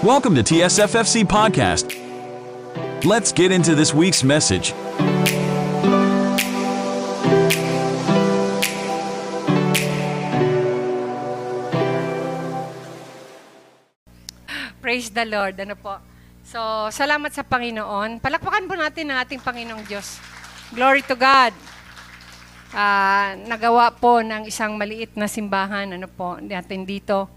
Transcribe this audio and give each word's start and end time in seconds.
Welcome 0.00 0.32
to 0.40 0.40
TSFFC 0.40 1.28
Podcast. 1.28 1.92
Let's 3.04 3.36
get 3.36 3.52
into 3.52 3.76
this 3.76 3.92
week's 3.92 4.24
message. 4.24 4.72
Praise 14.80 15.12
the 15.12 15.28
Lord. 15.28 15.60
Ano 15.60 15.76
po? 15.76 16.00
So, 16.48 16.88
salamat 16.88 17.36
sa 17.36 17.44
Panginoon. 17.44 18.24
Palakpakan 18.24 18.72
po 18.72 18.80
natin 18.80 19.12
ang 19.12 19.20
ating 19.20 19.44
Panginoong 19.44 19.84
Diyos. 19.84 20.16
Glory 20.72 21.04
to 21.04 21.12
God. 21.12 21.52
Ah, 22.72 23.36
nagawa 23.36 23.92
po 23.92 24.24
ng 24.24 24.48
isang 24.48 24.80
maliit 24.80 25.12
na 25.12 25.28
simbahan, 25.28 25.92
ano 25.92 26.08
po, 26.08 26.40
natin 26.40 26.88
dito, 26.88 27.28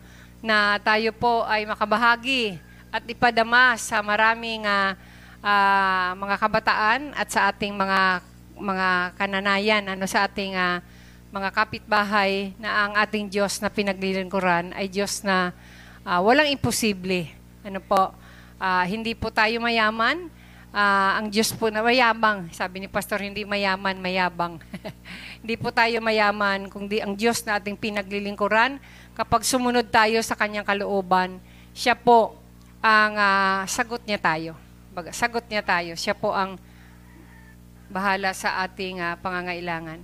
na 0.44 0.76
tayo 0.84 1.16
po 1.16 1.48
ay 1.48 1.64
makabahagi 1.64 2.60
at 2.92 3.00
ipadama 3.08 3.80
sa 3.80 4.04
maraming 4.04 4.68
ah, 4.68 4.92
ah, 5.40 6.12
mga 6.20 6.36
kabataan 6.36 7.02
at 7.16 7.32
sa 7.32 7.48
ating 7.48 7.72
mga 7.72 8.20
mga 8.60 8.90
kananayan, 9.16 9.84
ano 9.88 10.04
sa 10.04 10.28
ating 10.28 10.60
ah, 10.60 10.84
mga 11.32 11.50
kapitbahay 11.56 12.52
na 12.60 12.86
ang 12.86 12.94
ating 13.00 13.32
Diyos 13.32 13.64
na 13.64 13.72
pinaglilingkuran 13.72 14.76
ay 14.76 14.92
Diyos 14.92 15.24
na 15.24 15.56
ah, 16.04 16.20
walang 16.20 16.52
imposible. 16.52 17.32
Ano 17.64 17.80
po, 17.80 18.12
ah, 18.60 18.84
hindi 18.84 19.16
po 19.16 19.32
tayo 19.32 19.64
mayaman, 19.64 20.28
Ah, 20.74 21.22
ang 21.22 21.30
Diyos 21.30 21.54
po 21.54 21.70
na 21.70 21.86
mayabang. 21.86 22.50
Sabi 22.50 22.82
ni 22.82 22.90
Pastor, 22.90 23.22
hindi 23.22 23.46
mayaman, 23.46 23.94
mayabang. 24.02 24.58
hindi 25.46 25.54
po 25.54 25.70
tayo 25.70 26.02
mayaman, 26.02 26.66
kundi 26.66 26.98
ang 26.98 27.14
Diyos 27.14 27.46
na 27.46 27.62
ating 27.62 27.78
pinaglilingkuran. 27.78 28.82
Kapag 29.14 29.46
sumunod 29.46 29.86
tayo 29.94 30.18
sa 30.26 30.34
kanyang 30.34 30.66
kalooban, 30.66 31.38
siya 31.70 31.94
po 31.94 32.34
ang 32.82 33.14
ah, 33.14 33.62
sagot 33.70 34.02
niya 34.10 34.18
tayo. 34.18 34.58
Baga, 34.90 35.14
sagot 35.14 35.46
niya 35.46 35.62
tayo. 35.62 35.94
Siya 35.94 36.18
po 36.18 36.34
ang 36.34 36.58
bahala 37.94 38.34
sa 38.34 38.66
ating 38.66 38.98
ah, 38.98 39.14
pangangailangan. 39.22 40.02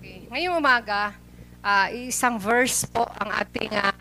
Okay. 0.00 0.32
Ngayong 0.32 0.56
umaga, 0.56 1.12
ah, 1.60 1.92
isang 1.92 2.40
verse 2.40 2.88
po 2.88 3.04
ang 3.20 3.28
ating 3.36 3.68
ah, 3.76 3.92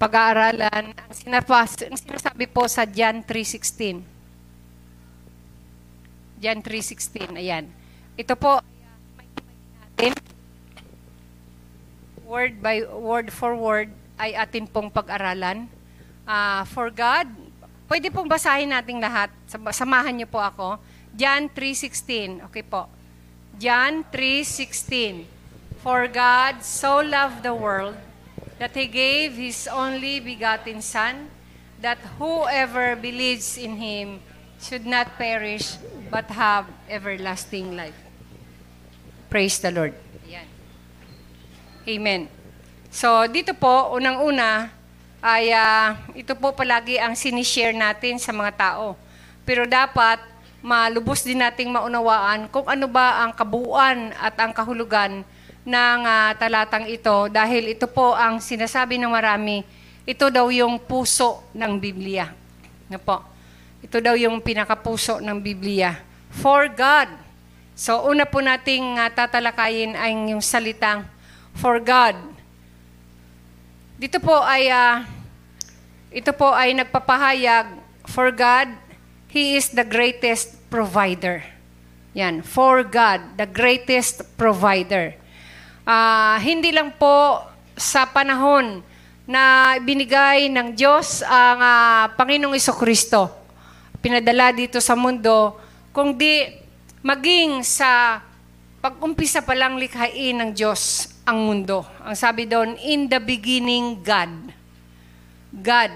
pag-aaralan. 0.00 0.96
Ang, 0.96 1.12
sinapas, 1.12 1.76
ang 1.84 2.00
sinasabi 2.00 2.48
po 2.48 2.64
sa 2.64 2.88
John 2.88 3.20
3.16. 3.20 4.00
John 6.40 6.58
3.16, 6.64 7.36
ayan. 7.36 7.68
Ito 8.16 8.32
po, 8.40 8.64
natin, 10.00 10.33
word 12.34 12.58
by 12.58 12.82
word 12.82 13.30
for 13.30 13.54
word, 13.54 13.94
ay 14.18 14.34
atin 14.34 14.66
pong 14.66 14.90
pag-aralan. 14.90 15.70
Ah, 16.26 16.66
for 16.66 16.90
God, 16.90 17.30
pwede 17.86 18.10
pong 18.10 18.26
basahin 18.26 18.74
nating 18.74 18.98
lahat. 18.98 19.30
Sam- 19.46 19.70
Samahan 19.70 20.18
niyo 20.18 20.26
po 20.26 20.42
ako. 20.42 20.82
John 21.14 21.46
3.16, 21.46 22.42
okay 22.50 22.66
po. 22.66 22.90
John 23.62 24.02
3.16, 24.10 25.30
For 25.78 26.10
God 26.10 26.66
so 26.66 26.98
loved 26.98 27.46
the 27.46 27.54
world 27.54 27.94
that 28.58 28.74
He 28.74 28.90
gave 28.90 29.38
His 29.38 29.70
only 29.70 30.18
begotten 30.18 30.82
Son, 30.82 31.30
that 31.78 32.02
whoever 32.18 32.98
believes 32.98 33.54
in 33.54 33.78
Him 33.78 34.18
should 34.58 34.82
not 34.82 35.14
perish, 35.14 35.78
but 36.10 36.26
have 36.34 36.66
everlasting 36.90 37.78
life. 37.78 37.94
Praise 39.30 39.62
the 39.62 39.70
Lord. 39.70 40.03
Amen. 41.84 42.32
So, 42.88 43.28
dito 43.28 43.52
po, 43.52 43.92
unang-una, 43.92 44.72
ay 45.20 45.52
ah, 45.52 46.00
ito 46.16 46.32
po 46.32 46.56
palagi 46.56 46.96
ang 46.96 47.12
sinishare 47.12 47.76
natin 47.76 48.16
sa 48.16 48.32
mga 48.32 48.52
tao. 48.56 48.96
Pero 49.44 49.68
dapat, 49.68 50.16
malubos 50.64 51.20
din 51.20 51.44
nating 51.44 51.68
maunawaan 51.68 52.48
kung 52.48 52.64
ano 52.64 52.88
ba 52.88 53.20
ang 53.20 53.36
kabuuan 53.36 54.16
at 54.16 54.32
ang 54.40 54.56
kahulugan 54.56 55.28
ng 55.60 56.00
ah, 56.08 56.32
talatang 56.40 56.88
ito 56.88 57.28
dahil 57.28 57.76
ito 57.76 57.84
po 57.84 58.16
ang 58.16 58.40
sinasabi 58.40 58.96
ng 58.96 59.12
marami, 59.12 59.60
ito 60.08 60.32
daw 60.32 60.48
yung 60.48 60.80
puso 60.80 61.44
ng 61.52 61.76
Biblia. 61.76 62.32
Ano 62.88 62.96
po? 62.96 63.20
Ito 63.84 64.00
daw 64.00 64.16
yung 64.16 64.40
pinakapuso 64.40 65.20
ng 65.20 65.36
Biblia. 65.36 66.00
For 66.32 66.64
God. 66.72 67.12
So, 67.76 68.08
una 68.08 68.24
po 68.24 68.40
nating 68.40 68.96
ah, 68.96 69.12
tatalakayin 69.12 70.00
ay 70.00 70.32
yung 70.32 70.40
salitang 70.40 71.12
for 71.54 71.78
God. 71.78 72.18
Dito 73.94 74.18
po 74.18 74.42
ay, 74.42 74.68
ah, 74.68 75.06
ito 76.10 76.34
po 76.34 76.50
ay 76.50 76.74
nagpapahayag, 76.74 77.78
for 78.10 78.28
God, 78.34 78.68
He 79.30 79.56
is 79.58 79.72
the 79.72 79.86
greatest 79.86 80.58
provider. 80.68 81.42
Yan, 82.14 82.42
for 82.42 82.86
God, 82.86 83.38
the 83.38 83.46
greatest 83.46 84.22
provider. 84.38 85.14
Ah, 85.86 86.38
hindi 86.42 86.70
lang 86.70 86.94
po 86.94 87.42
sa 87.74 88.06
panahon 88.06 88.82
na 89.24 89.74
binigay 89.80 90.52
ng 90.52 90.76
Diyos 90.76 91.22
ang 91.24 91.58
ah, 91.62 92.12
Panginoong 92.12 92.58
Kristo 92.76 93.44
pinadala 94.04 94.52
dito 94.52 94.84
sa 94.84 94.92
mundo, 94.92 95.56
kundi 95.88 96.44
maging 97.00 97.64
sa 97.64 98.20
pag-umpisa 98.84 99.40
pa 99.40 99.56
lang 99.56 99.80
likhain 99.80 100.36
ng 100.36 100.52
Diyos 100.52 101.08
ang 101.24 101.38
mundo. 101.40 101.82
Ang 102.04 102.16
sabi 102.16 102.44
doon, 102.44 102.76
in 102.84 103.08
the 103.08 103.18
beginning, 103.18 104.00
God. 104.04 104.52
God. 105.50 105.92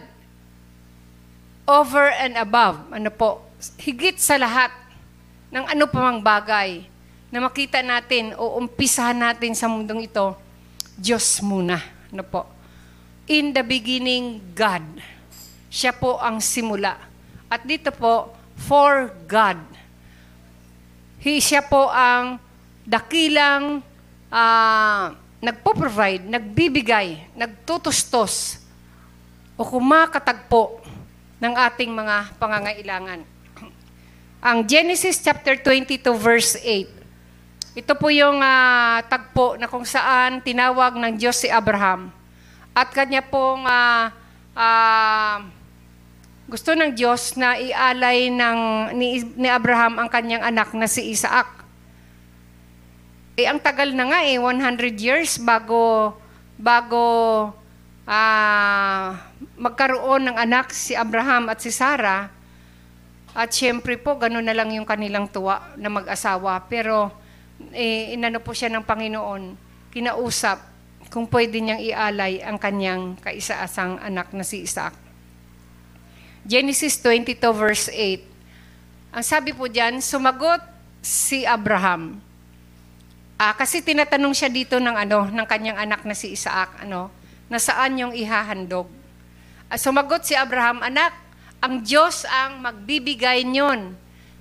Over 1.68 2.08
and 2.16 2.40
above. 2.40 2.80
Ano 2.88 3.12
po? 3.12 3.44
Higit 3.76 4.16
sa 4.16 4.40
lahat 4.40 4.72
ng 5.52 5.64
ano 5.68 5.84
pa 5.88 6.00
mang 6.00 6.20
bagay 6.24 6.84
na 7.28 7.44
makita 7.44 7.84
natin 7.84 8.32
o 8.40 8.56
umpisahan 8.56 9.16
natin 9.16 9.52
sa 9.52 9.68
mundong 9.68 10.08
ito, 10.08 10.32
Diyos 10.96 11.44
muna. 11.44 11.76
Ano 12.08 12.24
po? 12.24 12.48
In 13.28 13.52
the 13.52 13.60
beginning, 13.60 14.40
God. 14.56 14.84
Siya 15.68 15.92
po 15.92 16.16
ang 16.16 16.40
simula. 16.40 16.96
At 17.52 17.68
dito 17.68 17.92
po, 17.92 18.32
for 18.56 19.12
God. 19.28 19.60
He, 21.20 21.36
siya 21.44 21.60
po 21.60 21.92
ang 21.92 22.40
dakilang 22.88 23.84
uh, 24.32 25.14
nagpo-provide, 25.38 26.26
nagbibigay, 26.26 27.30
nagtutustos 27.36 28.58
o 29.54 29.62
kumakatagpo 29.66 30.82
ng 31.38 31.54
ating 31.54 31.90
mga 31.90 32.16
pangangailangan. 32.38 33.20
Ang 34.48 34.66
Genesis 34.66 35.18
chapter 35.22 35.58
22 35.58 36.02
verse 36.14 36.58
8. 36.62 36.98
Ito 37.78 37.94
po 37.94 38.10
yung 38.10 38.42
uh, 38.42 38.98
tagpo 39.06 39.54
na 39.54 39.70
kung 39.70 39.86
saan 39.86 40.42
tinawag 40.42 40.98
ng 40.98 41.14
Diyos 41.14 41.38
si 41.38 41.46
Abraham. 41.46 42.10
At 42.74 42.90
kanya 42.90 43.22
pong 43.22 43.62
uh, 43.66 44.10
uh, 44.58 45.38
gusto 46.50 46.74
ng 46.74 46.90
Diyos 46.96 47.38
na 47.38 47.54
ialay 47.54 48.34
ng, 48.34 48.58
ni, 48.98 49.22
ni 49.36 49.46
Abraham 49.46 50.00
ang 50.02 50.08
kanyang 50.10 50.42
anak 50.42 50.74
na 50.74 50.90
si 50.90 51.06
Isaac. 51.12 51.57
Eh, 53.38 53.46
ang 53.46 53.62
tagal 53.62 53.94
na 53.94 54.10
nga 54.10 54.26
eh, 54.26 54.34
100 54.34 54.98
years 54.98 55.38
bago, 55.38 56.10
bago 56.58 57.06
uh, 58.02 59.08
magkaroon 59.54 60.26
ng 60.26 60.36
anak 60.42 60.74
si 60.74 60.98
Abraham 60.98 61.46
at 61.46 61.62
si 61.62 61.70
Sarah. 61.70 62.34
At 63.38 63.54
syempre 63.54 63.94
po, 63.94 64.18
gano'n 64.18 64.42
na 64.42 64.58
lang 64.58 64.74
yung 64.74 64.82
kanilang 64.82 65.30
tuwa 65.30 65.70
na 65.78 65.86
mag-asawa. 65.86 66.66
Pero 66.66 67.14
eh, 67.70 68.10
inano 68.18 68.42
po 68.42 68.50
siya 68.50 68.74
ng 68.74 68.82
Panginoon, 68.82 69.54
kinausap 69.94 70.58
kung 71.06 71.30
pwede 71.30 71.62
niyang 71.62 71.78
ialay 71.78 72.42
ang 72.42 72.58
kanyang 72.58 73.22
kaisaasang 73.22 74.02
anak 74.02 74.34
na 74.34 74.42
si 74.42 74.66
Isaac. 74.66 74.98
Genesis 76.42 76.98
22 77.06 77.38
verse 77.54 77.86
8. 77.86 79.14
Ang 79.14 79.22
sabi 79.22 79.54
po 79.54 79.70
diyan, 79.70 80.02
sumagot 80.02 80.58
si 80.98 81.46
Abraham. 81.46 82.27
Ah, 83.38 83.54
kasi 83.54 83.78
tinatanong 83.78 84.34
siya 84.34 84.50
dito 84.50 84.82
ng 84.82 84.98
ano, 84.98 85.30
ng 85.30 85.46
kanyang 85.46 85.78
anak 85.78 86.02
na 86.02 86.10
si 86.10 86.34
Isaac, 86.34 86.82
ano, 86.82 87.06
na 87.46 87.62
saan 87.62 87.94
yung 87.94 88.10
ihahandog. 88.10 88.90
Ah, 89.70 89.78
sumagot 89.78 90.26
si 90.26 90.34
Abraham, 90.34 90.82
anak, 90.82 91.14
ang 91.62 91.78
Diyos 91.78 92.26
ang 92.26 92.58
magbibigay 92.58 93.46
niyon. 93.46 93.94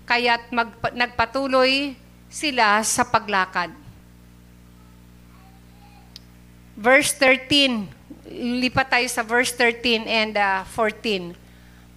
Kaya't 0.09 0.49
mag, 0.49 0.73
nagpatuloy 0.97 1.93
sila 2.25 2.81
sa 2.81 3.05
paglakad. 3.05 3.69
Verse 6.73 7.13
13, 7.21 7.85
lipat 8.65 8.97
tayo 8.97 9.07
sa 9.13 9.21
verse 9.21 9.53
13 9.53 10.09
and 10.09 10.33
uh, 10.41 10.65
14. 10.73 11.37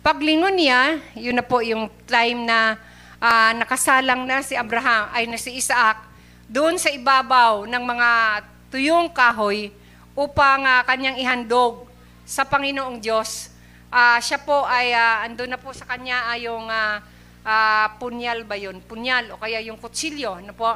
Paglingon 0.05 0.52
niya, 0.52 1.00
yun 1.17 1.37
na 1.37 1.44
po 1.44 1.64
yung 1.64 1.88
time 2.05 2.44
na 2.44 2.76
uh, 3.25 3.56
nakasalang 3.56 4.29
na 4.29 4.44
si 4.44 4.52
Abraham, 4.52 5.08
ay 5.17 5.25
na 5.25 5.41
si 5.41 5.56
Isaac, 5.56 6.10
doon 6.50 6.75
sa 6.82 6.91
ibabaw 6.91 7.62
ng 7.62 7.85
mga 7.87 8.11
tuyong 8.75 9.06
kahoy 9.14 9.70
upang 10.19 10.67
uh, 10.67 10.82
kanyang 10.82 11.14
ihandog 11.23 11.87
sa 12.26 12.43
Panginoong 12.43 12.99
Diyos. 12.99 13.55
ah, 13.91 14.19
siya 14.19 14.38
po 14.43 14.67
ay 14.67 14.91
ah, 14.91 15.23
andun 15.26 15.50
na 15.50 15.58
po 15.58 15.70
sa 15.70 15.87
kanya 15.87 16.26
ay 16.31 16.50
yung 16.50 16.67
ah, 16.67 17.02
ah, 17.47 17.87
punyal 18.02 18.43
ba 18.43 18.58
yun? 18.58 18.82
Punyal 18.82 19.31
o 19.31 19.38
kaya 19.38 19.62
yung 19.62 19.79
kutsilyo, 19.79 20.43
ano 20.43 20.50
po? 20.55 20.75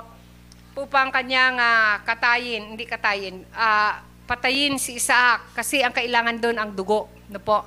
Upang 0.79 1.11
kanyang 1.11 1.59
ah, 1.59 2.03
katayin, 2.07 2.75
hindi 2.75 2.87
katayin, 2.87 3.43
ah, 3.55 3.99
patayin 4.31 4.79
si 4.79 4.99
Isaac 4.99 5.55
kasi 5.59 5.83
ang 5.83 5.95
kailangan 5.95 6.39
doon 6.39 6.57
ang 6.59 6.71
dugo, 6.71 7.11
ano 7.31 7.39
po? 7.43 7.67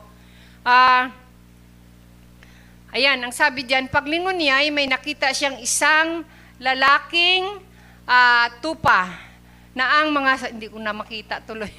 Ah, 0.63 1.11
ayan, 2.91 3.19
ang 3.19 3.35
sabi 3.35 3.67
diyan, 3.67 3.91
paglingon 3.91 4.35
niya 4.35 4.63
ay 4.63 4.71
may 4.71 4.87
nakita 4.87 5.31
siyang 5.31 5.59
isang 5.59 6.23
lalaking 6.59 7.66
ah, 8.07 8.47
tupa 8.63 9.11
na 9.77 10.01
ang 10.01 10.09
mga, 10.09 10.55
hindi 10.55 10.67
ko 10.71 10.81
na 10.81 10.95
makita 10.95 11.43
tuloy, 11.45 11.69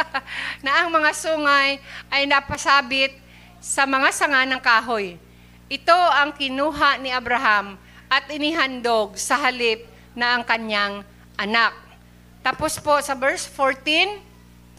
na 0.64 0.80
ang 0.80 0.88
mga 0.88 1.12
sungay 1.12 1.76
ay 2.08 2.24
napasabit 2.24 3.12
sa 3.60 3.84
mga 3.84 4.08
sanga 4.14 4.48
ng 4.48 4.62
kahoy. 4.62 5.20
Ito 5.68 5.92
ang 5.92 6.32
kinuha 6.32 7.02
ni 7.02 7.12
Abraham 7.12 7.76
at 8.08 8.30
inihandog 8.30 9.18
sa 9.18 9.36
halip 9.36 9.84
na 10.14 10.38
ang 10.38 10.42
kanyang 10.46 11.02
anak. 11.36 11.74
Tapos 12.44 12.78
po 12.78 12.96
sa 13.02 13.18
verse 13.18 13.48
14, 13.50 14.20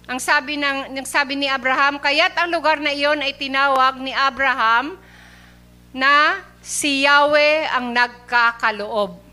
ang 0.05 0.21
sabi 0.21 0.53
ng 0.55 0.93
ng 0.93 1.07
sabi 1.09 1.33
ni 1.33 1.49
Abraham, 1.49 1.97
kaya't 1.97 2.37
ang 2.37 2.53
lugar 2.53 2.77
na 2.77 2.93
iyon 2.93 3.17
ay 3.25 3.33
tinawag 3.33 3.97
ni 3.97 4.13
Abraham 4.13 5.01
na 5.89 6.45
si 6.61 7.09
Yahweh 7.09 7.65
ang 7.73 7.89
nagkakaloob. 7.89 9.24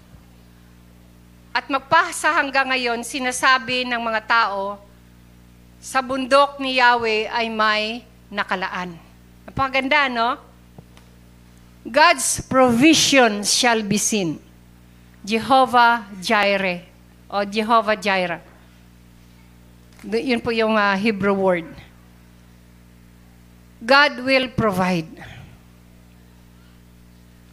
At 1.52 1.68
magpasa 1.68 2.32
hanggang 2.32 2.72
ngayon, 2.72 3.04
sinasabi 3.04 3.84
ng 3.84 4.00
mga 4.00 4.24
tao, 4.24 4.80
sa 5.76 6.00
bundok 6.00 6.56
ni 6.56 6.80
Yahweh 6.80 7.28
ay 7.28 7.52
may 7.52 8.08
nakalaan. 8.32 8.96
Napakaganda, 9.44 10.08
no? 10.08 10.40
God's 11.84 12.40
provision 12.48 13.44
shall 13.44 13.84
be 13.84 14.00
seen. 14.00 14.40
Jehovah 15.20 16.08
Jireh 16.24 16.88
o 17.28 17.44
Jehovah 17.44 18.00
Jireh. 18.00 18.40
Yun 20.08 20.40
po 20.40 20.50
yung 20.56 20.74
ah, 20.74 20.96
Hebrew 20.96 21.36
word. 21.36 21.68
God 23.82 24.24
will 24.24 24.48
provide. 24.56 25.10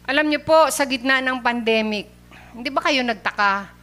Alam 0.08 0.30
niyo 0.30 0.40
po, 0.42 0.72
sa 0.72 0.88
gitna 0.88 1.20
ng 1.20 1.38
pandemic, 1.44 2.08
hindi 2.56 2.70
ba 2.72 2.82
kayo 2.82 3.04
nagtaka 3.04 3.79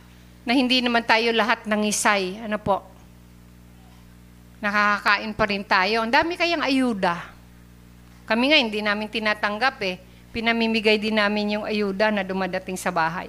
na 0.47 0.55
hindi 0.55 0.79
naman 0.79 1.03
tayo 1.03 1.35
lahat 1.35 1.67
nangisay? 1.67 2.39
Ano 2.47 2.55
po? 2.55 2.79
Nakakakain 4.63 5.35
pa 5.35 5.43
rin 5.43 5.63
tayo. 5.67 6.07
Ang 6.07 6.11
dami 6.15 6.39
kayang 6.39 6.63
ayuda. 6.63 7.19
Kami 8.23 8.55
nga, 8.55 8.57
hindi 8.57 8.79
namin 8.79 9.11
tinatanggap 9.11 9.75
eh. 9.83 9.99
Pinamimigay 10.31 11.03
din 11.03 11.19
namin 11.19 11.59
yung 11.59 11.65
ayuda 11.67 12.15
na 12.15 12.23
dumadating 12.23 12.79
sa 12.79 12.95
bahay. 12.95 13.27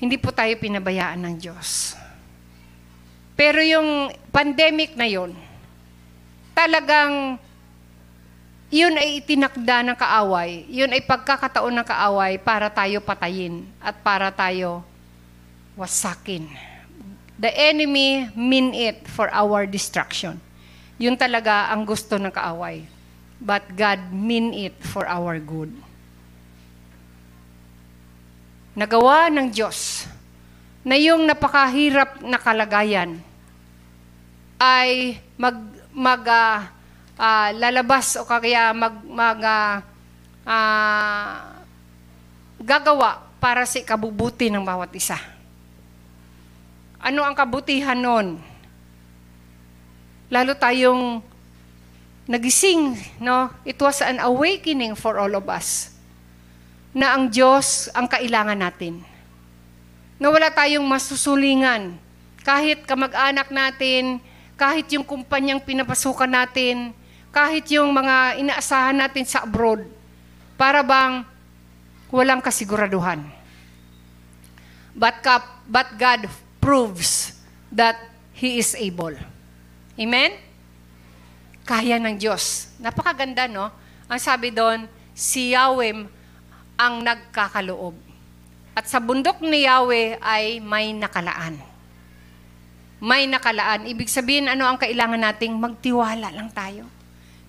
Hindi 0.00 0.16
po 0.16 0.32
tayo 0.32 0.56
pinabayaan 0.56 1.20
ng 1.20 1.34
Diyos. 1.36 1.92
Pero 3.36 3.60
yung 3.60 4.08
pandemic 4.32 4.96
na 4.96 5.04
yon, 5.04 5.36
talagang 6.56 7.36
yun 8.70 8.94
ay 8.94 9.18
itinakda 9.18 9.82
ng 9.82 9.98
kaaway. 9.98 10.62
Yun 10.70 10.94
ay 10.94 11.02
pagkakataon 11.02 11.74
ng 11.74 11.86
kaaway 11.90 12.38
para 12.38 12.70
tayo 12.70 13.02
patayin 13.02 13.66
at 13.82 13.98
para 13.98 14.30
tayo 14.30 14.86
wasakin. 15.74 16.46
The 17.34 17.50
enemy 17.50 18.30
mean 18.38 18.70
it 18.70 19.10
for 19.10 19.26
our 19.34 19.66
destruction. 19.66 20.38
Yun 21.02 21.18
talaga 21.18 21.66
ang 21.74 21.82
gusto 21.82 22.14
ng 22.14 22.30
kaaway. 22.30 22.86
But 23.42 23.66
God 23.74 24.14
mean 24.14 24.54
it 24.54 24.78
for 24.78 25.02
our 25.02 25.42
good. 25.42 25.74
Nagawa 28.78 29.34
ng 29.34 29.50
Diyos 29.50 30.06
na 30.86 30.94
yung 30.94 31.26
napakahirap 31.26 32.22
na 32.22 32.38
kalagayan 32.38 33.18
ay 34.62 35.18
mag, 35.34 35.58
mag 35.90 36.22
ah, 36.30 36.70
ah, 37.20 37.52
lalabas 37.52 38.16
o 38.16 38.24
kaya 38.24 38.72
mag, 38.72 38.96
mag 39.04 39.38
ah, 39.44 39.74
ah, 40.48 41.60
gagawa 42.56 43.20
para 43.36 43.68
sa 43.68 43.76
ikabubuti 43.76 44.48
ng 44.48 44.64
bawat 44.64 44.88
isa. 44.96 45.20
Ano 47.00 47.24
ang 47.24 47.36
kabutihan 47.36 47.96
nun? 47.96 48.40
Lalo 50.32 50.52
tayong 50.56 51.20
nagising, 52.28 52.96
no? 53.20 53.52
It 53.64 53.76
was 53.80 54.00
an 54.04 54.20
awakening 54.20 54.96
for 54.96 55.16
all 55.20 55.32
of 55.32 55.48
us 55.48 55.92
na 56.92 57.16
ang 57.16 57.32
Diyos 57.32 57.88
ang 57.96 58.06
kailangan 58.06 58.60
natin. 58.60 59.00
Na 60.20 60.28
wala 60.28 60.52
tayong 60.52 60.84
masusulingan. 60.84 61.96
Kahit 62.44 62.84
kamag-anak 62.84 63.48
natin, 63.48 64.20
kahit 64.60 64.84
yung 64.92 65.02
kumpanyang 65.02 65.64
pinapasukan 65.64 66.28
natin, 66.28 66.92
kahit 67.30 67.66
yung 67.70 67.94
mga 67.94 68.42
inaasahan 68.42 68.98
natin 68.98 69.24
sa 69.26 69.46
abroad, 69.46 69.86
para 70.60 70.84
bang 70.84 71.24
walang 72.12 72.44
kasiguraduhan. 72.44 73.22
But, 74.92 75.22
but 75.64 75.88
God 75.96 76.28
proves 76.60 77.32
that 77.72 77.96
He 78.36 78.60
is 78.60 78.76
able. 78.76 79.16
Amen? 79.96 80.36
Kaya 81.64 81.96
ng 81.96 82.18
Diyos. 82.20 82.68
Napakaganda, 82.76 83.48
no? 83.48 83.72
Ang 84.10 84.20
sabi 84.20 84.50
doon, 84.50 84.84
si 85.14 85.56
Yahweh 85.56 86.04
ang 86.76 86.94
nagkakaloob. 87.00 87.94
At 88.74 88.90
sa 88.90 88.98
bundok 88.98 89.40
ni 89.40 89.64
Yahweh 89.64 90.18
ay 90.20 90.58
may 90.60 90.92
nakalaan. 90.92 91.56
May 93.00 93.24
nakalaan. 93.24 93.88
Ibig 93.88 94.12
sabihin, 94.12 94.50
ano 94.50 94.68
ang 94.68 94.76
kailangan 94.76 95.20
nating 95.20 95.56
magtiwala 95.56 96.28
lang 96.28 96.52
tayo. 96.52 96.99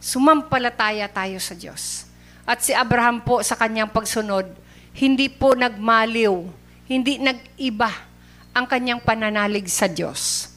Sumampalataya 0.01 1.05
tayo 1.05 1.37
sa 1.37 1.53
Diyos. 1.53 2.09
At 2.41 2.65
si 2.65 2.73
Abraham 2.73 3.21
po 3.21 3.45
sa 3.45 3.53
kanyang 3.53 3.93
pagsunod, 3.93 4.49
hindi 4.97 5.29
po 5.29 5.53
nagmaliw, 5.53 6.49
hindi 6.89 7.21
nag-iba 7.21 7.93
ang 8.49 8.65
kanyang 8.65 8.97
pananalig 8.99 9.69
sa 9.69 9.85
Diyos. 9.85 10.49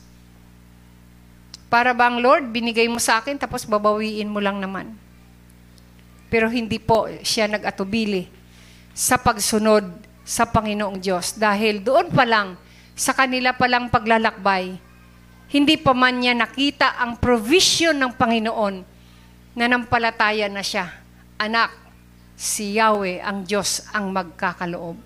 Para 1.69 1.93
bang, 1.93 2.25
Lord, 2.25 2.49
binigay 2.49 2.89
mo 2.89 2.97
sa 2.97 3.21
akin, 3.21 3.37
tapos 3.37 3.69
babawiin 3.69 4.33
mo 4.33 4.41
lang 4.41 4.65
naman. 4.65 4.97
Pero 6.33 6.49
hindi 6.49 6.81
po 6.81 7.07
siya 7.21 7.45
nag-atubili 7.45 8.27
sa 8.97 9.21
pagsunod 9.21 9.85
sa 10.25 10.49
Panginoong 10.49 10.99
Diyos. 10.99 11.37
Dahil 11.37 11.85
doon 11.85 12.09
pa 12.09 12.25
lang, 12.25 12.57
sa 12.97 13.13
kanila 13.13 13.53
palang 13.53 13.93
paglalakbay, 13.93 14.79
hindi 15.53 15.77
pa 15.77 15.93
man 15.93 16.17
niya 16.17 16.33
nakita 16.33 16.97
ang 16.97 17.21
provision 17.21 17.95
ng 17.95 18.13
Panginoon 18.17 18.94
na 19.55 19.71
nampalataya 19.71 20.51
na 20.51 20.61
siya. 20.61 20.91
Anak, 21.39 21.71
si 22.35 22.75
Yahweh, 22.79 23.23
ang 23.23 23.47
Diyos, 23.47 23.87
ang 23.95 24.11
magkakaloob 24.11 24.99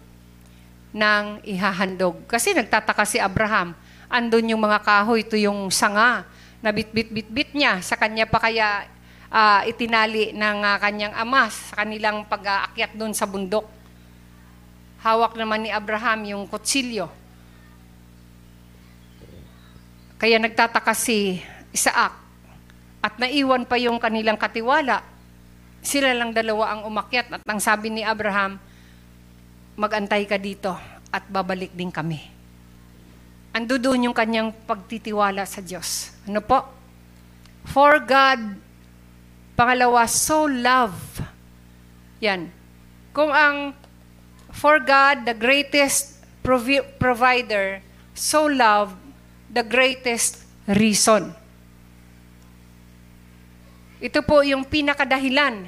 ng 0.93 1.25
ihahandog. 1.45 2.25
Kasi 2.25 2.57
nagtataka 2.57 3.05
si 3.05 3.21
Abraham, 3.21 3.77
andun 4.09 4.57
yung 4.57 4.65
mga 4.65 4.81
kahoy, 4.81 5.21
ito 5.21 5.37
yung 5.37 5.69
sanga, 5.69 6.25
na 6.65 6.73
bit-bit-bit-bit 6.73 7.55
niya. 7.55 7.79
Sa 7.85 7.95
kanya 7.95 8.25
pa 8.25 8.41
kaya 8.41 8.89
ah, 9.29 9.63
itinali 9.69 10.33
ng 10.33 10.59
ah, 10.65 10.81
kanyang 10.81 11.15
ama 11.15 11.53
sa 11.53 11.85
kanilang 11.85 12.25
pag-aakyat 12.27 12.97
doon 12.97 13.13
sa 13.13 13.29
bundok. 13.29 13.69
Hawak 15.05 15.39
naman 15.39 15.63
ni 15.63 15.71
Abraham 15.71 16.27
yung 16.27 16.45
kutsilyo. 16.51 17.07
Kaya 20.19 20.43
nagtataka 20.43 20.99
si 20.99 21.39
Isaac 21.71 22.28
at 22.99 23.15
naiwan 23.19 23.63
pa 23.65 23.79
yung 23.79 24.03
kanilang 24.03 24.39
katiwala. 24.39 25.03
Sila 25.79 26.11
lang 26.15 26.35
dalawa 26.35 26.75
ang 26.75 26.81
umakyat 26.91 27.39
at 27.39 27.43
ang 27.47 27.63
sabi 27.63 27.95
ni 27.95 28.03
Abraham, 28.03 28.59
magantay 29.79 30.27
ka 30.27 30.35
dito 30.35 30.75
at 31.15 31.23
babalik 31.31 31.71
din 31.73 31.95
kami. 31.95 32.19
Ando 33.55 33.79
doon 33.79 34.11
yung 34.11 34.17
kanyang 34.17 34.51
pagtitiwala 34.67 35.47
sa 35.47 35.63
Diyos. 35.63 36.13
Ano 36.27 36.43
po? 36.43 36.67
For 37.65 38.03
God, 38.03 38.59
pangalawa, 39.55 40.05
so 40.11 40.51
love. 40.51 40.99
Yan. 42.19 42.51
Kung 43.15 43.31
ang 43.31 43.73
for 44.51 44.83
God, 44.83 45.25
the 45.25 45.37
greatest 45.39 46.19
provi- 46.43 46.85
provider, 46.99 47.81
so 48.13 48.51
love, 48.51 48.95
the 49.51 49.63
greatest 49.63 50.43
reason. 50.67 51.33
Ito 53.99 54.23
po 54.23 54.47
yung 54.47 54.63
pinakadahilan. 54.63 55.67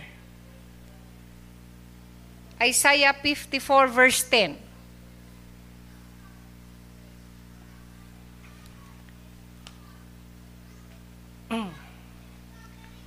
Isaiah 2.62 3.10
54 3.10 3.90
verse 3.90 4.22
10. 4.28 4.54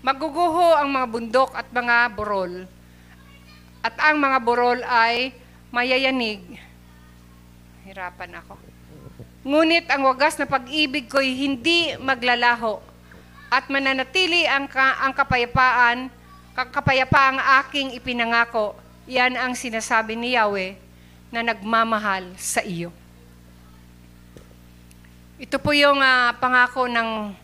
Maguguho 0.03 0.75
ang 0.75 0.92
mga 0.92 1.08
bundok 1.08 1.56
at 1.56 1.72
mga 1.72 2.12
burol. 2.12 2.68
At 3.80 3.96
ang 4.03 4.20
mga 4.20 4.38
burol 4.44 4.84
ay 4.84 5.32
mayayanig. 5.72 6.60
Hirapan 7.88 8.44
ako. 8.44 8.60
Ngunit 9.48 9.88
ang 9.88 10.03
wagas 10.03 10.36
na 10.36 10.44
pag-ibig 10.44 11.08
ko'y 11.08 11.32
hindi 11.48 11.96
maglalaho 11.96 12.84
at 13.54 13.70
mananatili 13.70 14.50
ang, 14.50 14.66
ka, 14.66 14.98
ang 14.98 15.14
kapayapaan, 15.14 16.10
kapayapaang 16.58 17.38
aking 17.62 17.94
ipinangako. 17.94 18.74
Yan 19.06 19.38
ang 19.38 19.54
sinasabi 19.54 20.18
ni 20.18 20.34
Yahweh 20.34 20.74
na 21.30 21.46
nagmamahal 21.46 22.34
sa 22.34 22.66
iyo. 22.66 22.90
Ito 25.38 25.62
po 25.62 25.70
yung 25.78 26.02
uh, 26.02 26.34
pangako 26.42 26.90
ng 26.90 27.38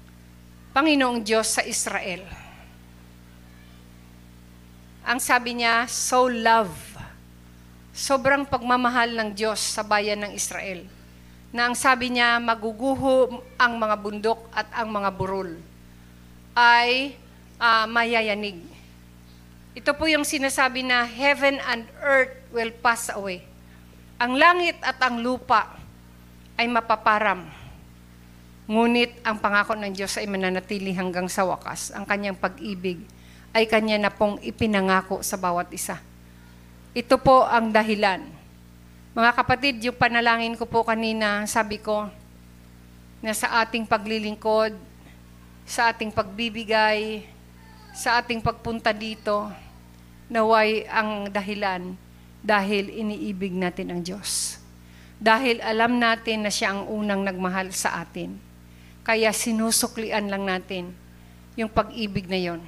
Panginoong 0.73 1.21
Diyos 1.21 1.45
sa 1.45 1.61
Israel. 1.61 2.25
Ang 5.05 5.21
sabi 5.21 5.61
niya, 5.61 5.85
so 5.85 6.25
love. 6.25 6.73
Sobrang 7.93 8.49
pagmamahal 8.49 9.13
ng 9.13 9.29
Diyos 9.37 9.61
sa 9.61 9.85
bayan 9.85 10.25
ng 10.25 10.33
Israel. 10.33 10.89
Na 11.53 11.69
ang 11.69 11.77
sabi 11.77 12.09
niya, 12.13 12.41
maguguho 12.41 13.45
ang 13.61 13.77
mga 13.77 13.95
bundok 13.97 14.49
at 14.53 14.69
ang 14.73 14.89
mga 14.89 15.09
burol 15.13 15.68
ay 16.59 17.15
uh, 17.55 17.87
mayayanig. 17.87 18.59
Ito 19.79 19.95
po 19.95 20.11
yung 20.11 20.27
sinasabi 20.27 20.83
na 20.83 21.07
heaven 21.07 21.55
and 21.63 21.87
earth 22.03 22.35
will 22.51 22.75
pass 22.83 23.07
away. 23.15 23.47
Ang 24.19 24.35
langit 24.35 24.75
at 24.83 24.99
ang 24.99 25.23
lupa 25.23 25.79
ay 26.59 26.67
mapaparam 26.67 27.47
Ngunit 28.69 29.25
ang 29.25 29.41
pangako 29.41 29.73
ng 29.73 29.89
Diyos 29.97 30.13
ay 30.21 30.29
mananatili 30.29 30.93
hanggang 30.93 31.25
sa 31.25 31.41
wakas. 31.41 31.89
Ang 31.89 32.05
kanyang 32.05 32.37
pag-ibig 32.37 33.01
ay 33.49 33.65
kanya 33.65 33.97
na 33.97 34.13
pong 34.13 34.37
ipinangako 34.45 35.25
sa 35.25 35.41
bawat 35.41 35.73
isa. 35.73 35.97
Ito 36.93 37.17
po 37.17 37.49
ang 37.49 37.73
dahilan. 37.73 38.21
Mga 39.17 39.31
kapatid, 39.33 39.81
yung 39.81 39.97
panalangin 39.97 40.53
ko 40.53 40.69
po 40.69 40.85
kanina, 40.85 41.49
sabi 41.49 41.81
ko, 41.81 42.13
na 43.25 43.33
sa 43.33 43.65
ating 43.65 43.89
paglilingkod, 43.89 44.77
sa 45.69 45.93
ating 45.93 46.09
pagbibigay, 46.09 47.21
sa 47.93 48.17
ating 48.17 48.41
pagpunta 48.41 48.89
dito, 48.89 49.45
naway 50.25 50.89
ang 50.89 51.29
dahilan 51.29 51.93
dahil 52.41 52.89
iniibig 52.89 53.53
natin 53.53 53.93
ang 53.93 54.01
Diyos. 54.01 54.57
Dahil 55.21 55.61
alam 55.61 56.01
natin 56.01 56.41
na 56.41 56.49
siya 56.49 56.73
ang 56.73 56.89
unang 56.89 57.21
nagmahal 57.21 57.69
sa 57.69 58.01
atin 58.01 58.49
kaya 59.09 59.33
sinusuklian 59.33 60.29
lang 60.29 60.45
natin 60.45 60.93
yung 61.57 61.65
pag-ibig 61.69 62.29
na 62.29 62.37
yon. 62.37 62.61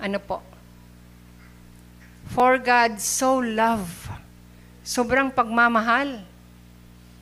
Ano 0.00 0.16
po? 0.20 0.40
For 2.32 2.58
God 2.58 2.98
so 2.98 3.38
love. 3.44 3.86
Sobrang 4.82 5.28
pagmamahal. 5.28 6.24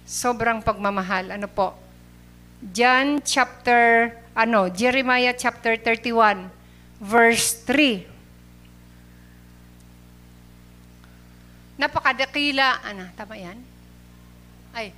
Sobrang 0.06 0.62
pagmamahal. 0.62 1.34
Ano 1.34 1.50
po? 1.50 1.76
John 2.72 3.20
chapter, 3.20 4.16
ano, 4.34 4.68
Jeremiah 4.68 5.32
chapter 5.32 5.78
31, 5.78 6.50
verse 6.98 7.62
3. 7.66 8.04
Napakadakila, 11.78 12.82
ano, 12.82 13.06
tama 13.14 13.34
yan? 13.38 13.58
Ay, 14.74 14.90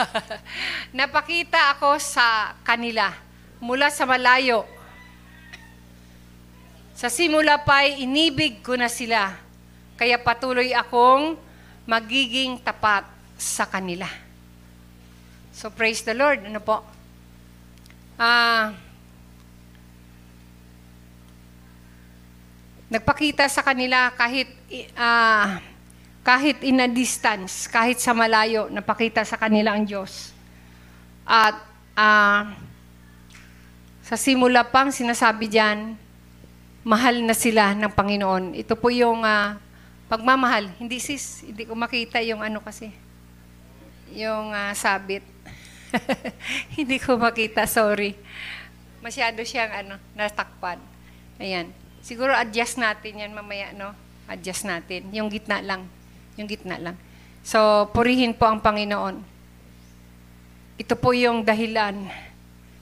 Napakita 0.98 1.76
ako 1.76 1.98
sa 2.00 2.54
kanila 2.66 3.14
mula 3.60 3.88
sa 3.92 4.08
malayo. 4.08 4.66
Sa 6.96 7.08
simula 7.08 7.56
pa'y 7.56 8.04
inibig 8.04 8.60
ko 8.60 8.76
na 8.76 8.88
sila, 8.90 9.32
kaya 9.96 10.20
patuloy 10.20 10.76
akong 10.76 11.36
magiging 11.88 12.60
tapat 12.60 13.08
sa 13.40 13.64
kanila. 13.64 14.08
So 15.56 15.72
praise 15.72 16.04
the 16.04 16.12
Lord. 16.12 16.44
Ano 16.44 16.60
po? 16.60 16.84
Ah, 18.20 18.76
nagpakita 22.92 23.48
sa 23.48 23.64
kanila 23.64 24.12
kahit 24.12 24.52
uh, 24.92 25.56
kahit 26.20 26.60
in 26.60 26.84
a 26.84 26.88
distance, 26.90 27.64
kahit 27.64 27.96
sa 27.96 28.12
malayo, 28.12 28.68
napakita 28.68 29.24
sa 29.24 29.40
kanila 29.40 29.72
ang 29.72 29.88
Diyos. 29.88 30.36
At 31.24 31.64
uh, 31.96 32.44
sa 34.04 34.16
simula 34.20 34.68
pang 34.68 34.92
sinasabi 34.92 35.48
diyan, 35.48 35.96
mahal 36.84 37.24
na 37.24 37.32
sila 37.32 37.72
ng 37.72 37.88
Panginoon. 37.88 38.52
Ito 38.52 38.76
po 38.76 38.92
yung 38.92 39.24
uh, 39.24 39.56
pagmamahal. 40.12 40.68
Hindi 40.76 41.00
sis, 41.00 41.40
hindi 41.40 41.64
ko 41.64 41.72
makita 41.72 42.20
yung 42.20 42.44
ano 42.44 42.60
kasi. 42.60 42.92
Yung 44.12 44.52
uh, 44.52 44.76
sabit. 44.76 45.24
hindi 46.78 46.96
ko 47.02 47.18
makita, 47.18 47.66
sorry. 47.66 48.14
Masyado 49.00 49.42
siyang 49.42 49.72
ano, 49.72 49.94
natakpan. 50.14 50.78
Ayan. 51.40 51.72
Siguro 52.00 52.32
adjust 52.32 52.80
natin 52.80 53.24
yan 53.26 53.32
mamaya, 53.32 53.72
no? 53.76 53.92
Adjust 54.28 54.64
natin. 54.64 55.08
Yung 55.12 55.28
gitna 55.28 55.60
lang. 55.60 55.88
Yung 56.36 56.48
gitna 56.48 56.76
lang. 56.76 56.96
So, 57.40 57.88
purihin 57.92 58.36
po 58.36 58.48
ang 58.48 58.60
Panginoon. 58.60 59.20
Ito 60.80 60.94
po 60.96 61.12
yung 61.12 61.44
dahilan 61.44 62.08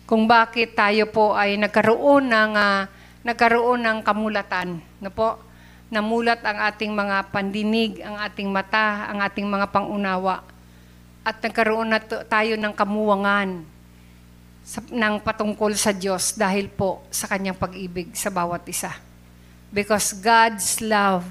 kung 0.08 0.24
bakit 0.24 0.72
tayo 0.72 1.04
po 1.12 1.36
ay 1.36 1.60
nagkaroon 1.60 2.32
ng 2.32 2.52
uh, 2.56 2.88
nagkaroon 3.28 3.84
ng 3.84 3.98
kamulatan, 4.00 4.80
no 5.04 5.12
po? 5.12 5.36
Namulat 5.92 6.40
ang 6.48 6.64
ating 6.64 6.96
mga 6.96 7.28
pandinig, 7.28 8.00
ang 8.00 8.16
ating 8.16 8.48
mata, 8.48 9.04
ang 9.12 9.20
ating 9.20 9.44
mga 9.44 9.68
pangunawa. 9.68 10.40
At 11.28 11.44
nagkaroon 11.44 11.92
na 11.92 12.00
tayo 12.00 12.56
ng 12.56 12.73
kamuwangan 12.73 13.61
sa, 14.64 14.80
ng 14.80 15.20
patungkol 15.20 15.76
sa 15.76 15.92
Diyos 15.92 16.32
dahil 16.32 16.73
po 16.73 17.04
sa 17.12 17.28
kanyang 17.28 17.61
pag-ibig 17.61 18.16
sa 18.16 18.32
bawat 18.32 18.64
isa. 18.64 18.97
Because 19.68 20.16
God's 20.16 20.80
love 20.80 21.28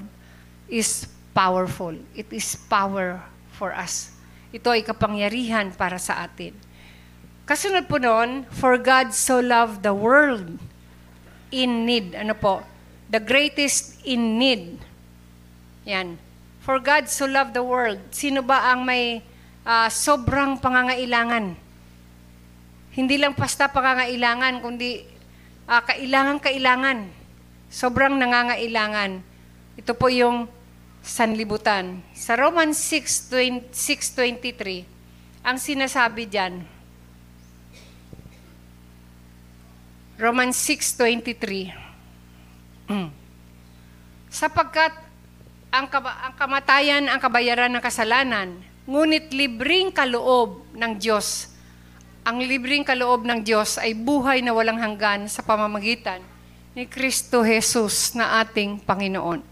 is 0.70 1.10
powerful. 1.34 1.98
It 2.14 2.30
is 2.30 2.54
power 2.70 3.18
for 3.58 3.74
us. 3.74 4.14
Ito 4.54 4.70
ay 4.70 4.86
kapangyarihan 4.86 5.74
para 5.74 5.98
sa 5.98 6.22
atin. 6.22 6.54
Kasunod 7.42 7.90
po 7.90 7.98
noon, 7.98 8.46
for 8.54 8.78
God 8.78 9.10
so 9.10 9.42
loved 9.42 9.82
the 9.82 9.90
world 9.90 10.62
in 11.50 11.88
need. 11.88 12.14
Ano 12.14 12.38
po? 12.38 12.62
The 13.10 13.18
greatest 13.18 13.98
in 14.06 14.38
need. 14.38 14.78
Yan. 15.88 16.20
For 16.62 16.76
God 16.78 17.08
so 17.08 17.24
loved 17.24 17.56
the 17.56 17.64
world. 17.64 17.98
Sino 18.12 18.44
ba 18.44 18.70
ang 18.70 18.84
may 18.84 19.24
uh, 19.68 19.92
sobrang 19.92 20.56
pangangailangan? 20.56 21.52
Hindi 22.96 23.20
lang 23.20 23.36
basta 23.36 23.68
pangangailangan, 23.68 24.64
kundi 24.64 25.04
uh, 25.68 25.84
kailangan-kailangan. 25.84 27.12
Sobrang 27.68 28.16
nangangailangan. 28.16 29.20
Ito 29.76 29.92
po 29.92 30.08
yung 30.08 30.48
sanlibutan. 31.04 32.00
Sa 32.16 32.32
Romans 32.34 32.74
6.23, 32.74 34.88
ang 35.44 35.60
sinasabi 35.60 36.24
dyan, 36.26 36.64
Romans 40.18 40.58
6.23, 40.58 42.90
mm. 42.90 43.06
sapagkat 44.26 44.90
ang, 45.70 45.86
ang 45.86 46.34
kamatayan 46.34 47.06
ang 47.06 47.22
kabayaran 47.22 47.70
ng 47.70 47.78
kasalanan, 47.78 48.58
ngunit 48.88 49.28
libreng 49.36 49.92
kaloob 49.92 50.64
ng 50.72 50.96
Diyos. 50.96 51.52
Ang 52.24 52.40
libreng 52.40 52.88
kaloob 52.88 53.20
ng 53.28 53.44
Diyos 53.44 53.76
ay 53.76 53.92
buhay 53.92 54.40
na 54.40 54.56
walang 54.56 54.80
hanggan 54.80 55.28
sa 55.28 55.44
pamamagitan 55.44 56.24
ni 56.72 56.88
Kristo 56.88 57.44
Jesus 57.44 58.16
na 58.16 58.40
ating 58.40 58.80
Panginoon. 58.80 59.44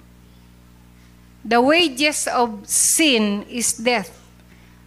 The 1.45 1.61
wages 1.61 2.26
of 2.33 2.64
sin 2.64 3.45
is 3.52 3.76
death, 3.76 4.11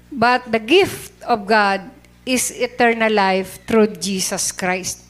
but 0.09 0.43
the 0.49 0.59
gift 0.59 1.13
of 1.23 1.45
God 1.45 1.85
is 2.25 2.49
eternal 2.51 3.13
life 3.13 3.61
through 3.69 3.95
Jesus 4.01 4.49
Christ. 4.49 5.05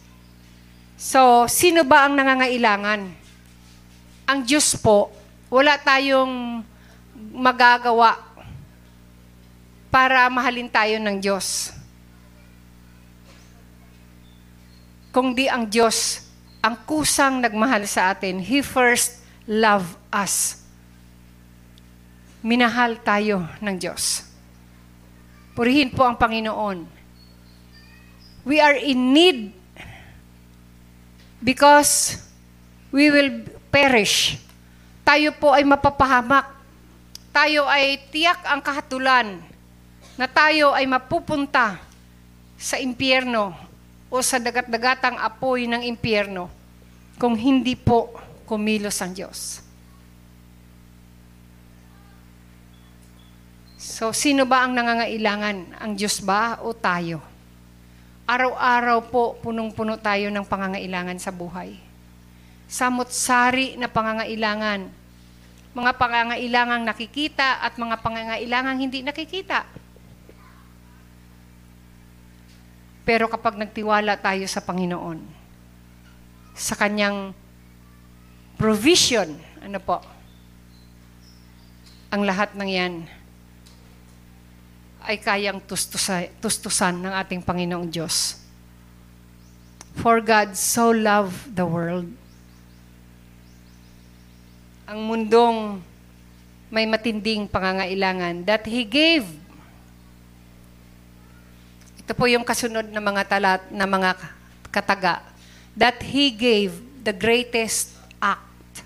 So, 1.00 1.48
sino 1.48 1.88
ba 1.88 2.06
ang 2.06 2.20
nangangailangan? 2.20 3.02
Ang 4.30 4.40
Diyos 4.44 4.76
po, 4.78 5.10
wala 5.48 5.80
tayong 5.80 6.62
magagawa 7.34 8.29
para 9.90 10.30
mahalin 10.30 10.70
tayo 10.70 11.02
ng 11.02 11.18
Diyos. 11.18 11.74
Kung 15.10 15.34
di 15.34 15.50
ang 15.50 15.66
Diyos, 15.66 16.30
ang 16.62 16.78
kusang 16.86 17.42
nagmahal 17.42 17.90
sa 17.90 18.14
atin, 18.14 18.38
He 18.38 18.62
first 18.62 19.22
loved 19.50 19.98
us 20.14 20.60
minahal 22.40 22.96
tayo 23.04 23.44
ng 23.60 23.76
Diyos. 23.76 24.24
Purihin 25.56 25.92
po 25.92 26.08
ang 26.08 26.16
Panginoon. 26.16 26.88
We 28.48 28.64
are 28.64 28.80
in 28.80 29.12
need 29.12 29.40
because 31.44 32.16
we 32.96 33.12
will 33.12 33.44
perish. 33.68 34.40
Tayo 35.04 35.36
po 35.36 35.52
ay 35.52 35.68
mapapahamak. 35.68 36.48
Tayo 37.36 37.68
ay 37.68 38.00
tiyak 38.08 38.40
ang 38.48 38.64
kahatulan 38.64 39.49
na 40.20 40.28
tayo 40.28 40.76
ay 40.76 40.84
mapupunta 40.84 41.80
sa 42.60 42.76
impyerno 42.76 43.56
o 44.12 44.20
sa 44.20 44.36
dagat-dagatang 44.36 45.16
apoy 45.16 45.64
ng 45.64 45.80
impyerno 45.88 46.52
kung 47.16 47.40
hindi 47.40 47.80
po 47.80 48.12
kumilos 48.44 49.00
ang 49.00 49.16
Diyos. 49.16 49.64
So, 53.80 54.12
sino 54.12 54.44
ba 54.44 54.68
ang 54.68 54.76
nangangailangan? 54.76 55.80
Ang 55.80 55.92
Diyos 55.96 56.20
ba 56.20 56.60
o 56.68 56.76
tayo? 56.76 57.24
Araw-araw 58.28 59.00
po, 59.08 59.40
punong-puno 59.40 59.96
tayo 60.04 60.28
ng 60.28 60.44
pangangailangan 60.44 61.16
sa 61.16 61.32
buhay. 61.32 61.80
Samot-sari 62.68 63.80
na 63.80 63.88
pangangailangan. 63.88 64.84
Mga 65.72 65.92
pangangailangang 65.96 66.84
nakikita 66.84 67.64
at 67.64 67.80
mga 67.80 68.04
pangangailangang 68.04 68.84
hindi 68.84 69.00
nakikita. 69.00 69.79
Pero 73.08 73.28
kapag 73.32 73.58
nagtiwala 73.58 74.20
tayo 74.20 74.46
sa 74.46 74.62
Panginoon, 74.62 75.20
sa 76.54 76.76
Kanyang 76.76 77.32
provision, 78.60 79.40
ano 79.64 79.80
po, 79.80 80.04
ang 82.10 82.22
lahat 82.26 82.58
ng 82.58 82.70
yan 82.70 82.94
ay 85.06 85.18
kayang 85.18 85.64
tustusan, 85.64 86.30
tustusan 86.44 87.00
ng 87.00 87.14
ating 87.16 87.42
Panginoong 87.42 87.88
Diyos. 87.90 88.38
For 89.98 90.22
God 90.22 90.54
so 90.54 90.94
loved 90.94 91.56
the 91.56 91.66
world. 91.66 92.08
Ang 94.90 95.00
mundong 95.06 95.82
may 96.70 96.86
matinding 96.86 97.50
pangangailangan 97.50 98.46
that 98.46 98.66
He 98.70 98.86
gave. 98.86 99.26
Ito 102.10 102.18
po 102.18 102.26
yung 102.26 102.42
kasunod 102.42 102.90
na 102.90 102.98
mga 102.98 103.22
talat, 103.30 103.62
na 103.70 103.86
mga 103.86 104.18
kataga. 104.74 105.22
That 105.78 106.02
He 106.02 106.34
gave 106.34 106.74
the 107.06 107.14
greatest 107.14 107.94
act. 108.18 108.82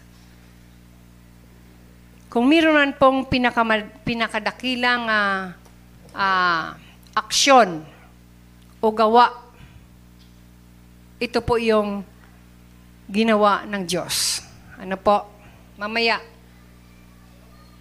Kung 2.28 2.52
meron 2.52 2.76
man 2.76 2.92
pong 2.92 3.24
pinaka, 3.24 3.64
pinakadakilang 4.04 5.08
uh, 5.08 5.56
uh, 6.12 6.76
aksyon 7.16 7.88
o 8.84 8.92
gawa, 8.92 9.32
ito 11.16 11.40
po 11.40 11.56
yung 11.56 12.04
ginawa 13.08 13.64
ng 13.64 13.88
Diyos. 13.88 14.44
Ano 14.76 15.00
po? 15.00 15.32
Mamaya. 15.80 16.20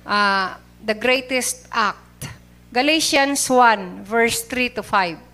Uh, 0.06 0.54
the 0.86 0.94
greatest 0.94 1.66
act. 1.74 2.30
Galatians 2.70 3.42
1, 3.50 4.06
verse 4.06 4.46
3 4.46 4.78
to 4.78 4.86
5. 4.86 5.31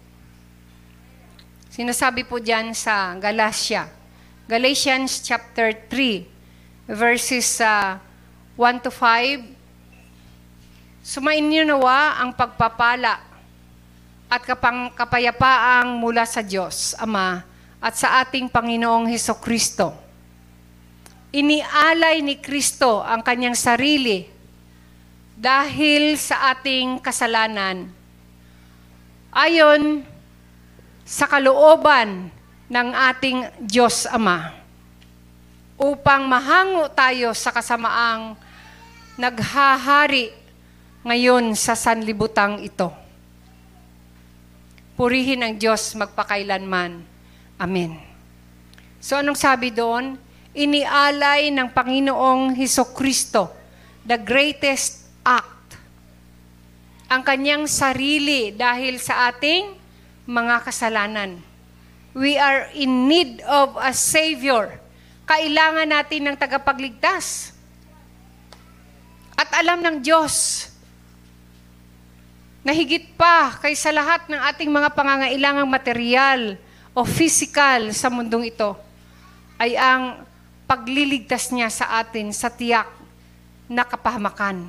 Sinasabi 1.78 2.26
po 2.26 2.42
dyan 2.42 2.75
sa 2.75 3.14
Galatia. 3.23 3.87
Galatians 4.50 5.23
chapter 5.23 5.70
3, 5.87 6.26
verses 6.90 7.62
uh, 7.62 8.02
1 8.58 8.82
to 8.82 8.90
5 8.90 9.47
Sumain 11.06 11.38
niyo 11.38 11.62
nawa 11.62 12.18
ang 12.18 12.35
pagpapala 12.35 13.23
at 14.26 14.42
kapang 14.42 14.90
kapayapaang 14.90 16.02
mula 16.02 16.26
sa 16.26 16.42
Diyos, 16.42 16.99
Ama, 16.99 17.47
at 17.78 17.94
sa 17.94 18.26
ating 18.26 18.50
Panginoong 18.50 19.06
Heso 19.06 19.38
Kristo. 19.38 19.95
Inialay 21.30 22.26
ni 22.26 22.43
Kristo 22.43 23.06
ang 23.06 23.23
kanyang 23.23 23.54
sarili 23.54 24.26
dahil 25.38 26.19
sa 26.19 26.50
ating 26.58 26.99
kasalanan. 26.99 27.86
Ayon 29.30 30.18
sa 31.08 31.25
kalooban 31.25 32.28
ng 32.68 32.88
ating 32.92 33.49
Diyos 33.64 34.04
Ama 34.04 34.52
upang 35.80 36.28
mahango 36.28 36.84
tayo 36.92 37.32
sa 37.32 37.49
kasamaang 37.49 38.36
naghahari 39.16 40.28
ngayon 41.00 41.56
sa 41.56 41.73
sanlibutang 41.73 42.60
ito. 42.60 42.92
Purihin 45.00 45.40
ang 45.40 45.56
Diyos 45.56 45.97
magpakailanman. 45.97 47.00
Amen. 47.56 47.97
So 49.00 49.16
anong 49.16 49.40
sabi 49.40 49.73
doon? 49.73 50.21
Inialay 50.52 51.49
ng 51.54 51.73
Panginoong 51.73 52.52
Heso 52.52 52.84
Kristo, 52.92 53.49
the 54.04 54.18
greatest 54.21 55.08
act, 55.23 55.78
ang 57.08 57.23
kanyang 57.25 57.64
sarili 57.64 58.52
dahil 58.52 58.99
sa 58.99 59.32
ating 59.32 59.77
mga 60.28 60.60
kasalanan. 60.60 61.41
We 62.12 62.36
are 62.36 62.69
in 62.76 63.08
need 63.08 63.41
of 63.49 63.80
a 63.80 63.97
Savior. 63.97 64.76
Kailangan 65.25 65.88
natin 65.88 66.28
ng 66.28 66.36
tagapagligtas. 66.36 67.56
At 69.32 69.49
alam 69.56 69.80
ng 69.80 69.97
Diyos 70.04 70.69
na 72.60 72.76
higit 72.76 73.17
pa 73.17 73.56
kaysa 73.56 73.88
lahat 73.88 74.28
ng 74.28 74.36
ating 74.52 74.69
mga 74.69 74.93
pangangailangang 74.93 75.71
material 75.71 76.60
o 76.93 77.08
physical 77.08 77.88
sa 77.97 78.12
mundong 78.12 78.52
ito 78.52 78.76
ay 79.56 79.78
ang 79.80 80.21
pagliligtas 80.69 81.49
niya 81.54 81.73
sa 81.73 82.02
atin 82.04 82.28
sa 82.36 82.52
tiyak 82.52 82.91
na 83.64 83.86
kapahamakan. 83.86 84.69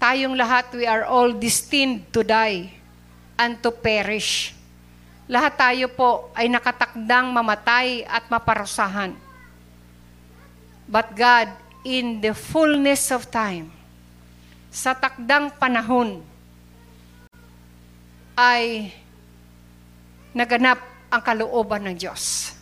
Tayong 0.00 0.32
lahat, 0.32 0.72
we 0.72 0.88
are 0.88 1.04
all 1.04 1.28
destined 1.36 2.08
to 2.08 2.24
die 2.24 2.79
and 3.40 3.56
to 3.64 3.72
perish. 3.72 4.52
Lahat 5.24 5.56
tayo 5.56 5.88
po 5.88 6.28
ay 6.36 6.52
nakatakdang 6.52 7.32
mamatay 7.32 8.04
at 8.04 8.28
maparusahan. 8.28 9.16
But 10.84 11.16
God, 11.16 11.48
in 11.86 12.20
the 12.20 12.36
fullness 12.36 13.08
of 13.08 13.32
time, 13.32 13.72
sa 14.68 14.92
takdang 14.92 15.54
panahon 15.56 16.20
ay 18.36 18.92
naganap 20.36 20.82
ang 21.10 21.22
kalooban 21.24 21.90
ng 21.90 21.96
Diyos 21.96 22.54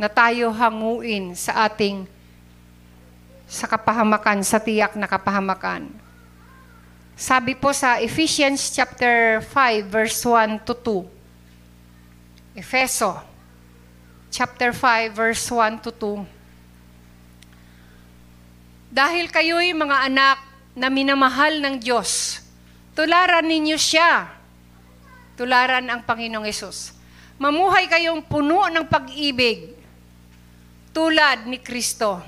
na 0.00 0.08
tayo 0.08 0.48
hanguin 0.48 1.36
sa 1.36 1.68
ating 1.68 2.08
sa 3.44 3.68
kapahamakan, 3.68 4.40
sa 4.40 4.56
tiyak 4.56 4.96
na 4.96 5.04
kapahamakan. 5.04 6.01
Sabi 7.12 7.52
po 7.52 7.76
sa 7.76 8.00
Ephesians 8.00 8.72
chapter 8.72 9.44
5 9.44 9.84
verse 9.84 10.20
1 10.24 10.64
to 10.64 10.72
2. 10.74 12.56
Efeso 12.56 13.20
chapter 14.32 14.72
5 14.72 15.12
verse 15.12 15.44
1 15.44 15.84
to 15.84 15.92
2. 15.92 16.24
Dahil 18.92 19.28
kayo'y 19.28 19.76
mga 19.76 20.08
anak 20.08 20.40
na 20.72 20.88
minamahal 20.88 21.60
ng 21.60 21.76
Diyos. 21.80 22.40
Tularan 22.96 23.44
ninyo 23.44 23.76
siya. 23.76 24.28
Tularan 25.36 25.88
ang 25.88 26.04
Panginoong 26.04 26.44
Yesus. 26.44 26.92
Mamuhay 27.40 27.88
kayong 27.88 28.24
puno 28.24 28.68
ng 28.68 28.84
pag-ibig 28.88 29.76
tulad 30.92 31.48
ni 31.48 31.56
Kristo. 31.60 32.20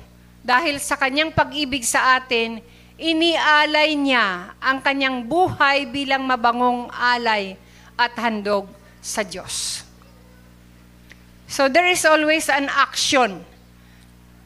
Dahil 0.45 0.81
sa 0.81 0.97
kanyang 0.97 1.33
pag-ibig 1.33 1.85
sa 1.85 2.17
atin, 2.17 2.61
inialay 3.01 3.99
niya 3.99 4.55
ang 4.63 4.79
kanyang 4.81 5.27
buhay 5.27 5.87
bilang 5.91 6.23
mabangong 6.25 6.91
alay 6.95 7.59
at 7.99 8.15
handog 8.19 8.71
sa 9.03 9.23
Diyos. 9.23 9.83
So 11.51 11.71
there 11.71 11.91
is 11.91 12.03
always 12.07 12.51
an 12.51 12.67
action. 12.71 13.43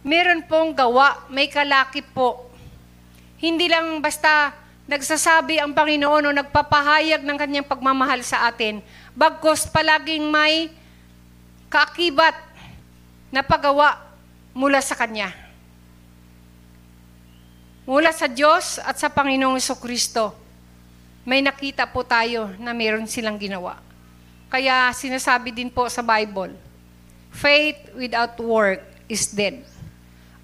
Meron 0.04 0.44
pong 0.44 0.76
gawa, 0.76 1.28
may 1.28 1.48
kalakip 1.48 2.04
po 2.12 2.48
hindi 3.38 3.70
lang 3.70 4.02
basta 4.02 4.50
nagsasabi 4.90 5.62
ang 5.62 5.70
Panginoon 5.70 6.26
o 6.26 6.30
nagpapahayag 6.34 7.22
ng 7.22 7.38
kanyang 7.38 7.70
pagmamahal 7.70 8.18
sa 8.26 8.50
atin, 8.50 8.82
bagkos 9.14 9.70
palaging 9.70 10.26
may 10.26 10.74
kaakibat 11.70 12.34
na 13.30 13.46
paggawa 13.46 13.94
mula 14.50 14.82
sa 14.82 14.98
Kanya. 14.98 15.30
Mula 17.88 18.12
sa 18.12 18.28
Diyos 18.28 18.76
at 18.84 19.00
sa 19.00 19.08
Panginoong 19.08 19.56
Kristo, 19.80 20.36
may 21.24 21.40
nakita 21.40 21.88
po 21.88 22.04
tayo 22.04 22.52
na 22.60 22.76
meron 22.76 23.08
silang 23.08 23.40
ginawa. 23.40 23.80
Kaya 24.52 24.92
sinasabi 24.92 25.56
din 25.56 25.72
po 25.72 25.88
sa 25.88 26.04
Bible, 26.04 26.52
faith 27.32 27.80
without 27.96 28.36
work 28.44 28.84
is 29.08 29.32
dead. 29.32 29.64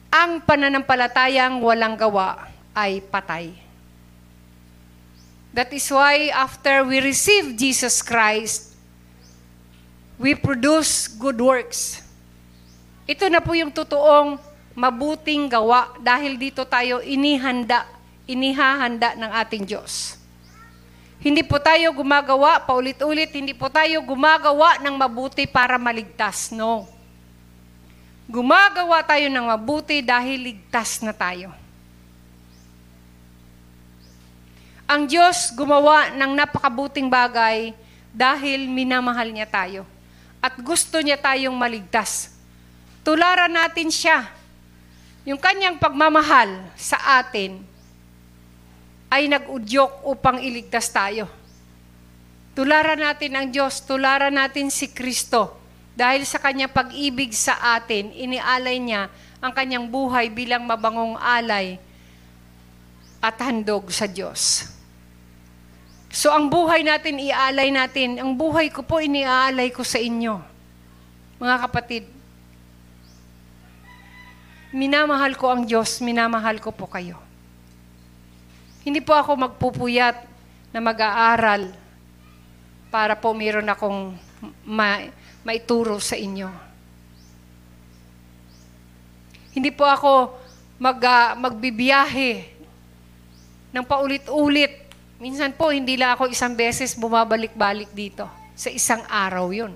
Ang 0.09 0.41
pananampalatayang 0.41 1.61
walang 1.61 2.01
gawa 2.01 2.49
ay 2.73 3.05
patay. 3.13 3.53
That 5.53 5.69
is 5.77 5.85
why 5.93 6.33
after 6.33 6.81
we 6.89 7.05
receive 7.05 7.61
Jesus 7.61 8.01
Christ, 8.01 8.73
we 10.17 10.33
produce 10.33 11.13
good 11.13 11.37
works. 11.37 12.01
Ito 13.05 13.29
na 13.29 13.45
po 13.45 13.53
yung 13.53 13.69
totoong 13.69 14.54
mabuting 14.75 15.47
gawa 15.47 15.95
dahil 16.03 16.35
dito 16.35 16.67
tayo 16.67 16.99
inihanda, 17.01 17.87
inihahanda 18.27 19.15
ng 19.15 19.31
ating 19.41 19.65
Diyos. 19.65 20.19
Hindi 21.25 21.41
po 21.41 21.57
tayo 21.57 21.89
gumagawa, 21.97 22.61
paulit-ulit, 22.61 23.33
hindi 23.33 23.57
po 23.57 23.73
tayo 23.73 24.03
gumagawa 24.05 24.77
ng 24.83 24.95
mabuti 24.99 25.49
para 25.49 25.81
maligtas. 25.81 26.53
No. 26.53 26.85
Gumagawa 28.29 29.01
tayo 29.01 29.33
ng 29.33 29.47
mabuti 29.49 30.05
dahil 30.05 30.53
ligtas 30.53 31.01
na 31.01 31.17
tayo. 31.17 31.49
Ang 34.85 35.09
Diyos 35.09 35.49
gumawa 35.57 36.13
ng 36.13 36.37
napakabuting 36.37 37.09
bagay 37.09 37.73
dahil 38.13 38.69
minamahal 38.69 39.33
niya 39.33 39.49
tayo. 39.49 39.89
At 40.45 40.61
gusto 40.61 41.01
niya 41.01 41.17
tayong 41.17 41.57
maligtas. 41.57 42.37
Tularan 43.01 43.49
natin 43.49 43.89
siya. 43.89 44.29
Yung 45.25 45.41
kanyang 45.41 45.81
pagmamahal 45.81 46.69
sa 46.77 47.21
atin 47.21 47.65
ay 49.09 49.25
nag-udyok 49.25 50.05
upang 50.05 50.37
iligtas 50.41 50.93
tayo. 50.93 51.25
Tularan 52.53 53.01
natin 53.01 53.33
ang 53.35 53.47
Diyos, 53.49 53.83
tularan 53.83 54.37
natin 54.37 54.69
si 54.69 54.93
Kristo. 54.93 55.57
Dahil 55.95 56.27
sa 56.27 56.43
kanyang 56.43 56.71
pag-ibig 56.71 57.33
sa 57.33 57.79
atin, 57.79 58.11
inialay 58.13 58.79
niya 58.83 59.09
ang 59.39 59.55
kanyang 59.55 59.87
buhay 59.89 60.29
bilang 60.31 60.67
mabangong 60.67 61.15
alay 61.19 61.79
at 63.23 63.37
handog 63.41 63.89
sa 63.89 64.05
Diyos. 64.05 64.69
So 66.15 66.31
ang 66.31 66.47
buhay 66.47 66.87
natin, 66.87 67.19
ialay 67.19 67.75
natin. 67.75 68.23
Ang 68.23 68.39
buhay 68.39 68.71
ko 68.71 68.87
po, 68.87 69.03
iniaalay 69.03 69.75
ko 69.75 69.83
sa 69.83 69.99
inyo. 69.99 70.39
Mga 71.43 71.57
kapatid, 71.67 72.14
minamahal 74.75 75.39
ko 75.39 75.55
ang 75.55 75.63
Diyos, 75.63 76.03
minamahal 76.03 76.59
ko 76.59 76.75
po 76.75 76.91
kayo. 76.91 77.15
Hindi 78.83 78.99
po 78.99 79.15
ako 79.15 79.39
magpupuyat 79.39 80.27
na 80.75 80.83
mag-aaral 80.83 81.71
para 82.91 83.15
po 83.15 83.31
meron 83.31 83.71
akong 83.71 84.19
ma- 84.67 85.09
maituro 85.47 86.03
sa 86.03 86.19
inyo. 86.19 86.51
Hindi 89.55 89.71
po 89.71 89.87
ako 89.87 90.35
mag, 90.83 90.99
uh, 90.99 91.39
magbibiyahe 91.39 92.51
ng 93.71 93.85
paulit-ulit. 93.87 94.91
Minsan 95.23 95.55
po, 95.55 95.71
hindi 95.71 95.95
lang 95.95 96.19
ako 96.19 96.27
isang 96.35 96.59
beses 96.59 96.99
bumabalik-balik 96.99 97.95
dito. 97.95 98.27
Sa 98.59 98.69
isang 98.75 99.07
araw 99.07 99.55
yun. 99.55 99.73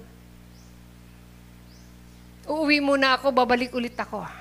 Uuwi 2.51 2.83
muna 2.83 3.15
ako, 3.15 3.31
babalik 3.31 3.71
ulit 3.71 3.95
ako. 3.95 4.38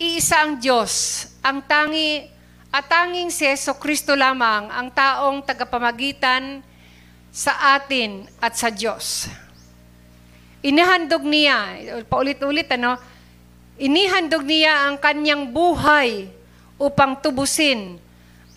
iisa 0.00 0.48
ang 0.48 0.56
Diyos, 0.56 1.28
ang 1.44 1.60
tangi 1.60 2.24
at 2.72 2.88
tanging 2.88 3.28
si 3.28 3.44
Yeso 3.44 3.76
Kristo 3.76 4.16
lamang 4.16 4.72
ang 4.72 4.88
taong 4.88 5.44
tagapamagitan 5.44 6.64
sa 7.38 7.78
atin 7.78 8.26
at 8.42 8.58
sa 8.58 8.66
Diyos. 8.66 9.30
Inihandog 10.58 11.22
niya, 11.22 11.78
paulit-ulit 12.10 12.66
ano, 12.74 12.98
inihandog 13.78 14.42
niya 14.42 14.90
ang 14.90 14.98
kanyang 14.98 15.46
buhay 15.46 16.26
upang 16.82 17.14
tubusin 17.22 18.02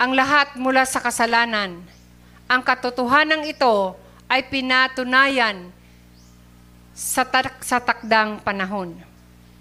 ang 0.02 0.18
lahat 0.18 0.58
mula 0.58 0.82
sa 0.90 0.98
kasalanan. 0.98 1.78
Ang 2.50 2.62
katotohanan 2.66 3.46
ito 3.46 3.94
ay 4.26 4.50
pinatunayan 4.50 5.70
sa, 6.98 7.22
tak- 7.22 7.62
sa 7.62 7.78
takdang 7.78 8.42
panahon. 8.42 8.98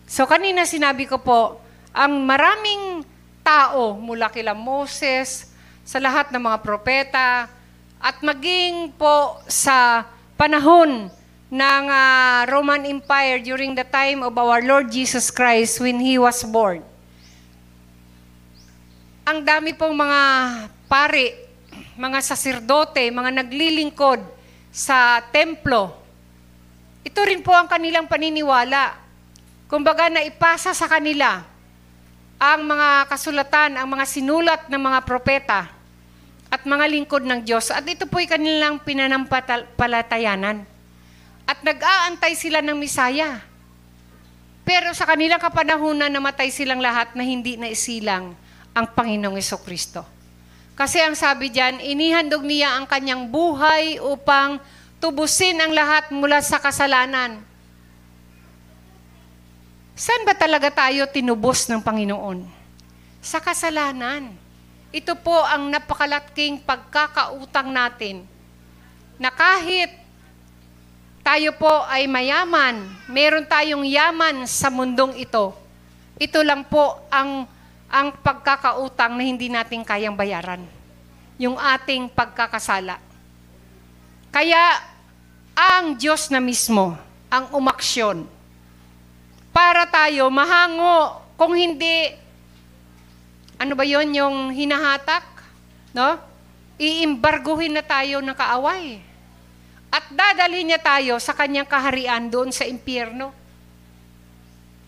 So 0.09 0.25
kanina 0.25 0.65
sinabi 0.65 1.05
ko 1.05 1.21
po, 1.21 1.61
ang 1.93 2.25
maraming 2.25 3.05
tao 3.45 4.01
mula 4.01 4.33
kila 4.33 4.57
Moses, 4.57 5.53
sa 5.85 6.01
lahat 6.01 6.33
ng 6.33 6.41
mga 6.41 6.59
propeta, 6.65 7.60
at 8.01 8.17
maging 8.25 8.97
po 8.97 9.37
sa 9.45 10.09
panahon 10.41 11.13
ng 11.53 11.85
uh, 11.85 12.49
Roman 12.49 12.89
Empire 12.89 13.45
during 13.45 13.77
the 13.77 13.85
time 13.85 14.25
of 14.25 14.33
our 14.41 14.65
Lord 14.65 14.89
Jesus 14.89 15.29
Christ 15.29 15.85
when 15.85 16.01
He 16.01 16.17
was 16.17 16.41
born. 16.49 16.81
Ang 19.29 19.45
dami 19.45 19.77
pong 19.77 19.93
mga 19.93 20.21
pari, 20.89 21.29
mga 22.01 22.19
saserdote, 22.25 23.13
mga 23.13 23.45
naglilingkod 23.45 24.25
sa 24.73 25.21
templo. 25.29 25.93
Ito 27.05 27.21
rin 27.29 27.45
po 27.45 27.53
ang 27.53 27.69
kanilang 27.69 28.09
paniniwala. 28.09 28.97
Kumbaga 29.69 30.09
naipasa 30.09 30.73
sa 30.73 30.89
kanila 30.89 31.45
ang 32.41 32.65
mga 32.65 33.13
kasulatan, 33.13 33.77
ang 33.77 33.87
mga 33.93 34.05
sinulat 34.09 34.61
ng 34.73 34.83
mga 34.83 34.99
propeta 35.05 35.80
at 36.51 36.67
mga 36.67 36.87
lingkod 36.91 37.23
ng 37.23 37.47
Diyos. 37.47 37.71
At 37.71 37.87
ito 37.87 38.11
po'y 38.11 38.27
kanilang 38.27 38.83
pinanampalatayanan. 38.83 40.67
At 41.47 41.59
nag-aantay 41.63 42.35
sila 42.35 42.59
ng 42.61 42.75
Misaya. 42.75 43.41
Pero 44.67 44.91
sa 44.93 45.07
kanilang 45.07 45.39
kapanahunan, 45.39 46.11
namatay 46.11 46.51
silang 46.51 46.83
lahat 46.83 47.15
na 47.15 47.23
hindi 47.23 47.55
na 47.55 47.71
isilang 47.71 48.35
ang 48.75 48.87
Panginoong 48.87 49.39
Kristo. 49.63 50.03
Kasi 50.75 51.03
ang 51.03 51.15
sabi 51.15 51.51
diyan, 51.51 51.83
inihandog 51.83 52.43
niya 52.47 52.79
ang 52.79 52.87
kanyang 52.87 53.27
buhay 53.31 53.99
upang 54.03 54.63
tubusin 55.03 55.59
ang 55.59 55.75
lahat 55.75 56.09
mula 56.15 56.39
sa 56.41 56.63
kasalanan. 56.63 57.43
Saan 59.93 60.25
ba 60.25 60.33
talaga 60.33 60.73
tayo 60.73 61.05
tinubos 61.13 61.69
ng 61.69 61.85
Panginoon? 61.85 62.49
Sa 63.21 63.37
kasalanan. 63.37 64.33
Ito 64.91 65.15
po 65.23 65.39
ang 65.47 65.71
napakalaking 65.71 66.67
pagkakautang 66.67 67.71
natin 67.71 68.27
na 69.23 69.31
kahit 69.31 69.95
tayo 71.23 71.55
po 71.55 71.71
ay 71.87 72.11
mayaman, 72.11 72.91
meron 73.07 73.47
tayong 73.47 73.87
yaman 73.87 74.51
sa 74.51 74.67
mundong 74.67 75.15
ito, 75.15 75.55
ito 76.19 76.41
lang 76.43 76.67
po 76.67 76.99
ang, 77.07 77.47
ang 77.87 78.09
pagkakautang 78.19 79.15
na 79.15 79.23
hindi 79.23 79.47
natin 79.47 79.87
kayang 79.87 80.19
bayaran. 80.19 80.65
Yung 81.39 81.55
ating 81.55 82.11
pagkakasala. 82.11 82.99
Kaya, 84.35 84.91
ang 85.55 85.95
Diyos 85.95 86.33
na 86.33 86.41
mismo 86.41 86.97
ang 87.29 87.53
umaksyon 87.53 88.25
para 89.53 89.85
tayo 89.87 90.33
mahango 90.33 91.21
kung 91.37 91.53
hindi 91.53 92.17
ano 93.61 93.77
ba 93.77 93.85
yon 93.85 94.09
yung 94.17 94.37
hinahatak? 94.57 95.21
No? 95.93 96.17
Iimbarguhin 96.81 97.77
na 97.77 97.85
tayo 97.85 98.25
ng 98.25 98.33
kaaway. 98.33 99.05
At 99.93 100.09
dadalhin 100.09 100.73
niya 100.73 100.81
tayo 100.81 101.21
sa 101.21 101.37
kanyang 101.37 101.69
kaharian 101.69 102.33
doon 102.33 102.49
sa 102.57 102.65
impyerno. 102.65 103.37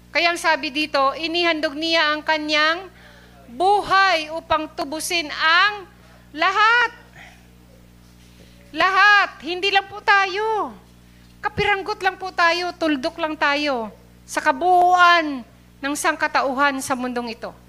Kaya 0.09 0.33
ang 0.33 0.41
sabi 0.41 0.73
dito, 0.73 1.13
inihandog 1.21 1.77
niya 1.77 2.17
ang 2.17 2.25
kanyang 2.25 2.89
buhay 3.53 4.33
upang 4.33 4.73
tubusin 4.73 5.29
ang 5.29 5.85
lahat. 6.33 6.97
Lahat. 8.73 9.37
Hindi 9.45 9.69
lang 9.69 9.85
po 9.85 10.01
tayo. 10.01 10.73
Kapiranggot 11.45 12.01
lang 12.01 12.17
po 12.17 12.33
tayo, 12.33 12.73
tuldok 12.73 13.21
lang 13.21 13.37
tayo 13.37 13.93
sa 14.25 14.41
kabuuan 14.41 15.45
ng 15.77 15.93
sangkatauhan 15.93 16.81
sa 16.81 16.97
mundong 16.97 17.37
ito. 17.37 17.62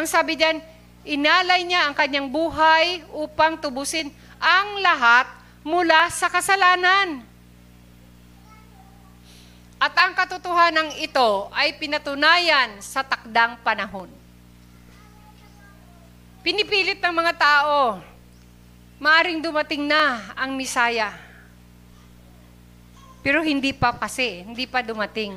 Ang 0.00 0.08
sabi 0.08 0.32
diyan, 0.32 0.64
inalay 1.04 1.60
niya 1.68 1.84
ang 1.84 1.92
kanyang 1.92 2.32
buhay 2.32 3.04
upang 3.12 3.60
tubusin 3.60 4.08
ang 4.40 4.80
lahat 4.80 5.28
mula 5.60 6.08
sa 6.08 6.32
kasalanan. 6.32 7.20
At 9.76 9.92
ang 10.00 10.16
katotohanan 10.16 10.96
ito 10.96 11.52
ay 11.52 11.76
pinatunayan 11.76 12.80
sa 12.80 13.04
takdang 13.04 13.60
panahon. 13.60 14.08
Pinipilit 16.40 16.96
ng 17.04 17.14
mga 17.20 17.36
tao, 17.36 18.00
maaring 18.96 19.44
dumating 19.44 19.84
na 19.84 20.32
ang 20.32 20.56
Misaya. 20.56 21.12
Pero 23.20 23.44
hindi 23.44 23.76
pa 23.76 23.92
kasi, 23.92 24.48
hindi 24.48 24.64
pa 24.64 24.80
dumating. 24.80 25.36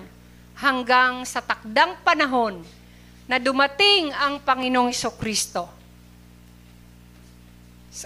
Hanggang 0.56 1.28
sa 1.28 1.44
takdang 1.44 2.00
panahon 2.00 2.64
na 3.28 3.40
dumating 3.40 4.12
ang 4.12 4.44
Panginoong 4.44 4.92
Kristo. 5.16 5.70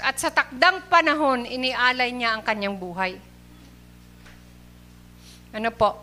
At 0.04 0.20
sa 0.20 0.28
takdang 0.28 0.84
panahon, 0.92 1.48
inialay 1.48 2.12
niya 2.12 2.36
ang 2.36 2.44
kanyang 2.44 2.76
buhay. 2.76 3.16
Ano 5.56 5.72
po? 5.72 5.96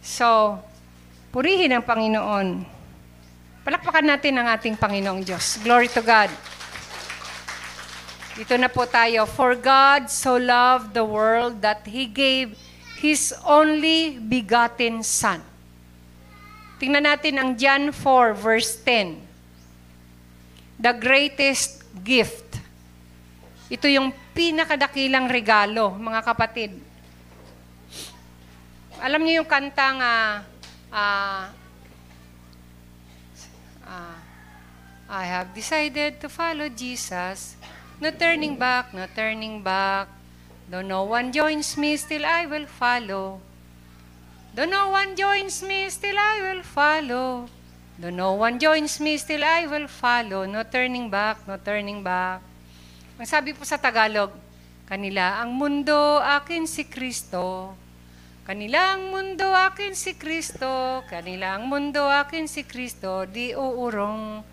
So, 0.00 0.58
purihin 1.30 1.76
ang 1.76 1.84
Panginoon. 1.84 2.64
Palakpakan 3.62 4.08
natin 4.08 4.40
ang 4.40 4.48
ating 4.50 4.74
Panginoong 4.74 5.22
Diyos. 5.22 5.60
Glory 5.62 5.86
to 5.92 6.02
God. 6.02 6.32
Dito 8.32 8.56
na 8.56 8.72
po 8.72 8.88
tayo. 8.88 9.28
For 9.28 9.52
God 9.54 10.08
so 10.08 10.40
loved 10.40 10.96
the 10.96 11.04
world 11.04 11.60
that 11.60 11.84
He 11.84 12.08
gave 12.08 12.56
His 12.98 13.36
only 13.44 14.16
begotten 14.16 15.04
Son. 15.04 15.51
Tingnan 16.82 17.06
natin 17.06 17.38
ang 17.38 17.54
John 17.54 17.94
4 17.94 18.34
verse 18.34 18.74
10. 18.82 19.22
The 20.82 20.90
greatest 20.98 21.86
gift. 22.02 22.58
Ito 23.70 23.86
yung 23.86 24.10
pinakadakilang 24.34 25.30
regalo, 25.30 25.94
mga 25.94 26.20
kapatid. 26.26 26.74
Alam 28.98 29.22
niyo 29.22 29.46
yung 29.46 29.50
kantang 29.50 30.02
uh, 30.02 30.42
uh, 30.90 31.44
uh, 33.86 34.18
I 35.06 35.24
have 35.30 35.54
decided 35.54 36.18
to 36.18 36.26
follow 36.26 36.66
Jesus 36.66 37.54
No 38.02 38.10
turning 38.10 38.58
back, 38.58 38.90
no 38.90 39.06
turning 39.14 39.62
back. 39.62 40.10
Though 40.66 40.82
no 40.82 41.06
one 41.06 41.30
joins 41.30 41.78
me, 41.78 41.94
still 41.94 42.26
I 42.26 42.50
will 42.50 42.66
follow. 42.66 43.38
Though 44.52 44.68
no 44.68 44.92
one 44.92 45.16
joins 45.16 45.64
me, 45.64 45.88
still 45.88 46.20
I 46.20 46.44
will 46.44 46.60
follow. 46.60 47.48
Though 47.96 48.12
no 48.12 48.36
one 48.36 48.60
joins 48.60 49.00
me, 49.00 49.16
still 49.16 49.40
I 49.40 49.64
will 49.64 49.88
follow. 49.88 50.44
No 50.44 50.60
turning 50.68 51.08
back, 51.08 51.48
no 51.48 51.56
turning 51.56 52.04
back. 52.04 52.44
Ang 53.16 53.24
sabi 53.24 53.56
po 53.56 53.64
sa 53.64 53.80
Tagalog, 53.80 54.28
kanila 54.84 55.40
ang 55.40 55.56
mundo, 55.56 56.20
akin 56.20 56.68
si 56.68 56.84
Kristo. 56.84 57.72
Kanila 58.44 58.92
ang 58.92 59.08
mundo, 59.08 59.48
akin 59.56 59.96
si 59.96 60.20
Kristo. 60.20 61.00
Kanila 61.08 61.56
ang 61.56 61.72
mundo, 61.72 62.04
akin 62.04 62.44
si 62.44 62.68
Kristo. 62.68 63.24
Di 63.24 63.56
uurong, 63.56 64.44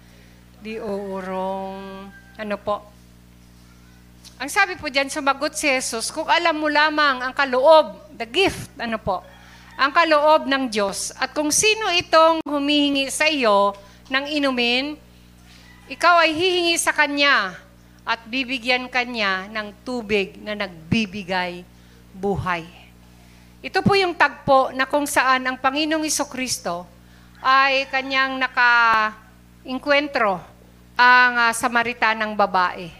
di 0.64 0.80
uurong. 0.80 2.08
Ano 2.40 2.56
po? 2.56 2.88
Ang 4.40 4.48
sabi 4.48 4.80
po 4.80 4.88
dyan, 4.88 5.12
sumagot 5.12 5.60
si 5.60 5.68
Jesus, 5.68 6.08
kung 6.16 6.32
alam 6.32 6.56
mo 6.56 6.72
lamang 6.72 7.20
ang 7.20 7.36
kaloob, 7.36 8.00
the 8.16 8.24
gift, 8.24 8.72
ano 8.80 8.96
po, 8.96 9.20
ang 9.80 9.96
kaloob 9.96 10.44
ng 10.44 10.68
Diyos, 10.68 11.16
at 11.16 11.32
kung 11.32 11.56
sino 11.56 11.88
itong 11.96 12.44
humihingi 12.44 13.08
sa 13.08 13.32
iyo 13.32 13.72
ng 14.12 14.28
inumin, 14.28 15.00
ikaw 15.88 16.20
ay 16.20 16.36
hihingi 16.36 16.76
sa 16.76 16.92
Kanya 16.92 17.56
at 18.04 18.20
bibigyan 18.28 18.92
Kanya 18.92 19.48
ng 19.48 19.72
tubig 19.88 20.36
na 20.44 20.52
nagbibigay 20.52 21.64
buhay. 22.12 22.68
Ito 23.64 23.80
po 23.80 23.96
yung 23.96 24.20
tagpo 24.20 24.76
na 24.76 24.84
kung 24.84 25.08
saan 25.08 25.48
ang 25.48 25.56
Panginoong 25.56 26.04
Kristo 26.28 26.84
ay 27.40 27.88
kanyang 27.88 28.36
naka-inkwentro 28.36 30.44
ang 31.00 31.40
uh, 31.40 31.56
Samaritanang 31.56 32.36
babae. 32.36 32.92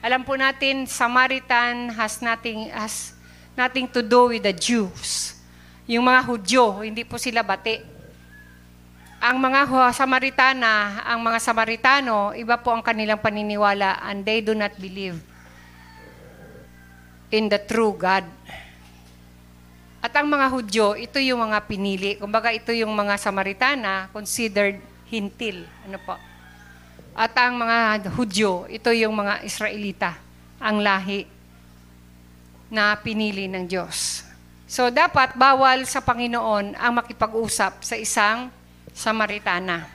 Alam 0.00 0.24
po 0.24 0.32
natin, 0.32 0.88
Samaritan 0.88 1.92
has 1.92 2.24
nothing, 2.24 2.72
has 2.72 3.12
nothing 3.52 3.84
to 3.84 4.00
do 4.00 4.32
with 4.32 4.48
the 4.48 4.56
Jews. 4.56 5.35
Yung 5.86 6.02
mga 6.02 6.20
Hudyo, 6.26 6.82
hindi 6.82 7.06
po 7.06 7.14
sila 7.14 7.46
bati. 7.46 7.78
Ang 9.22 9.38
mga 9.38 9.70
Samaritana, 9.94 11.02
ang 11.06 11.22
mga 11.22 11.38
Samaritano, 11.38 12.34
iba 12.34 12.58
po 12.58 12.74
ang 12.74 12.82
kanilang 12.82 13.22
paniniwala 13.22 14.02
and 14.02 14.26
they 14.26 14.42
do 14.42 14.52
not 14.52 14.74
believe 14.82 15.18
in 17.30 17.46
the 17.46 17.58
true 17.62 17.94
God. 17.94 18.26
At 20.02 20.12
ang 20.14 20.26
mga 20.26 20.46
Hudyo, 20.50 20.98
ito 20.98 21.22
yung 21.22 21.46
mga 21.50 21.58
pinili. 21.66 22.18
Kumbaga, 22.18 22.50
ito 22.50 22.70
yung 22.74 22.94
mga 22.94 23.18
Samaritana 23.18 24.10
considered 24.10 24.78
hintil. 25.06 25.66
Ano 25.86 25.98
po? 26.02 26.14
At 27.14 27.32
ang 27.38 27.58
mga 27.62 28.10
Hudyo, 28.10 28.66
ito 28.66 28.90
yung 28.90 29.14
mga 29.14 29.46
Israelita, 29.46 30.18
ang 30.58 30.82
lahi 30.82 31.26
na 32.70 32.98
pinili 32.98 33.46
ng 33.46 33.64
Diyos. 33.70 34.25
So 34.66 34.90
dapat 34.90 35.38
bawal 35.38 35.86
sa 35.86 36.02
Panginoon 36.02 36.74
ang 36.74 36.92
makipag-usap 36.98 37.86
sa 37.86 37.94
isang 37.94 38.50
Samaritana. 38.90 39.86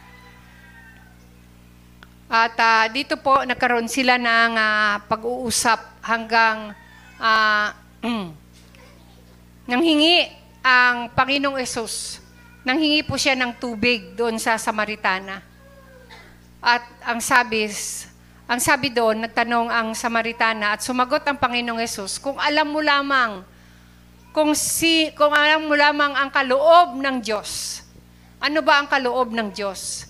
At 2.31 2.55
uh, 2.55 2.87
dito 2.87 3.19
po 3.19 3.43
nagkaroon 3.43 3.91
sila 3.91 4.15
ng 4.15 4.55
uh, 4.55 5.03
pag-uusap 5.11 5.99
hanggang 5.99 6.71
uh, 7.19 7.67
nanghingi 9.69 10.31
ang 10.63 11.11
Panginoong 11.11 11.59
Yesus. 11.59 12.23
Nanghingi 12.63 13.03
po 13.03 13.19
siya 13.19 13.35
ng 13.35 13.59
tubig 13.59 14.15
doon 14.15 14.39
sa 14.39 14.55
Samaritana. 14.55 15.43
At 16.63 16.87
ang 17.03 17.19
sabi, 17.19 17.67
ang 18.47 18.63
sabi 18.63 18.87
doon, 18.87 19.27
nagtanong 19.27 19.67
ang 19.67 19.91
Samaritana 19.91 20.79
at 20.79 20.85
sumagot 20.85 21.27
ang 21.27 21.35
Panginoong 21.35 21.83
Yesus, 21.83 22.15
kung 22.23 22.39
alam 22.39 22.71
mo 22.71 22.79
lamang, 22.79 23.50
kung, 24.31 24.55
si, 24.55 25.11
kung 25.15 25.35
alam 25.35 25.67
mo 25.67 25.75
lamang 25.75 26.15
ang 26.15 26.31
kaloob 26.31 26.95
ng 26.99 27.19
Diyos, 27.19 27.83
ano 28.39 28.63
ba 28.63 28.79
ang 28.79 28.87
kaloob 28.87 29.35
ng 29.35 29.51
Diyos? 29.51 30.07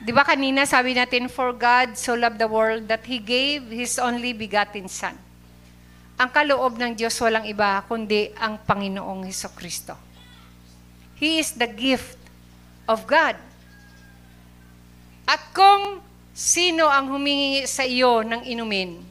Di 0.00 0.16
ba 0.16 0.24
kanina 0.24 0.64
sabi 0.64 0.96
natin, 0.96 1.28
For 1.28 1.52
God 1.52 1.92
so 1.94 2.16
loved 2.16 2.40
the 2.40 2.48
world 2.48 2.88
that 2.88 3.04
He 3.04 3.20
gave 3.20 3.68
His 3.68 4.00
only 4.00 4.32
begotten 4.32 4.88
Son. 4.88 5.12
Ang 6.16 6.30
kaloob 6.32 6.80
ng 6.80 6.96
Diyos 6.96 7.16
walang 7.20 7.44
iba 7.44 7.84
kundi 7.84 8.32
ang 8.40 8.60
Panginoong 8.64 9.28
Heso 9.28 9.52
Kristo. 9.52 9.96
He 11.20 11.36
is 11.36 11.52
the 11.52 11.68
gift 11.68 12.16
of 12.88 13.04
God. 13.04 13.36
At 15.28 15.52
kung 15.52 16.00
sino 16.32 16.88
ang 16.88 17.12
humingi 17.12 17.68
sa 17.68 17.84
iyo 17.84 18.24
ng 18.24 18.48
inumin, 18.48 19.04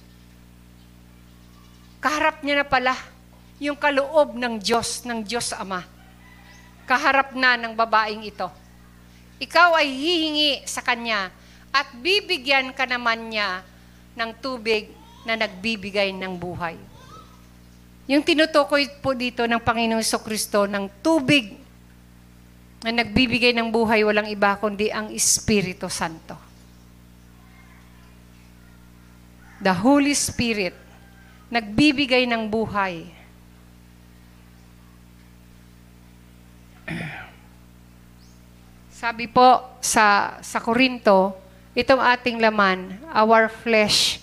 kaharap 2.02 2.42
niya 2.42 2.62
na 2.62 2.68
pala 2.68 2.94
yung 3.60 3.76
kaloob 3.76 4.40
ng 4.40 4.58
Diyos, 4.58 5.04
ng 5.04 5.20
Diyos 5.22 5.52
Ama. 5.52 5.84
Kaharap 6.88 7.36
na 7.36 7.60
ng 7.60 7.76
babaeng 7.76 8.24
ito. 8.24 8.48
Ikaw 9.40 9.78
ay 9.84 9.88
hihingi 9.92 10.52
sa 10.66 10.80
Kanya 10.80 11.30
at 11.70 11.92
bibigyan 12.00 12.74
ka 12.74 12.88
naman 12.88 13.30
niya 13.30 13.62
ng 14.18 14.32
tubig 14.42 14.90
na 15.28 15.38
nagbibigay 15.38 16.16
ng 16.16 16.34
buhay. 16.40 16.76
Yung 18.10 18.26
tinutukoy 18.26 18.90
po 19.06 19.14
dito 19.14 19.46
ng 19.46 19.62
Panginoong 19.62 20.02
Kristo 20.26 20.66
ng 20.66 20.90
tubig 21.06 21.54
na 22.82 22.90
nagbibigay 22.90 23.54
ng 23.54 23.70
buhay 23.70 24.02
walang 24.08 24.26
iba 24.32 24.58
kundi 24.58 24.90
ang 24.90 25.12
Espiritu 25.14 25.92
Santo. 25.92 26.34
The 29.60 29.76
Holy 29.76 30.16
Spirit, 30.16 30.74
nagbibigay 31.52 32.24
ng 32.24 32.48
buhay. 32.48 33.19
Sabi 39.00 39.32
po 39.32 39.64
sa, 39.80 40.36
sa 40.44 40.60
Korinto, 40.60 41.32
itong 41.72 42.04
ating 42.04 42.36
laman, 42.36 43.00
our 43.16 43.48
flesh 43.48 44.20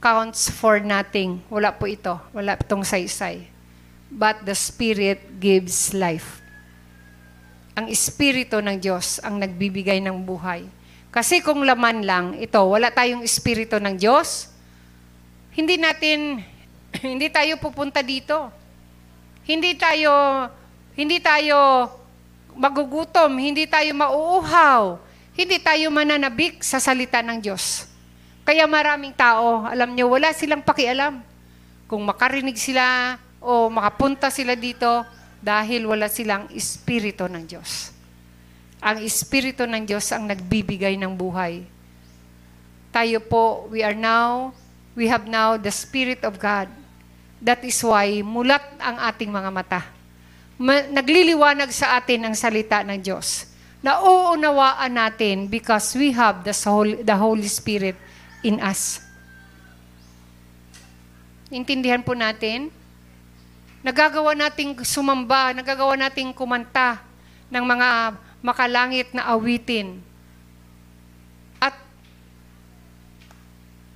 counts 0.00 0.48
for 0.48 0.80
nothing. 0.80 1.44
Wala 1.52 1.68
po 1.68 1.84
ito. 1.84 2.16
Wala 2.32 2.56
itong 2.56 2.80
saysay. 2.80 3.44
But 4.08 4.40
the 4.48 4.56
Spirit 4.56 5.20
gives 5.36 5.92
life. 5.92 6.40
Ang 7.76 7.92
Espiritu 7.92 8.56
ng 8.64 8.80
Diyos 8.80 9.20
ang 9.20 9.36
nagbibigay 9.36 10.00
ng 10.00 10.16
buhay. 10.24 10.64
Kasi 11.12 11.44
kung 11.44 11.60
laman 11.60 12.00
lang, 12.00 12.40
ito, 12.40 12.56
wala 12.64 12.88
tayong 12.88 13.20
Espiritu 13.20 13.76
ng 13.76 14.00
Diyos, 14.00 14.48
hindi 15.52 15.76
natin, 15.76 16.40
hindi 17.04 17.28
tayo 17.28 17.60
pupunta 17.60 18.00
dito. 18.00 18.48
Hindi 19.44 19.76
tayo, 19.76 20.08
hindi 20.96 21.20
tayo 21.20 21.84
magugutom, 22.56 23.28
hindi 23.36 23.68
tayo 23.68 23.92
mauuhaw, 23.92 24.96
hindi 25.36 25.60
tayo 25.60 25.92
mananabik 25.92 26.64
sa 26.64 26.80
salita 26.80 27.20
ng 27.20 27.38
Diyos. 27.38 27.84
Kaya 28.42 28.64
maraming 28.64 29.12
tao, 29.12 29.68
alam 29.68 29.92
nyo, 29.92 30.08
wala 30.08 30.32
silang 30.32 30.64
pakialam. 30.64 31.20
Kung 31.86 32.02
makarinig 32.02 32.56
sila 32.58 33.14
o 33.38 33.68
makapunta 33.70 34.32
sila 34.32 34.58
dito 34.58 35.06
dahil 35.38 35.86
wala 35.86 36.10
silang 36.10 36.50
espiritu 36.50 37.28
ng 37.30 37.44
Diyos. 37.46 37.92
Ang 38.80 39.04
espiritu 39.04 39.68
ng 39.68 39.86
Diyos 39.86 40.08
ang 40.10 40.26
nagbibigay 40.26 40.98
ng 40.98 41.12
buhay. 41.14 41.62
Tayo 42.90 43.18
po, 43.22 43.68
we 43.70 43.84
are 43.84 43.94
now, 43.94 44.50
we 44.96 45.06
have 45.06 45.28
now 45.28 45.54
the 45.60 45.70
Spirit 45.70 46.24
of 46.24 46.40
God. 46.40 46.66
That 47.38 47.60
is 47.62 47.76
why 47.84 48.24
mulat 48.24 48.64
ang 48.80 48.96
ating 48.96 49.28
mga 49.28 49.50
mata 49.52 49.80
ma- 49.84 49.95
nagliliwanag 50.58 51.68
sa 51.68 52.00
atin 52.00 52.24
ang 52.28 52.34
salita 52.36 52.80
ng 52.80 52.96
Diyos. 52.96 53.48
Nauunawaan 53.84 54.92
natin 54.96 55.46
because 55.52 55.92
we 55.94 56.10
have 56.16 56.42
the, 56.42 56.56
soul, 56.56 56.88
the 57.04 57.12
Holy 57.12 57.46
Spirit 57.46 57.94
in 58.40 58.56
us. 58.58 59.04
Intindihan 61.52 62.02
po 62.02 62.16
natin? 62.16 62.72
Nagagawa 63.84 64.34
nating 64.34 64.82
sumamba, 64.82 65.54
nagagawa 65.54 65.94
nating 65.94 66.34
kumanta 66.34 67.04
ng 67.52 67.62
mga 67.62 68.18
makalangit 68.42 69.14
na 69.14 69.30
awitin. 69.30 70.02
At 71.62 71.76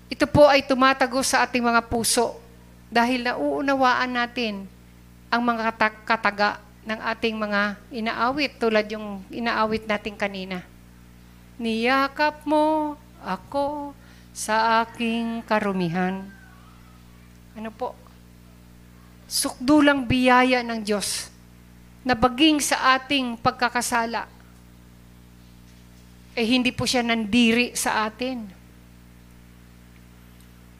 ito 0.06 0.28
po 0.30 0.46
ay 0.46 0.62
tumatago 0.62 1.18
sa 1.26 1.42
ating 1.42 1.64
mga 1.64 1.90
puso 1.90 2.38
dahil 2.86 3.26
nauunawaan 3.26 4.14
natin 4.14 4.70
ang 5.30 5.42
mga 5.46 5.70
kataga 6.02 6.58
ng 6.82 6.98
ating 6.98 7.38
mga 7.38 7.78
inaawit 7.94 8.58
tulad 8.58 8.82
yung 8.90 9.22
inaawit 9.30 9.86
natin 9.86 10.18
kanina. 10.18 10.66
Niyakap 11.54 12.42
mo 12.42 12.98
ako 13.22 13.94
sa 14.34 14.82
aking 14.82 15.46
karumihan. 15.46 16.26
Ano 17.54 17.70
po? 17.70 17.94
Sukdulang 19.30 20.02
biyaya 20.10 20.66
ng 20.66 20.82
Diyos 20.82 21.30
na 22.02 22.18
baging 22.18 22.58
sa 22.58 22.98
ating 22.98 23.38
pagkakasala. 23.38 24.26
Eh 26.34 26.46
hindi 26.46 26.74
po 26.74 26.90
siya 26.90 27.06
nandiri 27.06 27.78
sa 27.78 28.02
atin. 28.08 28.50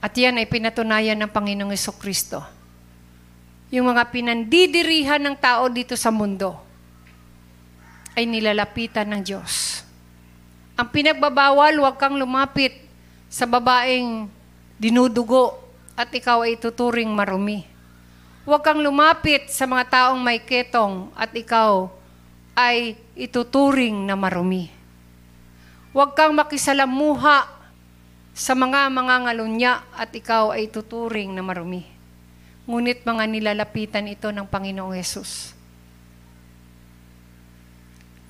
At 0.01 0.17
yan 0.17 0.43
ay 0.43 0.49
pinatunayan 0.49 1.21
ng 1.23 1.31
Panginoong 1.31 1.77
Kristo 2.01 2.60
yung 3.71 3.87
mga 3.95 4.11
pinandidirihan 4.11 5.23
ng 5.23 5.39
tao 5.39 5.71
dito 5.71 5.95
sa 5.95 6.11
mundo 6.11 6.59
ay 8.19 8.27
nilalapitan 8.27 9.07
ng 9.15 9.23
Diyos. 9.23 9.87
Ang 10.75 10.91
pinagbabawal, 10.91 11.79
huwag 11.79 11.95
kang 11.95 12.19
lumapit 12.19 12.75
sa 13.31 13.47
babaeng 13.47 14.27
dinudugo 14.75 15.55
at 15.95 16.11
ikaw 16.11 16.43
ay 16.43 16.59
tuturing 16.59 17.15
marumi. 17.15 17.63
Huwag 18.43 18.67
kang 18.67 18.83
lumapit 18.83 19.47
sa 19.55 19.71
mga 19.71 19.87
taong 19.87 20.19
may 20.19 20.43
ketong 20.43 21.15
at 21.15 21.31
ikaw 21.31 21.87
ay 22.59 22.99
ituturing 23.15 24.03
na 24.03 24.19
marumi. 24.19 24.67
Huwag 25.95 26.19
kang 26.19 26.35
makisalamuha 26.35 27.47
sa 28.35 28.53
mga 28.59 28.91
mga 28.91 29.15
ngalunya 29.31 29.73
at 29.95 30.11
ikaw 30.11 30.51
ay 30.51 30.67
tuturing 30.67 31.31
na 31.31 31.47
marumi 31.47 32.00
ngunit 32.71 33.03
mga 33.03 33.25
nilalapitan 33.27 34.07
ito 34.07 34.31
ng 34.31 34.47
Panginoong 34.47 34.95
Yesus. 34.95 35.59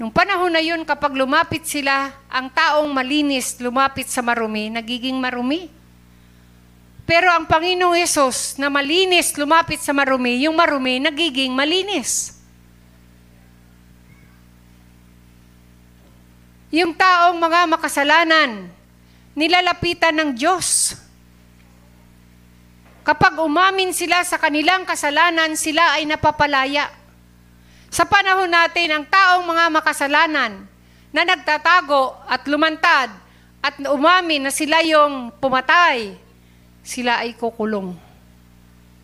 Nung 0.01 0.09
panahon 0.09 0.49
na 0.49 0.65
yun, 0.65 0.81
kapag 0.89 1.13
lumapit 1.13 1.69
sila, 1.69 2.09
ang 2.33 2.49
taong 2.49 2.89
malinis 2.89 3.61
lumapit 3.61 4.09
sa 4.09 4.25
marumi, 4.25 4.73
nagiging 4.73 5.21
marumi. 5.21 5.69
Pero 7.05 7.29
ang 7.29 7.45
Panginoong 7.45 8.01
Yesus 8.01 8.57
na 8.57 8.73
malinis 8.73 9.37
lumapit 9.37 9.77
sa 9.85 9.93
marumi, 9.93 10.49
yung 10.49 10.57
marumi 10.57 11.05
nagiging 11.05 11.53
malinis. 11.53 12.41
Yung 16.73 16.97
taong 16.97 17.37
mga 17.37 17.69
makasalanan, 17.69 18.73
nilalapitan 19.37 20.17
ng 20.17 20.31
Diyos. 20.33 20.97
Kapag 23.11 23.43
umamin 23.43 23.91
sila 23.91 24.23
sa 24.23 24.39
kanilang 24.39 24.87
kasalanan, 24.87 25.59
sila 25.59 25.99
ay 25.99 26.07
napapalaya. 26.07 26.95
Sa 27.91 28.07
panahon 28.07 28.47
natin, 28.47 28.87
ang 28.87 29.03
taong 29.03 29.43
mga 29.51 29.67
makasalanan 29.67 30.63
na 31.11 31.23
nagtatago 31.27 32.15
at 32.31 32.47
lumantad 32.47 33.11
at 33.59 33.75
umamin 33.91 34.47
na 34.47 34.55
sila 34.55 34.79
yung 34.87 35.35
pumatay, 35.43 36.15
sila 36.87 37.27
ay 37.27 37.35
kukulong. 37.35 37.99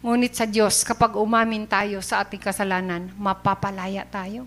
Ngunit 0.06 0.38
sa 0.38 0.46
Diyos, 0.46 0.86
kapag 0.86 1.18
umamin 1.18 1.66
tayo 1.66 1.98
sa 1.98 2.22
ating 2.22 2.38
kasalanan, 2.38 3.10
mapapalaya 3.18 4.06
tayo. 4.06 4.46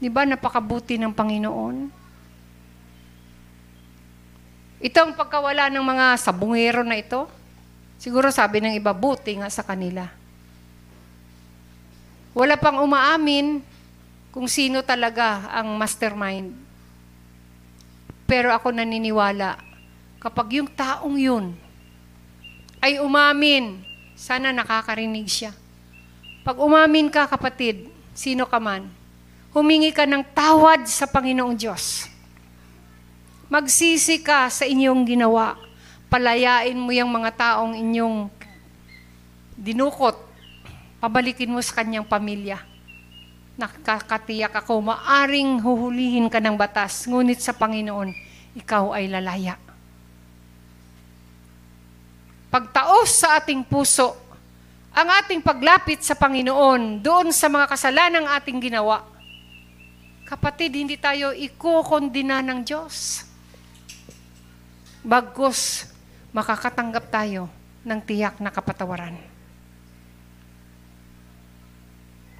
Di 0.00 0.08
ba 0.08 0.24
napakabuti 0.24 0.96
ng 0.96 1.12
Panginoon? 1.12 2.03
Itong 4.84 5.16
pagkawala 5.16 5.72
ng 5.72 5.80
mga 5.80 6.06
sabungero 6.20 6.84
na 6.84 7.00
ito, 7.00 7.24
siguro 7.96 8.28
sabi 8.28 8.60
ng 8.60 8.76
iba, 8.76 8.92
buti 8.92 9.40
nga 9.40 9.48
sa 9.48 9.64
kanila. 9.64 10.12
Wala 12.36 12.60
pang 12.60 12.84
umaamin 12.84 13.64
kung 14.28 14.44
sino 14.44 14.84
talaga 14.84 15.48
ang 15.56 15.72
mastermind. 15.80 16.52
Pero 18.28 18.52
ako 18.52 18.76
naniniwala, 18.76 19.56
kapag 20.20 20.60
yung 20.60 20.68
taong 20.68 21.16
yun 21.16 21.56
ay 22.84 23.00
umamin, 23.00 23.80
sana 24.12 24.52
nakakarinig 24.52 25.32
siya. 25.32 25.56
Pag 26.44 26.60
umamin 26.60 27.08
ka, 27.08 27.24
kapatid, 27.24 27.88
sino 28.12 28.44
ka 28.44 28.60
man, 28.60 28.84
humingi 29.56 29.96
ka 29.96 30.04
ng 30.04 30.20
tawad 30.36 30.84
sa 30.84 31.08
Panginoong 31.08 31.56
Diyos 31.56 32.12
Magsisi 33.52 34.24
ka 34.24 34.48
sa 34.48 34.64
inyong 34.64 35.04
ginawa. 35.04 35.60
Palayain 36.08 36.78
mo 36.78 36.88
yung 36.94 37.12
mga 37.12 37.30
taong 37.36 37.76
inyong 37.76 38.32
dinukot. 39.58 40.16
Pabalikin 40.96 41.52
mo 41.52 41.60
sa 41.60 41.84
kanyang 41.84 42.08
pamilya. 42.08 42.64
Nakakatiyak 43.54 44.50
ako, 44.64 44.82
maaring 44.82 45.62
huhulihin 45.62 46.26
ka 46.26 46.42
ng 46.42 46.58
batas, 46.58 47.06
ngunit 47.06 47.38
sa 47.38 47.54
Panginoon, 47.54 48.10
ikaw 48.58 48.90
ay 48.90 49.06
lalaya. 49.06 49.54
Pagtaos 52.50 53.14
sa 53.14 53.38
ating 53.38 53.62
puso, 53.62 54.14
ang 54.90 55.06
ating 55.22 55.38
paglapit 55.38 56.02
sa 56.02 56.18
Panginoon 56.18 56.98
doon 56.98 57.30
sa 57.30 57.46
mga 57.46 57.66
kasalanang 57.70 58.26
ating 58.30 58.58
ginawa, 58.58 59.06
kapatid, 60.26 60.74
hindi 60.74 60.98
tayo 60.98 61.30
ikukondina 61.30 62.42
ng 62.42 62.62
Diyos. 62.66 63.26
Bagkus, 65.04 65.84
makakatanggap 66.32 67.12
tayo 67.12 67.52
ng 67.84 68.00
tiyak 68.00 68.40
na 68.40 68.48
kapatawaran. 68.48 69.12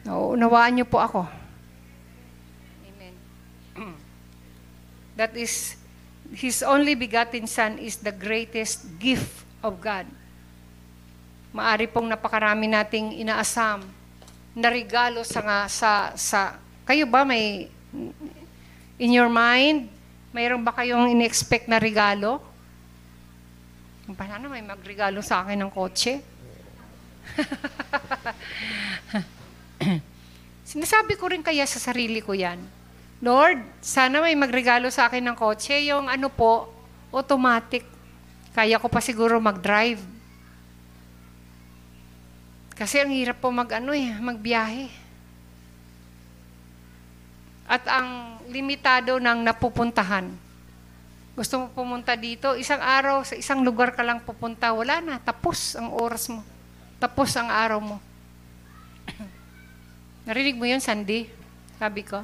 Nauunawaan 0.08 0.72
niyo 0.72 0.88
po 0.88 0.96
ako. 1.00 1.28
Amen. 2.88 3.14
That 5.16 5.36
is, 5.36 5.76
His 6.32 6.64
only 6.64 6.96
begotten 6.96 7.44
Son 7.44 7.76
is 7.76 8.00
the 8.00 8.10
greatest 8.10 8.88
gift 8.96 9.44
of 9.60 9.76
God. 9.78 10.08
Maari 11.52 11.84
pong 11.84 12.08
napakarami 12.08 12.64
nating 12.66 13.20
inaasam 13.20 13.84
na 14.56 14.68
regalo 14.72 15.20
sa, 15.20 15.40
nga, 15.44 15.58
sa, 15.68 16.16
sa, 16.16 16.56
kayo 16.88 17.04
ba 17.04 17.28
may, 17.28 17.68
in 18.96 19.10
your 19.12 19.28
mind, 19.28 19.92
mayroon 20.32 20.64
ba 20.64 20.72
kayong 20.72 21.12
in-expect 21.12 21.68
na 21.68 21.76
regalo? 21.76 22.53
Paano 24.12 24.52
may 24.52 24.60
magregalo 24.60 25.24
sa 25.24 25.40
akin 25.40 25.64
ng 25.64 25.72
kotse? 25.72 26.20
Sinasabi 30.68 31.16
ko 31.16 31.32
rin 31.32 31.40
kaya 31.40 31.64
sa 31.64 31.80
sarili 31.80 32.20
ko 32.20 32.36
yan. 32.36 32.60
Lord, 33.24 33.64
sana 33.80 34.20
may 34.20 34.36
magregalo 34.36 34.92
sa 34.92 35.08
akin 35.08 35.24
ng 35.24 35.36
kotse, 35.40 35.88
yung 35.88 36.12
ano 36.12 36.28
po, 36.28 36.68
automatic. 37.16 37.88
Kaya 38.52 38.76
ko 38.76 38.92
pa 38.92 39.00
siguro 39.00 39.40
mag-drive. 39.40 40.04
Kasi 42.76 43.00
ang 43.00 43.08
hirap 43.08 43.40
po 43.40 43.48
mag 43.48 43.72
ano 43.72 43.96
eh, 43.96 44.12
magbiyahe. 44.20 44.92
At 47.64 47.88
ang 47.88 48.36
limitado 48.52 49.16
ng 49.16 49.40
napupuntahan. 49.40 50.43
Gusto 51.34 51.58
mo 51.58 51.66
pumunta 51.74 52.14
dito, 52.14 52.54
isang 52.54 52.78
araw, 52.78 53.26
sa 53.26 53.34
isang 53.34 53.66
lugar 53.66 53.90
ka 53.90 54.06
lang 54.06 54.22
pupunta, 54.22 54.70
wala 54.70 55.02
na, 55.02 55.14
tapos 55.18 55.74
ang 55.74 55.90
oras 55.90 56.30
mo. 56.30 56.46
Tapos 57.02 57.34
ang 57.34 57.50
araw 57.50 57.82
mo. 57.82 57.98
Narinig 60.30 60.54
mo 60.54 60.62
yun, 60.62 60.78
Sandy? 60.78 61.26
Sabi 61.74 62.06
ko. 62.06 62.22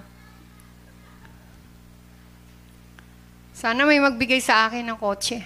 Sana 3.51 3.83
may 3.83 3.99
magbigay 3.99 4.39
sa 4.39 4.71
akin 4.71 4.87
ng 4.87 4.97
kotse. 4.97 5.43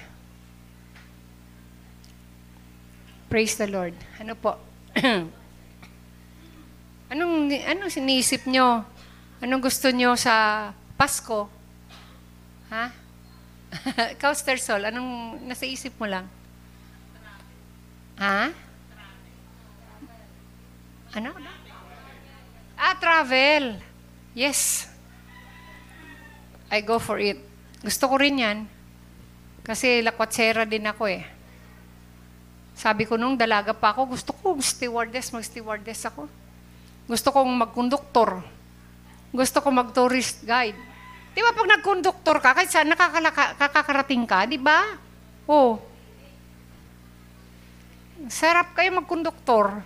Praise 3.33 3.57
the 3.57 3.67
Lord. 3.67 3.97
Ano 4.21 4.37
po? 4.37 4.61
anong, 7.11 7.49
anong 7.49 7.91
sinisip 7.91 8.45
nyo? 8.45 8.85
Anong 9.41 9.65
gusto 9.65 9.89
nyo 9.89 10.15
sa 10.21 10.69
Pasko? 11.01 11.49
Ha? 12.69 13.04
Ikaw, 14.19 14.33
Star 14.35 14.59
Sol, 14.61 14.87
anong 14.87 15.43
nasa 15.45 15.67
isip 15.67 15.95
mo 15.99 16.07
lang? 16.07 16.27
Ha? 18.19 18.51
Ano? 21.15 21.31
Ah, 22.75 22.95
travel. 22.99 23.79
Yes. 24.35 24.91
I 26.71 26.83
go 26.83 26.99
for 26.99 27.23
it. 27.23 27.39
Gusto 27.83 28.11
ko 28.11 28.19
rin 28.19 28.43
yan. 28.43 28.59
Kasi 29.63 30.03
lakwatsera 30.03 30.67
din 30.67 30.85
ako 30.85 31.07
eh. 31.07 31.23
Sabi 32.75 33.07
ko 33.07 33.15
nung 33.15 33.39
dalaga 33.39 33.71
pa 33.71 33.95
ako, 33.95 34.19
gusto 34.19 34.31
ko 34.35 34.59
stewardess, 34.59 35.31
mag-stewardess 35.31 36.11
ako. 36.11 36.27
Gusto 37.07 37.29
kong 37.31 37.51
mag-conductor. 37.55 38.43
Gusto 39.31 39.59
ko 39.63 39.69
mag-tourist 39.71 40.43
guide. 40.43 40.94
Di 41.35 41.43
ba 41.43 41.51
pag 41.51 41.67
nag-conductor 41.67 42.37
ka, 42.39 42.63
saan 42.71 42.95
nakakarating 43.59 44.23
ka, 44.23 44.47
di 44.47 44.55
ba? 44.55 44.95
Oh. 45.51 45.83
Sarap 48.31 48.79
kayo 48.79 48.95
mag-conductor. 48.95 49.83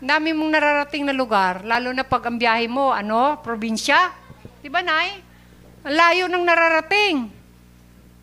Dami 0.00 0.32
mong 0.32 0.56
nararating 0.56 1.04
na 1.04 1.12
lugar, 1.12 1.60
lalo 1.68 1.92
na 1.92 2.08
pag 2.08 2.24
ang 2.24 2.40
biyahe 2.40 2.64
mo, 2.64 2.96
ano, 2.96 3.36
probinsya. 3.44 4.08
Di 4.64 4.72
ba, 4.72 4.80
Nay? 4.80 5.20
Layo 5.84 6.24
ng 6.32 6.44
nararating. 6.48 7.28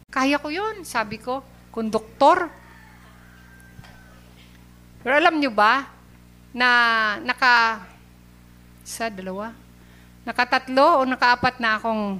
Kaya 0.09 0.41
ko 0.41 0.49
yun, 0.49 0.81
sabi 0.81 1.21
ko. 1.21 1.45
Konduktor. 1.69 2.49
Pero 5.05 5.13
alam 5.13 5.37
nyo 5.37 5.53
ba, 5.53 5.85
na 6.57 6.69
naka, 7.21 7.85
sa 8.81 9.13
dalawa, 9.13 9.53
nakatatlo 10.25 11.05
o 11.05 11.05
nakaapat 11.05 11.61
na 11.61 11.77
akong 11.77 12.17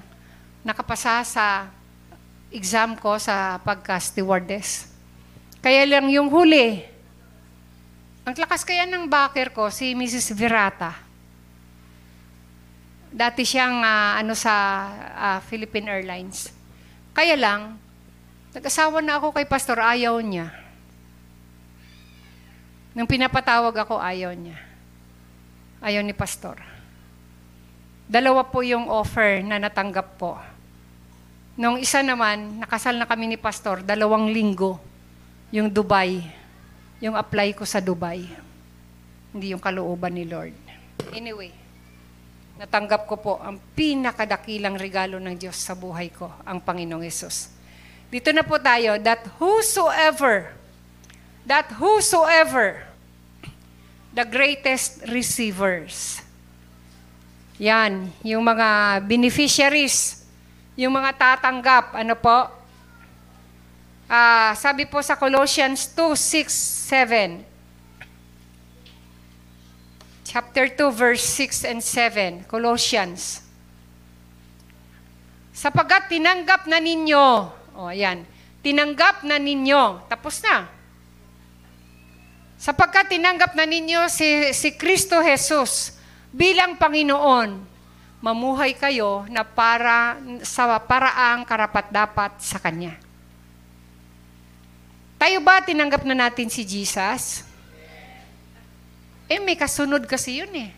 nakapasa 0.68 1.24
sa 1.24 1.72
exam 2.52 3.00
ko 3.00 3.16
sa 3.16 3.56
pagka-stewardess. 3.64 4.92
Kaya 5.64 5.88
lang 5.88 6.12
yung 6.12 6.28
huli, 6.28 6.84
ang 8.28 8.36
lakas 8.36 8.68
kaya 8.68 8.84
ng 8.84 9.08
backer 9.08 9.56
ko, 9.56 9.72
si 9.72 9.96
Mrs. 9.96 10.36
Virata. 10.36 10.92
Dati 13.08 13.48
siyang 13.48 13.80
uh, 13.80 14.20
ano 14.20 14.36
sa 14.36 14.54
uh, 15.16 15.40
Philippine 15.48 15.88
Airlines. 15.88 16.52
Kaya 17.16 17.40
lang, 17.40 17.80
nag-asawa 18.52 19.00
na 19.00 19.24
ako 19.24 19.32
kay 19.32 19.48
Pastor, 19.48 19.80
ayaw 19.80 20.20
niya. 20.20 20.52
Nung 22.92 23.08
pinapatawag 23.08 23.72
ako, 23.72 23.96
ayaw 24.04 24.36
niya. 24.36 24.60
Ayaw 25.80 26.04
ni 26.04 26.12
Pastor. 26.12 26.60
Dalawa 28.12 28.44
po 28.44 28.60
yung 28.60 28.92
offer 28.92 29.40
na 29.40 29.56
natanggap 29.56 30.20
po. 30.20 30.36
Nung 31.58 31.82
isa 31.82 32.06
naman, 32.06 32.62
nakasal 32.62 32.96
na 32.96 33.10
kami 33.10 33.34
ni 33.34 33.38
Pastor, 33.42 33.82
dalawang 33.82 34.30
linggo, 34.30 34.78
yung 35.50 35.68
Dubai 35.74 36.38
yung 36.98 37.14
apply 37.14 37.54
ko 37.54 37.64
sa 37.66 37.78
Dubai. 37.78 38.26
Hindi 39.34 39.54
yung 39.54 39.62
kalooban 39.62 40.18
ni 40.18 40.26
Lord. 40.26 40.56
Anyway, 41.14 41.54
natanggap 42.58 43.06
ko 43.06 43.16
po 43.22 43.34
ang 43.38 43.62
pinakadakilang 43.78 44.82
regalo 44.82 45.22
ng 45.22 45.38
Diyos 45.38 45.58
sa 45.62 45.78
buhay 45.78 46.10
ko, 46.10 46.34
ang 46.42 46.58
Panginoong 46.58 47.06
Yesus. 47.06 47.54
Dito 48.10 48.34
na 48.34 48.42
po 48.42 48.58
tayo, 48.58 48.98
that 48.98 49.22
whosoever, 49.38 50.50
that 51.46 51.70
whosoever, 51.78 52.82
the 54.10 54.26
greatest 54.26 55.06
receivers. 55.14 56.24
Yan, 57.62 58.10
yung 58.26 58.42
mga 58.42 59.02
beneficiaries, 59.06 60.17
yung 60.78 60.94
mga 60.94 61.12
tatanggap, 61.18 61.98
ano 61.98 62.16
po, 62.16 62.58
Uh, 64.08 64.56
sabi 64.56 64.88
po 64.88 65.04
sa 65.04 65.20
Colossians 65.20 65.92
2, 65.92 66.16
6, 66.16 66.48
7. 66.48 67.44
Chapter 70.24 70.72
2, 70.72 70.96
verse 70.96 71.28
6 71.28 71.68
and 71.68 71.84
7. 71.84 72.48
Colossians. 72.48 73.44
Sapagat 75.52 76.08
tinanggap 76.08 76.72
na 76.72 76.80
ninyo, 76.80 77.28
o 77.76 77.80
oh, 77.84 77.92
ayan, 77.92 78.24
tinanggap 78.64 79.28
na 79.28 79.36
ninyo, 79.36 80.08
tapos 80.08 80.40
na. 80.40 80.72
Sapagkat 82.56 83.12
tinanggap 83.12 83.60
na 83.60 83.68
ninyo 83.68 84.08
si, 84.08 84.56
si 84.56 84.72
Kristo 84.80 85.20
Jesus 85.20 86.00
bilang 86.32 86.80
Panginoon, 86.80 87.60
mamuhay 88.24 88.74
kayo 88.74 89.26
na 89.30 89.46
para 89.46 90.18
sa 90.42 90.78
paraang 90.82 91.46
karapat-dapat 91.46 92.42
sa 92.42 92.58
Kanya. 92.58 92.98
Tayo 95.18 95.42
ba 95.42 95.62
tinanggap 95.62 96.06
na 96.06 96.28
natin 96.28 96.50
si 96.50 96.62
Jesus? 96.62 97.46
Eh, 99.28 99.42
may 99.42 99.58
kasunod 99.58 100.06
kasi 100.06 100.42
yun 100.42 100.54
eh. 100.56 100.72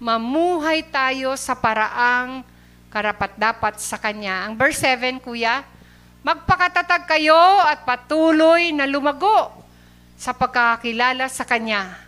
Mamuhay 0.00 0.82
tayo 0.90 1.36
sa 1.38 1.54
paraang 1.54 2.42
karapat-dapat 2.90 3.78
sa 3.78 4.00
Kanya. 4.00 4.48
Ang 4.48 4.58
verse 4.58 4.80
7, 4.80 5.22
Kuya, 5.22 5.62
Magpakatatag 6.24 7.04
kayo 7.04 7.36
at 7.68 7.84
patuloy 7.84 8.72
na 8.72 8.88
lumago 8.88 9.52
sa 10.16 10.32
pagkakilala 10.32 11.28
sa 11.28 11.44
Kanya. 11.44 12.00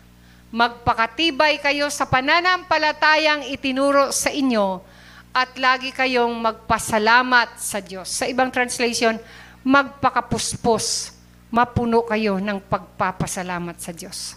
Magpakatibay 0.57 1.61
kayo 1.61 1.92
sa 1.92 2.09
pananampalatayang 2.09 3.44
itinuro 3.52 4.09
sa 4.09 4.32
inyo 4.32 4.80
at 5.36 5.52
lagi 5.61 5.92
kayong 5.92 6.32
magpasalamat 6.32 7.61
sa 7.61 7.84
Diyos. 7.84 8.09
Sa 8.09 8.24
ibang 8.24 8.48
translation, 8.48 9.20
magpakapuspos 9.61 11.12
mapuno 11.52 12.09
kayo 12.09 12.40
ng 12.40 12.64
pagpapasalamat 12.72 13.76
sa 13.76 13.92
Diyos. 13.92 14.32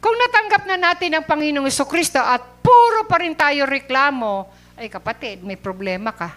Kung 0.00 0.16
natanggap 0.16 0.64
na 0.64 0.80
natin 0.80 1.20
ang 1.20 1.28
Panginoong 1.28 1.68
Kristo 1.84 2.16
at 2.16 2.40
puro 2.64 3.04
pa 3.04 3.20
rin 3.20 3.36
tayo 3.36 3.68
reklamo, 3.68 4.48
ay 4.80 4.88
kapatid, 4.88 5.44
may 5.44 5.60
problema 5.60 6.16
ka. 6.16 6.32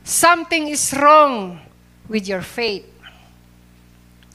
Something 0.00 0.72
is 0.72 0.96
wrong 0.96 1.60
with 2.08 2.24
your 2.24 2.40
faith. 2.40 2.88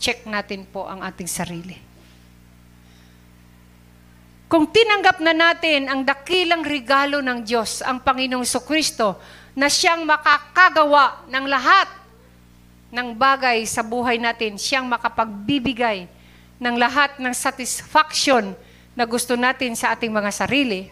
Check 0.04 0.28
natin 0.28 0.68
po 0.68 0.84
ang 0.84 1.00
ating 1.00 1.32
sarili. 1.32 1.80
Kung 4.52 4.68
tinanggap 4.68 5.24
na 5.24 5.32
natin 5.32 5.88
ang 5.88 6.04
dakilang 6.04 6.60
regalo 6.60 7.24
ng 7.24 7.40
Diyos, 7.48 7.80
ang 7.80 8.04
Panginoong 8.04 8.44
Kristo, 8.68 9.16
na 9.56 9.72
siyang 9.72 10.04
makakagawa 10.04 11.24
ng 11.32 11.46
lahat 11.48 11.88
ng 12.92 13.16
bagay 13.16 13.64
sa 13.64 13.80
buhay 13.80 14.20
natin, 14.20 14.60
siyang 14.60 14.92
makapagbibigay 14.92 16.12
ng 16.60 16.76
lahat 16.76 17.16
ng 17.24 17.32
satisfaction 17.32 18.52
na 19.00 19.08
gusto 19.08 19.40
natin 19.40 19.72
sa 19.72 19.96
ating 19.96 20.12
mga 20.12 20.36
sarili. 20.36 20.92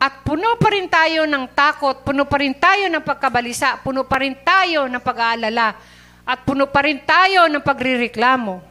At 0.00 0.24
puno 0.24 0.56
pa 0.56 0.72
rin 0.72 0.88
tayo 0.88 1.28
ng 1.28 1.52
takot, 1.52 2.00
puno 2.00 2.24
pa 2.24 2.40
rin 2.40 2.56
tayo 2.56 2.88
ng 2.88 3.04
pagkabalisa, 3.04 3.76
puno 3.84 4.08
pa 4.08 4.24
rin 4.24 4.34
tayo 4.40 4.88
ng 4.88 5.04
pag-aalala, 5.04 5.76
at 6.24 6.40
puno 6.48 6.64
pa 6.68 6.84
rin 6.84 7.04
tayo 7.04 7.46
ng 7.52 7.60
pagrireklamo. 7.60 8.64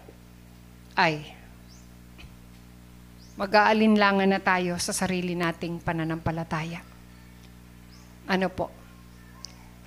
Ay, 0.98 1.34
mag-aalinlangan 3.38 4.30
na 4.30 4.42
tayo 4.42 4.78
sa 4.78 4.94
sarili 4.94 5.38
nating 5.38 5.82
pananampalataya. 5.82 6.82
Ano 8.30 8.50
po? 8.50 8.70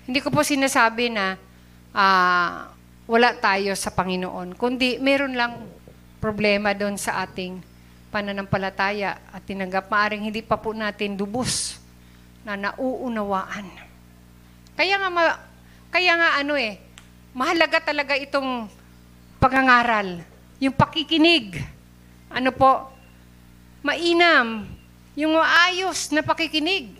Hindi 0.06 0.22
ko 0.22 0.30
po 0.30 0.46
sinasabi 0.46 1.10
na 1.10 1.34
uh, 1.90 2.70
wala 3.06 3.30
tayo 3.38 3.74
sa 3.74 3.90
Panginoon. 3.90 4.54
Kundi 4.54 4.98
meron 5.02 5.34
lang 5.34 5.66
problema 6.22 6.74
doon 6.74 6.98
sa 6.98 7.22
ating 7.22 7.58
pananampalataya 8.10 9.18
at 9.34 9.42
tinanggap, 9.42 9.90
maaring 9.90 10.30
hindi 10.30 10.42
pa 10.42 10.58
po 10.58 10.70
natin 10.70 11.18
lubos 11.18 11.82
na 12.46 12.54
nauunawaan. 12.54 13.66
Kaya 14.78 15.02
nga, 15.02 15.10
ma- 15.10 15.40
kaya 15.90 16.12
nga 16.14 16.30
ano 16.38 16.54
eh, 16.54 16.85
mahalaga 17.36 17.84
talaga 17.84 18.16
itong 18.16 18.64
pagangaral, 19.36 20.24
yung 20.56 20.72
pakikinig. 20.72 21.60
Ano 22.32 22.48
po? 22.48 22.88
Mainam, 23.84 24.64
yung 25.12 25.36
maayos 25.36 26.08
na 26.16 26.24
pakikinig 26.24 26.96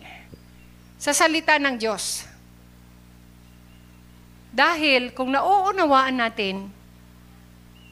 sa 1.01 1.17
salita 1.17 1.57
ng 1.57 1.81
Diyos. 1.81 2.29
Dahil 4.53 5.17
kung 5.17 5.33
nauunawaan 5.33 6.21
natin 6.21 6.69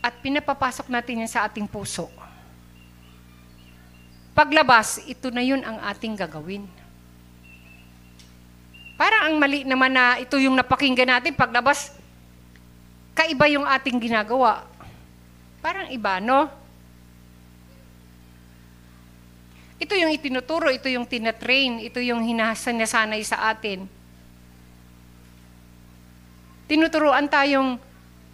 at 0.05 0.13
pinapapasok 0.21 0.93
natin 0.93 1.25
yan 1.25 1.33
sa 1.33 1.49
ating 1.49 1.65
puso, 1.65 2.13
paglabas, 4.37 5.01
ito 5.09 5.33
na 5.33 5.41
yun 5.41 5.65
ang 5.65 5.81
ating 5.81 6.13
gagawin. 6.13 6.69
Parang 9.01 9.33
ang 9.33 9.35
mali 9.41 9.65
naman 9.65 9.97
na 9.97 10.21
ito 10.21 10.37
yung 10.37 10.55
napakinggan 10.55 11.09
natin, 11.09 11.33
paglabas, 11.33 12.04
kaiba 13.15 13.47
yung 13.47 13.65
ating 13.65 13.97
ginagawa. 14.03 14.67
Parang 15.63 15.89
iba, 15.89 16.21
no? 16.21 16.51
Ito 19.79 19.95
yung 19.95 20.13
itinuturo, 20.15 20.71
ito 20.71 20.87
yung 20.91 21.07
tinatrain, 21.07 21.83
ito 21.83 21.99
yung 21.99 22.23
hinasanay 22.23 23.23
sa 23.27 23.51
atin. 23.51 23.87
Tinuturuan 26.65 27.29
tayong 27.31 27.77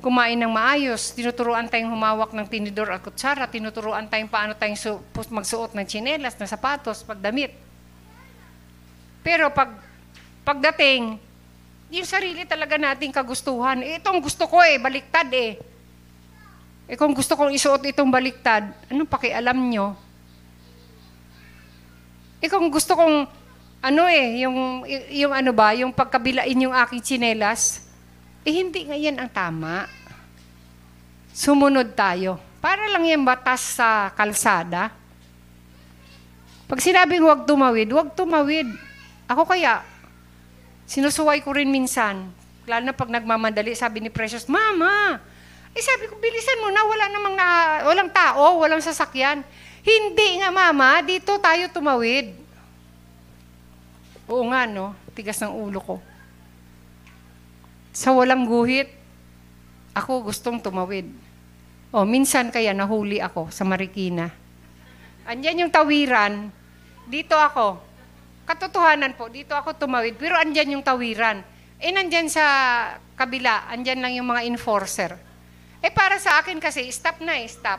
kumain 0.01 0.39
ng 0.41 0.49
maayos, 0.49 1.13
tinuturuan 1.13 1.69
tayong 1.69 1.93
humawak 1.93 2.33
ng 2.33 2.47
tinidor 2.49 2.89
at 2.89 3.05
kutsara, 3.05 3.45
tinuturuan 3.47 4.09
tayong 4.09 4.33
paano 4.33 4.57
tayong 4.57 4.81
su- 4.81 5.03
magsuot 5.13 5.77
ng 5.77 5.85
tsinelas, 5.85 6.35
ng 6.41 6.49
sapatos, 6.49 7.05
pagdamit. 7.05 7.53
Pero 9.21 9.53
pag 9.53 9.77
pagdating, 10.41 11.21
yung 11.91 12.07
sarili 12.07 12.47
talaga 12.47 12.79
nating 12.79 13.11
kagustuhan, 13.11 13.83
eh, 13.83 13.99
itong 13.99 14.23
gusto 14.23 14.47
ko 14.47 14.63
eh, 14.63 14.79
baliktad 14.79 15.27
eh. 15.35 15.59
Eh 16.87 16.95
kung 16.95 17.11
gusto 17.15 17.35
kong 17.35 17.51
isuot 17.51 17.83
itong 17.91 18.11
baliktad, 18.11 18.71
anong 18.87 19.11
pakialam 19.11 19.59
nyo? 19.59 19.99
Eh 22.39 22.47
kung 22.47 22.71
gusto 22.71 22.95
kong, 22.95 23.27
ano 23.83 24.03
eh, 24.07 24.47
yung, 24.47 24.87
yung 25.11 25.35
ano 25.35 25.51
ba, 25.51 25.75
yung 25.75 25.91
pagkabilain 25.91 26.63
yung 26.63 26.75
aking 26.75 27.03
tsinelas, 27.03 27.87
eh, 28.47 28.55
hindi 28.55 28.87
nga 28.87 28.97
yan 28.97 29.19
ang 29.19 29.31
tama. 29.31 29.91
Sumunod 31.35 31.93
tayo. 31.93 32.39
Para 32.63 32.87
lang 32.87 33.07
yan 33.07 33.23
batas 33.27 33.79
sa 33.79 34.15
kalsada. 34.15 34.95
Pag 36.71 36.79
sinabing 36.79 37.27
huwag 37.27 37.45
tumawid, 37.51 37.91
huwag 37.91 38.15
tumawid. 38.15 38.69
Ako 39.27 39.43
kaya, 39.43 39.83
sinusuway 40.91 41.39
ko 41.47 41.55
rin 41.55 41.71
minsan. 41.71 42.35
Lalo 42.67 42.91
na 42.91 42.95
pag 42.95 43.07
nagmamadali, 43.07 43.79
sabi 43.79 44.03
ni 44.03 44.11
Precious, 44.11 44.51
Mama! 44.51 45.23
Eh 45.71 45.79
sabi 45.87 46.11
ko, 46.11 46.19
bilisan 46.19 46.59
mo 46.59 46.75
na, 46.75 46.83
wala 46.83 47.07
namang 47.15 47.35
na, 47.39 47.47
walang 47.87 48.11
tao, 48.11 48.59
walang 48.59 48.83
sasakyan. 48.83 49.47
Hindi 49.87 50.43
nga, 50.43 50.51
Mama, 50.51 50.99
dito 51.07 51.39
tayo 51.39 51.71
tumawid. 51.71 52.35
Oo 54.27 54.51
nga, 54.51 54.67
no? 54.67 54.99
Tigas 55.15 55.39
ng 55.39 55.55
ulo 55.55 55.79
ko. 55.79 55.97
Sa 57.95 58.11
walang 58.11 58.51
guhit, 58.51 58.91
ako 59.95 60.31
gustong 60.31 60.59
tumawid. 60.59 61.07
O, 61.95 62.03
minsan 62.03 62.51
kaya 62.51 62.75
nahuli 62.75 63.23
ako 63.23 63.51
sa 63.51 63.63
Marikina. 63.63 64.31
Andyan 65.27 65.67
yung 65.67 65.75
tawiran, 65.75 66.51
dito 67.07 67.35
ako. 67.39 67.90
Katotohanan 68.51 69.15
po, 69.15 69.31
dito 69.31 69.55
ako 69.55 69.79
tumawid, 69.79 70.19
pero 70.19 70.35
andyan 70.35 70.75
yung 70.75 70.83
tawiran. 70.83 71.39
Eh, 71.79 71.95
nandyan 71.95 72.27
sa 72.27 72.43
kabila, 73.15 73.71
andyan 73.71 74.03
lang 74.03 74.19
yung 74.19 74.27
mga 74.27 74.43
enforcer. 74.43 75.15
Eh, 75.79 75.95
para 75.95 76.19
sa 76.19 76.43
akin 76.43 76.59
kasi, 76.59 76.83
stop 76.91 77.23
na 77.23 77.39
eh, 77.39 77.47
stop. 77.47 77.79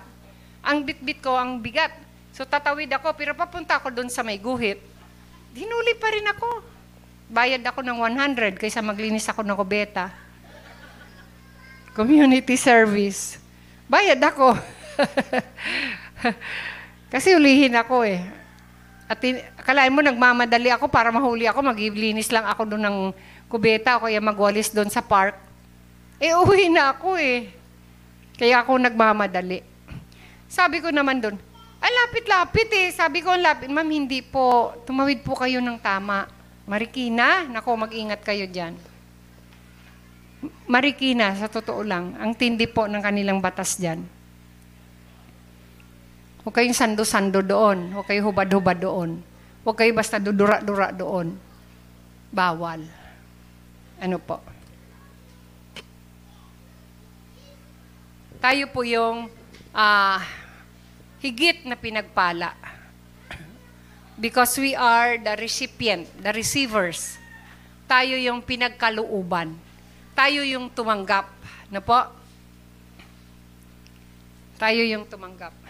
Ang 0.64 0.88
bit-bit 0.88 1.20
ko, 1.20 1.36
ang 1.36 1.60
bigat. 1.60 1.92
So, 2.32 2.48
tatawid 2.48 2.88
ako, 2.88 3.20
pero 3.20 3.36
papunta 3.36 3.84
ako 3.84 3.92
doon 3.92 4.08
sa 4.08 4.24
may 4.24 4.40
guhit. 4.40 4.80
Dinuli 5.52 5.92
pa 6.00 6.08
rin 6.08 6.24
ako 6.32 6.48
bayad 7.28 7.64
ako 7.68 7.84
ng 7.84 8.00
100 8.00 8.56
kaysa 8.56 8.80
maglinis 8.80 9.28
ako 9.28 9.44
ng 9.44 9.60
kubeta. 9.60 10.08
Community 11.92 12.56
service. 12.56 13.36
Bayad 13.92 14.24
ako. 14.24 14.56
Kasi 17.12 17.36
ulihin 17.36 17.76
ako 17.76 18.08
eh. 18.08 18.24
At 19.12 19.20
kalahin 19.68 19.92
mo, 19.92 20.00
nagmamadali 20.00 20.72
ako 20.72 20.88
para 20.88 21.12
mahuli 21.12 21.44
ako, 21.44 21.60
maglinis 21.60 22.32
lang 22.32 22.48
ako 22.48 22.64
doon 22.64 22.84
ng 22.88 22.98
kubeta 23.52 24.00
o 24.00 24.08
kaya 24.08 24.24
magwalis 24.24 24.72
doon 24.72 24.88
sa 24.88 25.04
park. 25.04 25.36
Eh, 26.16 26.32
uwi 26.32 26.72
na 26.72 26.96
ako 26.96 27.20
eh. 27.20 27.52
Kaya 28.40 28.64
ako 28.64 28.80
nagmamadali. 28.80 29.68
Sabi 30.48 30.80
ko 30.80 30.96
naman 30.96 31.20
doon, 31.20 31.36
ay 31.84 31.92
lapit-lapit 31.92 32.72
eh. 32.72 32.88
Sabi 32.96 33.20
ko, 33.20 33.36
lapit. 33.36 33.68
Ma'am, 33.68 33.90
hindi 33.90 34.24
po. 34.24 34.72
Tumawid 34.88 35.28
po 35.28 35.36
kayo 35.36 35.60
ng 35.60 35.76
tama. 35.84 36.30
Marikina, 36.64 37.44
nako 37.52 37.84
mag-ingat 37.84 38.24
kayo 38.24 38.48
dyan. 38.48 38.80
Marikina, 40.72 41.36
sa 41.36 41.52
totoo 41.52 41.84
lang, 41.84 42.16
ang 42.16 42.32
tindi 42.32 42.64
po 42.64 42.88
ng 42.88 43.04
kanilang 43.04 43.44
batas 43.44 43.76
dyan. 43.76 44.21
Huwag 46.42 46.54
kayong 46.58 46.78
sando-sando 46.78 47.46
doon. 47.46 47.94
Huwag 47.94 48.06
kayong 48.10 48.28
hubad-hubad 48.34 48.78
doon. 48.82 49.22
Huwag 49.62 49.78
kayo 49.78 49.94
basta 49.94 50.18
dudura-dura 50.18 50.90
doon. 50.90 51.38
Bawal. 52.34 52.82
Ano 54.02 54.18
po? 54.18 54.42
Tayo 58.42 58.66
po 58.74 58.82
yung 58.82 59.30
uh, 59.70 60.18
higit 61.22 61.62
na 61.70 61.78
pinagpala 61.78 62.58
Because 64.22 64.54
we 64.62 64.78
are 64.78 65.18
the 65.18 65.34
recipient, 65.34 66.06
the 66.22 66.30
receivers. 66.30 67.18
Tayo 67.90 68.14
yung 68.22 68.46
pinagkalooban. 68.46 69.58
Tayo 70.14 70.46
yung 70.46 70.70
tumanggap. 70.70 71.26
Na 71.74 71.82
po? 71.82 72.06
Tayo 74.62 74.86
yung 74.86 75.10
tumanggap. 75.10 75.61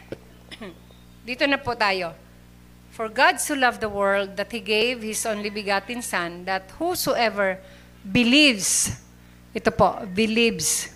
Dito 1.21 1.45
na 1.45 1.61
po 1.61 1.77
tayo. 1.77 2.17
For 2.91 3.07
God 3.07 3.37
so 3.37 3.53
loved 3.53 3.79
the 3.79 3.87
world 3.87 4.35
that 4.35 4.49
He 4.49 4.59
gave 4.59 5.05
His 5.05 5.21
only 5.23 5.53
begotten 5.53 6.01
Son, 6.01 6.43
that 6.49 6.65
whosoever 6.81 7.61
believes, 8.01 8.99
ito 9.53 9.69
po, 9.69 10.01
believes, 10.11 10.91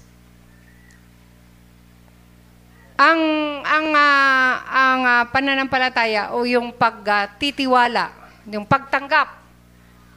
ang 2.96 3.20
ang 3.64 3.88
uh, 3.92 4.52
ang 4.66 5.02
uh, 5.04 5.24
pananampalataya 5.30 6.32
o 6.34 6.48
yung 6.48 6.74
pagtitiwala, 6.74 8.10
uh, 8.10 8.50
yung 8.50 8.64
pagtanggap. 8.64 9.36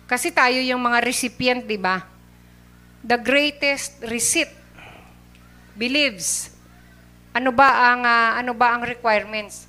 Kasi 0.08 0.32
tayo 0.32 0.56
yung 0.62 0.80
mga 0.80 1.04
recipient, 1.04 1.66
'di 1.66 1.76
ba? 1.76 2.06
The 3.04 3.18
greatest 3.18 3.98
receipt 4.06 4.50
believes. 5.76 6.54
Ano 7.34 7.52
ba 7.52 7.94
ang 7.94 8.02
uh, 8.06 8.30
ano 8.40 8.54
ba 8.54 8.78
ang 8.78 8.82
requirements? 8.86 9.67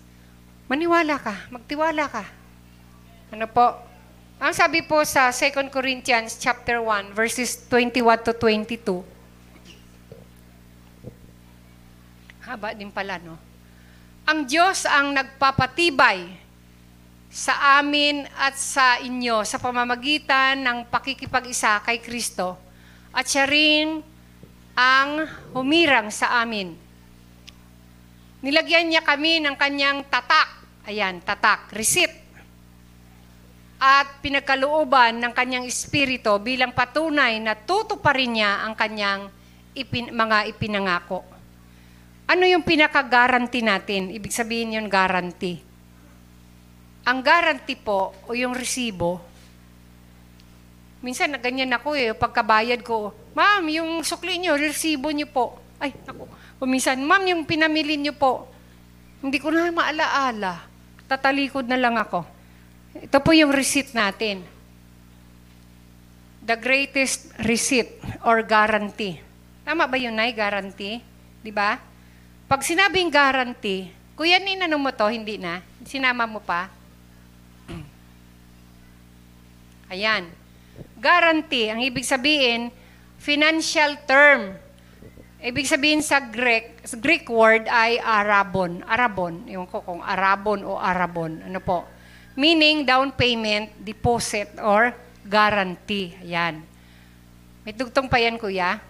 Maniwala 0.69 1.17
ka, 1.17 1.49
magtiwala 1.49 2.05
ka. 2.05 2.21
Ano 3.33 3.49
po? 3.49 3.73
Ang 4.37 4.53
sabi 4.53 4.85
po 4.85 5.01
sa 5.01 5.33
2 5.33 5.73
Corinthians 5.73 6.37
chapter 6.37 6.77
1 6.77 7.11
verses 7.17 7.65
21 7.67 8.21
to 8.21 8.31
22 8.37 9.01
Haba 12.45 12.77
din 12.77 12.93
pala, 12.93 13.17
no? 13.17 13.33
Ang 14.29 14.45
Diyos 14.45 14.85
ang 14.85 15.09
nagpapatibay 15.09 16.37
sa 17.33 17.81
amin 17.81 18.29
at 18.37 18.53
sa 18.53 19.01
inyo 19.01 19.41
sa 19.41 19.57
pamamagitan 19.57 20.61
ng 20.61 20.85
pakikipag-isa 20.85 21.81
kay 21.81 21.97
Kristo 21.97 22.57
at 23.09 23.25
siya 23.25 23.49
rin 23.49 24.05
ang 24.77 25.25
humirang 25.57 26.13
sa 26.13 26.45
amin. 26.45 26.77
Nilagyan 28.45 28.87
niya 28.87 29.01
kami 29.01 29.41
ng 29.41 29.57
kanyang 29.57 30.05
tatak. 30.07 30.58
Ayan, 30.89 31.21
tatak, 31.21 31.69
receipt. 31.77 32.09
At 33.77 34.25
pinagkalooban 34.25 35.21
ng 35.21 35.33
kanyang 35.37 35.69
espiritu 35.69 36.33
bilang 36.41 36.73
patunay 36.73 37.37
na 37.37 37.53
tutuparin 37.53 38.33
niya 38.33 38.65
ang 38.65 38.73
kanyang 38.73 39.29
ipin, 39.77 40.09
mga 40.09 40.49
ipinangako. 40.49 41.21
Ano 42.25 42.41
yung 42.49 42.65
pinaka-guarantee 42.65 43.61
natin? 43.61 44.09
Ibig 44.17 44.33
sabihin 44.33 44.81
yun, 44.81 44.89
guarantee. 44.89 45.61
Ang 47.05 47.21
guarantee 47.21 47.77
po, 47.77 48.17
o 48.25 48.33
yung 48.33 48.57
resibo, 48.57 49.21
minsan 51.05 51.29
na 51.29 51.37
ganyan 51.37 51.69
ako 51.69 51.93
eh, 51.93 52.17
pagkabayad 52.17 52.81
ko, 52.81 53.13
ma'am, 53.37 53.61
yung 53.69 54.01
sukli 54.01 54.41
nyo, 54.41 54.57
resibo 54.57 55.13
nyo 55.13 55.29
po. 55.29 55.61
Ay, 55.77 55.93
ako. 56.09 56.25
O 56.57 56.65
minsan, 56.65 56.97
ma'am, 56.97 57.29
yung 57.29 57.45
pinamili 57.45 57.93
nyo 58.01 58.17
po. 58.17 58.49
Hindi 59.21 59.37
ko 59.37 59.53
na 59.53 59.69
maalaala. 59.69 60.68
Tatalikod 61.09 61.65
na 61.65 61.81
lang 61.81 61.97
ako. 61.97 62.21
Ito 62.93 63.17
po 63.17 63.33
yung 63.33 63.49
receipt 63.49 63.97
natin. 63.97 64.45
The 66.45 66.53
greatest 66.53 67.33
receipt 67.41 67.97
or 68.21 68.45
guarantee. 68.45 69.17
Tama 69.65 69.89
ba 69.89 69.97
yun, 69.97 70.13
Nay? 70.13 70.33
Guarantee? 70.33 71.01
Di 71.41 71.49
ba? 71.49 71.81
Pag 72.45 72.61
sinabing 72.61 73.09
guarantee, 73.09 73.89
kuya, 74.13 74.37
ninano 74.37 74.77
mo 74.77 74.89
to, 74.93 75.09
hindi 75.09 75.37
na? 75.37 75.61
Sinama 75.85 76.29
mo 76.29 76.41
pa? 76.41 76.69
Ayan. 79.89 80.29
Guarantee, 81.01 81.73
ang 81.73 81.81
ibig 81.81 82.05
sabihin, 82.05 82.69
financial 83.17 83.97
term. 84.05 84.53
Ibig 85.39 85.71
sabihin 85.71 86.03
sa 86.03 86.19
Greek, 86.19 86.83
sa 86.83 86.99
Greek 86.99 87.23
word 87.31 87.63
ay 87.71 87.95
arabon. 87.95 88.83
Arabon, 88.83 89.47
yung 89.47 89.63
ko 89.71 89.79
kung 89.79 90.03
arabon 90.03 90.67
o 90.67 90.75
arabon. 90.75 91.39
Ano 91.47 91.63
po? 91.63 91.87
Meaning 92.35 92.83
down 92.83 93.15
payment, 93.15 93.71
deposit, 93.79 94.59
or 94.59 94.91
guarantee. 95.23 96.11
Ayan. 96.19 96.59
May 97.63 97.71
tugtong 97.71 98.11
pa 98.11 98.19
yan, 98.19 98.35
kuya? 98.35 98.83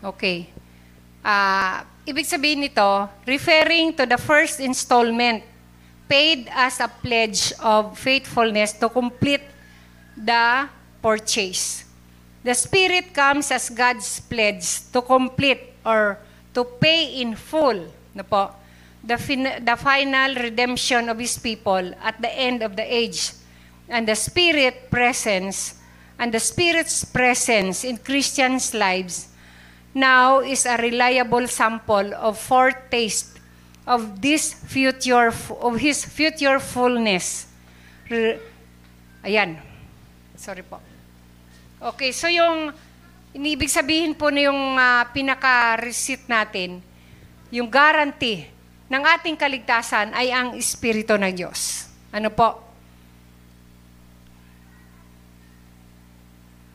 Okay. 0.00 0.48
Uh, 1.20 1.84
ibig 2.08 2.24
sabihin 2.24 2.64
nito, 2.64 3.12
referring 3.28 3.92
to 3.92 4.08
the 4.08 4.16
first 4.16 4.56
installment 4.56 5.44
paid 6.08 6.48
as 6.50 6.80
a 6.80 6.88
pledge 6.88 7.52
of 7.60 7.98
faithfulness 7.98 8.72
to 8.72 8.88
complete 8.88 9.42
the 10.16 10.68
purchase. 11.02 11.84
The 12.42 12.54
Spirit 12.54 13.12
comes 13.12 13.50
as 13.50 13.70
God's 13.70 14.20
pledge 14.20 14.90
to 14.92 15.02
complete 15.02 15.74
or 15.84 16.18
to 16.54 16.64
pay 16.64 17.20
in 17.20 17.34
full 17.34 17.90
na 18.14 18.24
po, 18.24 18.50
the, 19.04 19.18
fin- 19.18 19.64
the 19.64 19.76
final 19.76 20.34
redemption 20.34 21.08
of 21.08 21.18
His 21.18 21.38
people 21.38 21.92
at 22.00 22.20
the 22.20 22.32
end 22.32 22.62
of 22.62 22.74
the 22.74 22.82
age. 22.82 23.32
And 23.88 24.08
the 24.08 24.16
Spirit 24.16 24.90
presence 24.90 25.76
and 26.18 26.32
the 26.32 26.40
Spirit's 26.40 27.04
presence 27.04 27.84
in 27.84 27.98
Christians' 27.98 28.72
lives 28.74 29.28
now 29.94 30.40
is 30.40 30.66
a 30.66 30.76
reliable 30.76 31.46
sample 31.46 32.14
of 32.14 32.38
foretaste 32.38 33.35
of 33.86 34.18
this 34.18 34.52
future 34.66 35.30
of 35.62 35.78
his 35.78 36.02
future 36.02 36.58
fullness. 36.58 37.46
Ayan. 39.22 39.62
Sorry 40.34 40.66
po. 40.66 40.82
Okay, 41.78 42.10
so 42.10 42.26
yung 42.26 42.74
inibig 43.30 43.70
sabihin 43.70 44.12
po 44.12 44.28
na 44.34 44.50
yung 44.50 44.74
uh, 44.74 45.06
pinaka-receipt 45.14 46.26
natin, 46.26 46.82
yung 47.54 47.70
guarantee 47.70 48.50
ng 48.90 49.02
ating 49.02 49.38
kaligtasan 49.38 50.10
ay 50.14 50.34
ang 50.34 50.58
Espiritu 50.58 51.14
ng 51.14 51.32
Diyos. 51.32 51.86
Ano 52.10 52.30
po? 52.34 52.64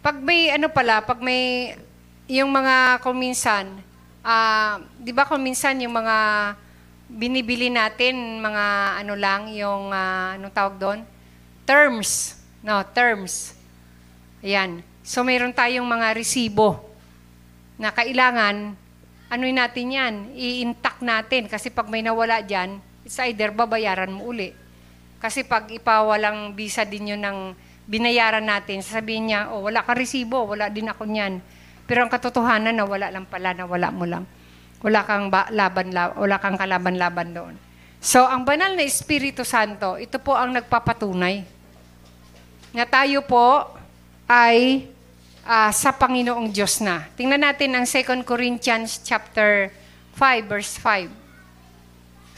Pag 0.02 0.18
may 0.24 0.50
ano 0.50 0.68
pala, 0.72 1.04
pag 1.06 1.22
may 1.22 1.76
yung 2.32 2.50
mga 2.50 3.04
kuminsan, 3.04 3.84
uh, 4.24 4.82
di 4.98 5.12
ba 5.14 5.28
kuminsan 5.28 5.82
yung 5.84 5.94
mga 5.94 6.18
binibili 7.12 7.68
natin, 7.68 8.40
mga 8.40 8.66
ano 9.04 9.14
lang, 9.20 9.52
yung, 9.52 9.92
uh, 9.92 10.36
anong 10.40 10.56
tawag 10.56 10.76
doon? 10.80 11.00
Terms. 11.68 12.40
No, 12.64 12.82
terms. 12.96 13.56
Ayan. 14.40 14.82
So, 15.04 15.22
mayroon 15.28 15.52
tayong 15.52 15.86
mga 15.86 16.16
resibo 16.16 16.82
na 17.76 17.92
kailangan, 17.92 18.78
ano 19.32 19.44
natin 19.48 19.88
yan, 19.92 20.14
i-intact 20.36 21.02
natin. 21.04 21.52
Kasi 21.52 21.70
pag 21.74 21.90
may 21.92 22.06
nawala 22.06 22.40
dyan, 22.40 22.80
it's 23.04 23.20
either 23.22 23.52
babayaran 23.52 24.12
mo 24.12 24.32
uli. 24.32 24.54
Kasi 25.22 25.46
pag 25.46 25.70
ipawalang 25.70 26.56
visa 26.58 26.88
din 26.88 27.14
yun 27.14 27.22
ng 27.22 27.40
binayaran 27.86 28.46
natin, 28.46 28.82
sasabihin 28.82 29.30
niya, 29.30 29.54
oh, 29.54 29.66
wala 29.68 29.84
ka 29.84 29.94
resibo, 29.94 30.48
wala 30.48 30.70
din 30.70 30.90
ako 30.90 31.04
niyan 31.06 31.42
pero 31.92 32.08
ang 32.08 32.12
katotohanan 32.12 32.72
na 32.72 32.88
wala 32.88 33.12
lang 33.12 33.28
pala, 33.28 33.52
na 33.52 33.68
wala 33.68 33.92
mo 33.92 34.08
lang. 34.08 34.24
Wala 34.82 35.06
kang 35.06 35.30
ba, 35.30 35.46
laban, 35.54 35.94
wala 35.94 36.38
kang 36.42 36.58
kalaban-laban 36.58 37.30
doon. 37.34 37.56
So, 38.02 38.26
ang 38.26 38.42
banal 38.42 38.74
na 38.74 38.82
Espiritu 38.82 39.46
Santo, 39.46 39.94
ito 40.02 40.18
po 40.18 40.34
ang 40.34 40.58
nagpapatunay 40.58 41.46
na 42.74 42.86
tayo 42.90 43.22
po 43.22 43.78
ay 44.26 44.90
uh, 45.46 45.70
sa 45.70 45.94
Panginoong 45.94 46.50
Diyos 46.50 46.82
na. 46.82 47.06
Tingnan 47.14 47.46
natin 47.46 47.78
ang 47.78 47.86
2 47.86 48.26
Corinthians 48.26 48.98
chapter 49.06 49.70
5 50.18 50.50
verse 50.50 50.74
5. 50.80 51.14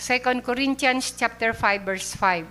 2 0.04 0.44
Corinthians 0.44 1.16
chapter 1.16 1.56
5 1.56 1.88
verse 1.88 2.12
5. 2.20 2.44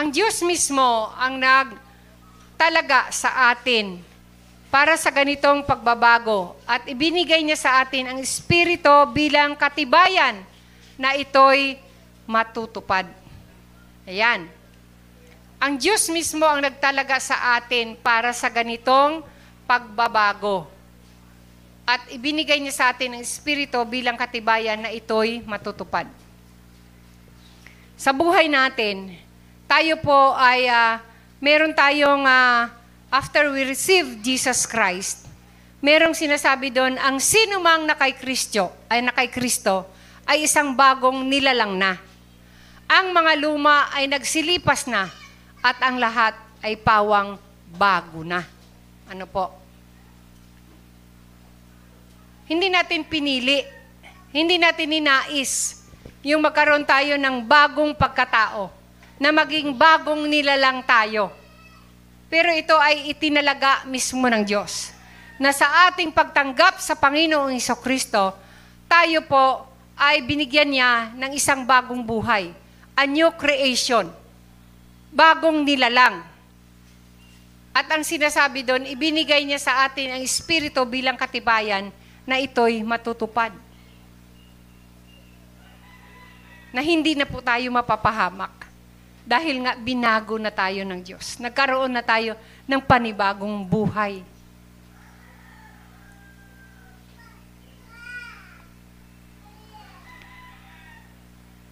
Ang 0.00 0.08
Diyos 0.14 0.40
mismo 0.46 1.10
ang 1.18 1.36
nagtalaga 1.36 3.12
sa 3.12 3.52
atin 3.52 4.00
para 4.70 4.94
sa 4.94 5.10
ganitong 5.10 5.66
pagbabago 5.66 6.54
at 6.62 6.86
ibinigay 6.86 7.42
niya 7.42 7.58
sa 7.58 7.70
atin 7.82 8.06
ang 8.06 8.18
Espiritu 8.22 8.90
bilang 9.10 9.58
katibayan 9.58 10.46
na 10.94 11.18
ito'y 11.18 11.74
matutupad. 12.22 13.10
Ayan. 14.06 14.46
Ang 15.60 15.74
Diyos 15.76 16.06
mismo 16.08 16.46
ang 16.46 16.62
nagtalaga 16.62 17.18
sa 17.18 17.58
atin 17.58 17.98
para 17.98 18.30
sa 18.30 18.46
ganitong 18.48 19.26
pagbabago. 19.66 20.70
At 21.84 22.06
ibinigay 22.14 22.62
niya 22.62 22.72
sa 22.72 22.84
atin 22.94 23.18
ang 23.18 23.22
Espiritu 23.26 23.76
bilang 23.82 24.14
katibayan 24.14 24.78
na 24.78 24.94
ito'y 24.94 25.42
matutupad. 25.42 26.06
Sa 27.98 28.14
buhay 28.14 28.46
natin, 28.46 29.18
tayo 29.66 29.98
po 29.98 30.32
ay 30.38 30.70
uh, 30.70 31.02
meron 31.42 31.74
tayong 31.74 32.24
uh, 32.24 32.79
after 33.10 33.50
we 33.50 33.66
receive 33.66 34.22
Jesus 34.22 34.64
Christ, 34.70 35.26
merong 35.82 36.14
sinasabi 36.14 36.70
doon, 36.70 36.94
ang 36.96 37.18
sino 37.18 37.58
mang 37.58 37.82
nakay 37.82 38.14
Kristo, 38.14 38.70
ay 38.86 39.02
nakay 39.02 39.26
Kristo, 39.26 39.84
ay 40.24 40.46
isang 40.46 40.78
bagong 40.78 41.26
nilalang 41.26 41.74
na. 41.74 41.98
Ang 42.86 43.10
mga 43.10 43.32
luma 43.42 43.90
ay 43.90 44.06
nagsilipas 44.06 44.86
na 44.86 45.10
at 45.58 45.76
ang 45.82 45.98
lahat 45.98 46.38
ay 46.62 46.78
pawang 46.78 47.34
bago 47.74 48.22
na. 48.22 48.46
Ano 49.10 49.26
po? 49.26 49.50
Hindi 52.46 52.70
natin 52.70 53.02
pinili, 53.06 53.62
hindi 54.30 54.58
natin 54.58 54.90
ninais 54.90 55.82
yung 56.22 56.42
magkaroon 56.46 56.86
tayo 56.86 57.18
ng 57.18 57.42
bagong 57.46 57.94
pagkatao, 57.94 58.70
na 59.18 59.30
maging 59.34 59.74
bagong 59.74 60.30
nilalang 60.30 60.82
tayo 60.86 61.39
pero 62.30 62.54
ito 62.54 62.78
ay 62.78 63.10
itinalaga 63.10 63.82
mismo 63.90 64.30
ng 64.30 64.46
Diyos. 64.46 64.94
Na 65.34 65.50
sa 65.50 65.90
ating 65.90 66.14
pagtanggap 66.14 66.78
sa 66.78 66.94
Panginoong 66.94 67.50
Iso 67.58 67.74
Kristo, 67.82 68.30
tayo 68.86 69.26
po 69.26 69.66
ay 69.98 70.22
binigyan 70.22 70.70
niya 70.70 71.10
ng 71.18 71.34
isang 71.34 71.66
bagong 71.66 72.06
buhay. 72.06 72.54
A 72.94 73.02
new 73.02 73.26
creation. 73.34 74.06
Bagong 75.10 75.66
nilalang. 75.66 76.22
At 77.74 77.90
ang 77.90 78.06
sinasabi 78.06 78.62
doon, 78.62 78.86
ibinigay 78.86 79.42
niya 79.42 79.58
sa 79.58 79.90
atin 79.90 80.14
ang 80.14 80.22
Espiritu 80.22 80.78
bilang 80.86 81.18
katibayan 81.18 81.90
na 82.22 82.38
ito'y 82.38 82.86
matutupad. 82.86 83.50
Na 86.70 86.78
hindi 86.78 87.18
na 87.18 87.26
po 87.26 87.42
tayo 87.42 87.66
mapapahamak 87.74 88.59
dahil 89.30 89.62
nga 89.62 89.78
binago 89.78 90.34
na 90.42 90.50
tayo 90.50 90.82
ng 90.82 91.06
Diyos. 91.06 91.38
Nagkaroon 91.38 91.94
na 91.94 92.02
tayo 92.02 92.34
ng 92.66 92.82
panibagong 92.82 93.62
buhay. 93.62 94.26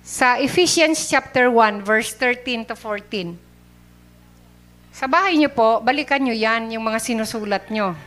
Sa 0.06 0.38
Ephesians 0.38 1.10
chapter 1.10 1.50
1, 1.50 1.82
verse 1.82 2.14
13 2.14 2.70
to 2.70 2.78
14. 2.78 3.34
Sa 4.94 5.10
bahay 5.10 5.34
niyo 5.34 5.50
po, 5.50 5.82
balikan 5.82 6.22
niyo 6.22 6.38
yan, 6.38 6.70
yung 6.70 6.86
mga 6.86 7.02
sinusulat 7.02 7.66
niyo. 7.74 7.98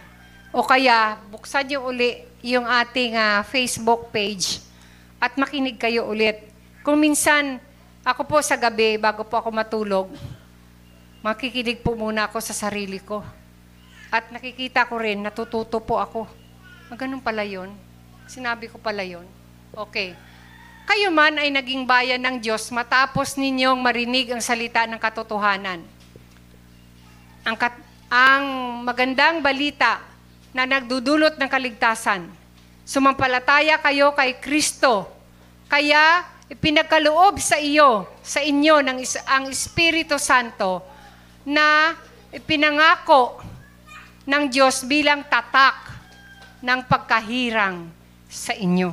O 0.55 0.63
kaya, 0.63 1.19
buksan 1.27 1.67
niyo 1.67 1.91
uli 1.91 2.23
yung 2.39 2.63
ating 2.63 3.19
uh, 3.19 3.43
Facebook 3.43 4.15
page 4.15 4.63
at 5.19 5.35
makinig 5.35 5.75
kayo 5.75 6.07
ulit. 6.07 6.39
Kung 6.81 6.97
minsan, 6.97 7.59
ako 8.01 8.25
po 8.25 8.37
sa 8.41 8.57
gabi, 8.57 8.97
bago 8.97 9.21
po 9.21 9.37
ako 9.37 9.53
matulog, 9.53 10.07
makikinig 11.21 11.85
po 11.85 11.93
muna 11.93 12.25
ako 12.25 12.41
sa 12.41 12.53
sarili 12.53 12.97
ko. 12.97 13.21
At 14.09 14.33
nakikita 14.33 14.89
ko 14.89 14.97
rin, 14.97 15.21
natututo 15.21 15.77
po 15.79 16.01
ako. 16.01 16.25
Ah, 16.89 16.97
ganun 16.97 17.21
pala 17.21 17.45
yun. 17.45 17.71
Sinabi 18.25 18.67
ko 18.67 18.81
pala 18.81 19.05
yun. 19.05 19.23
Okay. 19.71 20.17
Kayo 20.89 21.13
man 21.13 21.39
ay 21.39 21.53
naging 21.53 21.87
bayan 21.87 22.19
ng 22.19 22.43
Diyos 22.43 22.67
matapos 22.73 23.39
ninyong 23.39 23.79
marinig 23.79 24.33
ang 24.33 24.43
salita 24.43 24.83
ng 24.89 24.99
katotohanan. 24.99 25.79
Ang, 27.47 27.55
kat- 27.55 27.85
ang 28.11 28.43
magandang 28.83 29.39
balita 29.39 30.03
na 30.51 30.67
nagdudulot 30.67 31.39
ng 31.39 31.47
kaligtasan. 31.47 32.27
Sumampalataya 32.83 33.79
kayo 33.79 34.11
kay 34.17 34.35
Kristo. 34.43 35.07
Kaya 35.71 36.27
ipinagkaloob 36.51 37.39
sa 37.39 37.55
iyo, 37.55 38.03
sa 38.19 38.43
inyo 38.43 38.83
ng 38.83 38.99
ang 39.23 39.47
Espiritu 39.47 40.19
Santo 40.19 40.83
na 41.47 41.95
ipinangako 42.27 43.39
ng 44.27 44.43
Diyos 44.51 44.83
bilang 44.83 45.23
tatak 45.31 45.79
ng 46.59 46.79
pagkahirang 46.91 47.87
sa 48.27 48.51
inyo. 48.51 48.91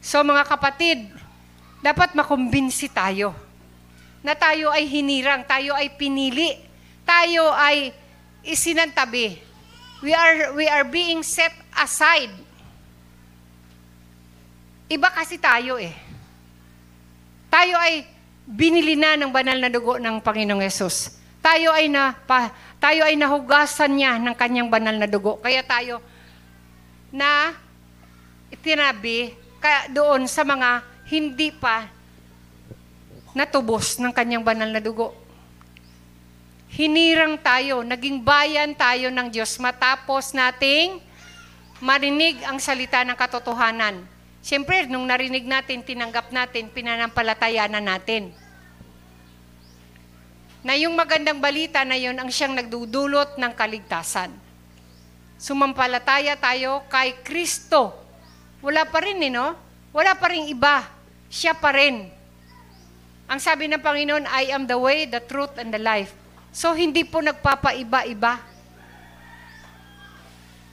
So 0.00 0.24
mga 0.24 0.48
kapatid, 0.48 1.12
dapat 1.84 2.16
makumbinsi 2.16 2.88
tayo 2.88 3.36
na 4.24 4.32
tayo 4.32 4.72
ay 4.72 4.88
hinirang, 4.88 5.44
tayo 5.44 5.76
ay 5.76 5.92
pinili, 5.92 6.56
tayo 7.04 7.52
ay 7.52 7.92
isinantabi. 8.42 9.38
We 10.00 10.12
are 10.16 10.56
we 10.56 10.66
are 10.66 10.88
being 10.88 11.20
set 11.20 11.52
aside. 11.76 12.45
Iba 14.86 15.10
kasi 15.10 15.34
tayo 15.34 15.82
eh. 15.82 15.90
Tayo 17.50 17.74
ay 17.74 18.06
binili 18.46 18.94
na 18.94 19.18
ng 19.18 19.34
banal 19.34 19.58
na 19.58 19.66
dugo 19.66 19.98
ng 19.98 20.22
Panginoong 20.22 20.62
Yesus. 20.62 21.18
Tayo 21.42 21.74
ay 21.74 21.90
na 21.90 22.14
pa, 22.14 22.54
tayo 22.78 23.02
ay 23.02 23.18
nahugasan 23.18 23.98
niya 23.98 24.18
ng 24.22 24.34
kanyang 24.38 24.70
banal 24.70 24.94
na 24.94 25.10
dugo. 25.10 25.42
Kaya 25.42 25.66
tayo 25.66 25.98
na 27.10 27.54
itinabi 28.50 29.34
kaya 29.58 29.90
doon 29.90 30.30
sa 30.30 30.46
mga 30.46 30.86
hindi 31.10 31.50
pa 31.50 31.90
natubos 33.34 33.98
ng 33.98 34.14
kanyang 34.14 34.46
banal 34.46 34.70
na 34.70 34.78
dugo. 34.78 35.10
Hinirang 36.70 37.42
tayo, 37.42 37.82
naging 37.82 38.22
bayan 38.22 38.70
tayo 38.78 39.10
ng 39.10 39.34
Diyos 39.34 39.58
matapos 39.58 40.30
nating 40.30 41.02
marinig 41.82 42.38
ang 42.46 42.62
salita 42.62 43.02
ng 43.02 43.18
katotohanan. 43.18 44.15
Siyempre, 44.46 44.86
nung 44.86 45.10
narinig 45.10 45.42
natin, 45.42 45.82
tinanggap 45.82 46.30
natin, 46.30 46.70
pinanampalataya 46.70 47.66
na 47.66 47.82
natin. 47.82 48.30
Na 50.62 50.78
yung 50.78 50.94
magandang 50.94 51.42
balita 51.42 51.82
na 51.82 51.98
yun 51.98 52.14
ang 52.14 52.30
siyang 52.30 52.54
nagdudulot 52.54 53.42
ng 53.42 53.52
kaligtasan. 53.58 54.30
Sumampalataya 55.34 56.38
tayo 56.38 56.86
kay 56.86 57.18
Kristo. 57.26 57.90
Wala 58.62 58.86
pa 58.86 59.02
rin, 59.02 59.18
eh, 59.26 59.34
no? 59.34 59.58
Wala 59.90 60.14
pa 60.14 60.30
rin 60.30 60.46
iba. 60.46 60.86
Siya 61.26 61.58
pa 61.58 61.74
rin. 61.74 62.06
Ang 63.26 63.42
sabi 63.42 63.66
ng 63.66 63.82
Panginoon, 63.82 64.30
I 64.30 64.54
am 64.54 64.70
the 64.70 64.78
way, 64.78 65.10
the 65.10 65.26
truth, 65.26 65.58
and 65.58 65.74
the 65.74 65.82
life. 65.82 66.14
So, 66.54 66.70
hindi 66.70 67.02
po 67.02 67.18
nagpapaiba-iba. 67.18 68.55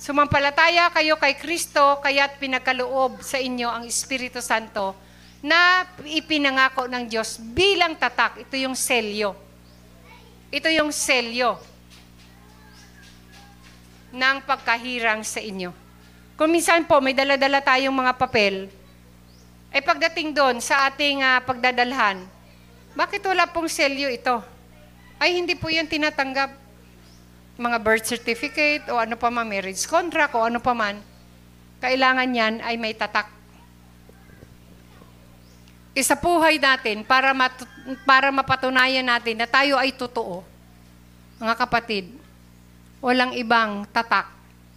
Sumampalataya 0.03 0.91
kayo 0.91 1.15
kay 1.15 1.39
Kristo, 1.39 2.03
kaya't 2.03 2.35
pinagkaloob 2.35 3.23
sa 3.23 3.39
inyo 3.39 3.71
ang 3.71 3.87
Espiritu 3.87 4.43
Santo 4.43 4.91
na 5.39 5.87
ipinangako 6.03 6.91
ng 6.91 7.07
Diyos 7.07 7.39
bilang 7.39 7.95
tatak. 7.95 8.43
Ito 8.43 8.59
yung 8.59 8.75
selyo. 8.75 9.31
Ito 10.51 10.67
yung 10.75 10.91
selyo 10.91 11.55
ng 14.11 14.43
pagkahirang 14.43 15.23
sa 15.23 15.39
inyo. 15.39 15.71
Kung 16.35 16.51
minsan 16.51 16.83
po 16.83 16.99
may 16.99 17.15
dala-dala 17.15 17.63
tayong 17.63 17.95
mga 17.95 18.19
papel, 18.19 18.67
ay 19.71 19.79
pagdating 19.79 20.35
doon 20.35 20.59
sa 20.59 20.91
ating 20.91 21.23
uh, 21.23 21.39
pagdadalhan, 21.47 22.19
bakit 22.91 23.23
wala 23.23 23.47
pong 23.47 23.71
selyo 23.71 24.11
ito? 24.11 24.43
Ay 25.15 25.39
hindi 25.39 25.55
po 25.55 25.71
yan 25.71 25.87
tinatanggap. 25.87 26.62
Mga 27.53 27.77
birth 27.85 28.05
certificate 28.09 28.89
o 28.89 28.97
ano 28.97 29.13
pa 29.13 29.29
man, 29.29 29.45
marriage 29.45 29.85
contract 29.85 30.33
o 30.33 30.41
ano 30.41 30.57
pa 30.57 30.73
man, 30.73 30.97
kailangan 31.77 32.29
yan 32.33 32.53
ay 32.65 32.75
may 32.79 32.97
tatak. 32.97 33.29
Isa 35.93 36.17
buhay 36.17 36.57
natin 36.57 37.05
para, 37.05 37.37
mat- 37.37 37.69
para 38.09 38.33
mapatunayan 38.33 39.05
natin 39.05 39.37
na 39.37 39.45
tayo 39.45 39.77
ay 39.77 39.93
totoo. 39.93 40.41
Mga 41.37 41.53
kapatid, 41.53 42.09
walang 42.97 43.37
ibang 43.37 43.85
tatak 43.93 44.25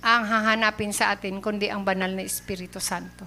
ang 0.04 0.22
hahanapin 0.28 0.92
sa 0.92 1.16
atin 1.16 1.40
kundi 1.40 1.72
ang 1.72 1.80
banal 1.80 2.12
na 2.12 2.20
Espiritu 2.20 2.76
Santo. 2.76 3.24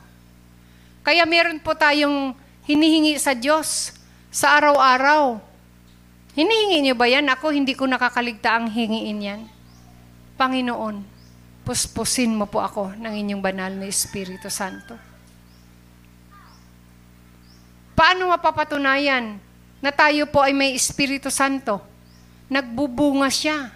Kaya 1.02 1.26
meron 1.26 1.58
po 1.58 1.74
tayong 1.74 2.38
hinihingi 2.70 3.18
sa 3.18 3.34
Diyos 3.34 3.97
sa 4.30 4.62
araw-araw. 4.62 5.49
Hinihingi 6.38 6.86
niyo 6.86 6.95
ba 6.97 7.09
yan? 7.09 7.25
Ako 7.25 7.49
hindi 7.49 7.73
ko 7.73 7.89
nakakaligta 7.89 8.53
ang 8.53 8.69
hingiin 8.69 9.19
yan. 9.21 9.41
Panginoon, 10.38 11.01
puspusin 11.65 12.32
mo 12.32 12.45
po 12.45 12.61
ako 12.61 12.95
ng 12.95 13.13
inyong 13.13 13.41
banal 13.41 13.71
na 13.73 13.89
Espiritu 13.89 14.47
Santo. 14.47 14.95
Paano 17.97 18.32
mapapatunayan 18.32 19.36
na 19.84 19.91
tayo 19.91 20.23
po 20.32 20.39
ay 20.39 20.55
may 20.55 20.71
Espiritu 20.71 21.27
Santo? 21.27 21.84
Nagbubunga 22.47 23.27
siya. 23.27 23.75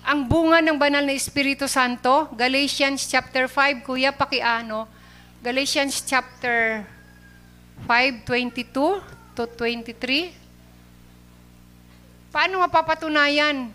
Ang 0.00 0.24
bunga 0.24 0.64
ng 0.64 0.80
banal 0.80 1.04
na 1.04 1.12
Espiritu 1.12 1.68
Santo, 1.68 2.32
Galatians 2.32 3.04
chapter 3.04 3.44
5, 3.44 3.84
kuya 3.84 4.16
pakiano, 4.16 4.88
Galatians 5.44 6.00
chapter 6.08 6.88
5, 7.84 8.24
22 8.24 9.36
to 9.36 9.42
23. 9.44 10.39
Paano 12.30 12.62
mapapatunayan? 12.62 13.74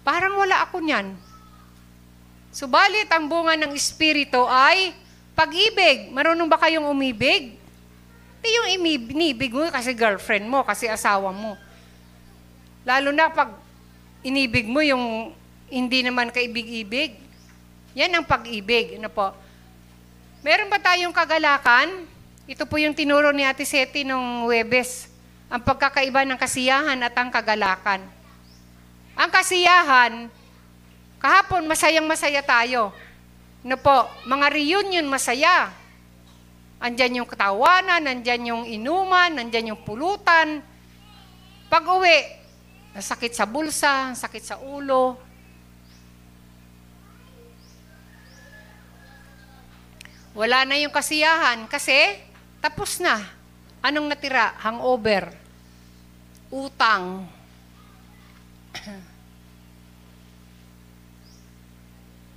Parang 0.00 0.40
wala 0.40 0.64
ako 0.64 0.80
niyan. 0.80 1.12
Subalit 2.50 3.06
ang 3.12 3.28
bunga 3.28 3.54
ng 3.60 3.76
Espiritu 3.76 4.40
ay 4.48 4.96
pag-ibig. 5.36 6.08
Marunong 6.08 6.48
ba 6.48 6.56
kayong 6.56 6.88
umibig? 6.88 7.60
Hindi 8.40 8.48
yung 8.56 8.68
inibig 9.12 9.52
mo 9.52 9.68
kasi 9.68 9.92
girlfriend 9.92 10.48
mo, 10.48 10.64
kasi 10.64 10.88
asawa 10.88 11.28
mo. 11.28 11.60
Lalo 12.88 13.12
na 13.12 13.28
pag 13.28 13.52
inibig 14.24 14.64
mo 14.64 14.80
yung 14.80 15.36
hindi 15.68 16.00
naman 16.00 16.32
kaibig-ibig. 16.32 17.20
Yan 17.92 18.16
ang 18.16 18.24
pag-ibig. 18.24 18.96
Ano 18.96 19.12
po? 19.12 19.36
Meron 20.40 20.72
ba 20.72 20.80
tayong 20.80 21.12
kagalakan? 21.12 22.08
Ito 22.48 22.64
po 22.64 22.80
yung 22.80 22.96
tinuro 22.96 23.28
ni 23.30 23.44
Ate 23.44 23.68
Seti 23.68 24.08
nung 24.08 24.48
Webes. 24.48 25.09
Ang 25.50 25.66
pagkakaiba 25.66 26.22
ng 26.22 26.38
kasiyahan 26.38 27.02
at 27.02 27.14
ang 27.18 27.26
kagalakan. 27.26 28.06
Ang 29.18 29.30
kasiyahan, 29.34 30.30
kahapon 31.18 31.66
masayang 31.66 32.06
masaya 32.06 32.38
tayo. 32.38 32.94
Ano 33.66 33.76
po? 33.82 34.06
Mga 34.30 34.46
reunion 34.46 35.06
masaya. 35.10 35.74
Andyan 36.78 37.20
yung 37.20 37.28
katawanan, 37.28 38.06
andyan 38.06 38.46
yung 38.46 38.64
inuman, 38.64 39.42
andyan 39.42 39.74
yung 39.74 39.82
pulutan. 39.82 40.62
Pag 41.66 41.84
uwi, 41.84 42.18
sakit 42.94 43.34
sa 43.34 43.44
bulsa, 43.44 44.14
sakit 44.14 44.44
sa 44.46 44.56
ulo. 44.62 45.18
Wala 50.30 50.62
na 50.62 50.78
yung 50.78 50.94
kasiyahan 50.94 51.66
kasi 51.66 52.22
tapos 52.62 53.02
na. 53.02 53.18
Anong 53.82 54.12
natira? 54.12 54.54
Hangover. 54.62 55.39
Utang. 56.50 57.30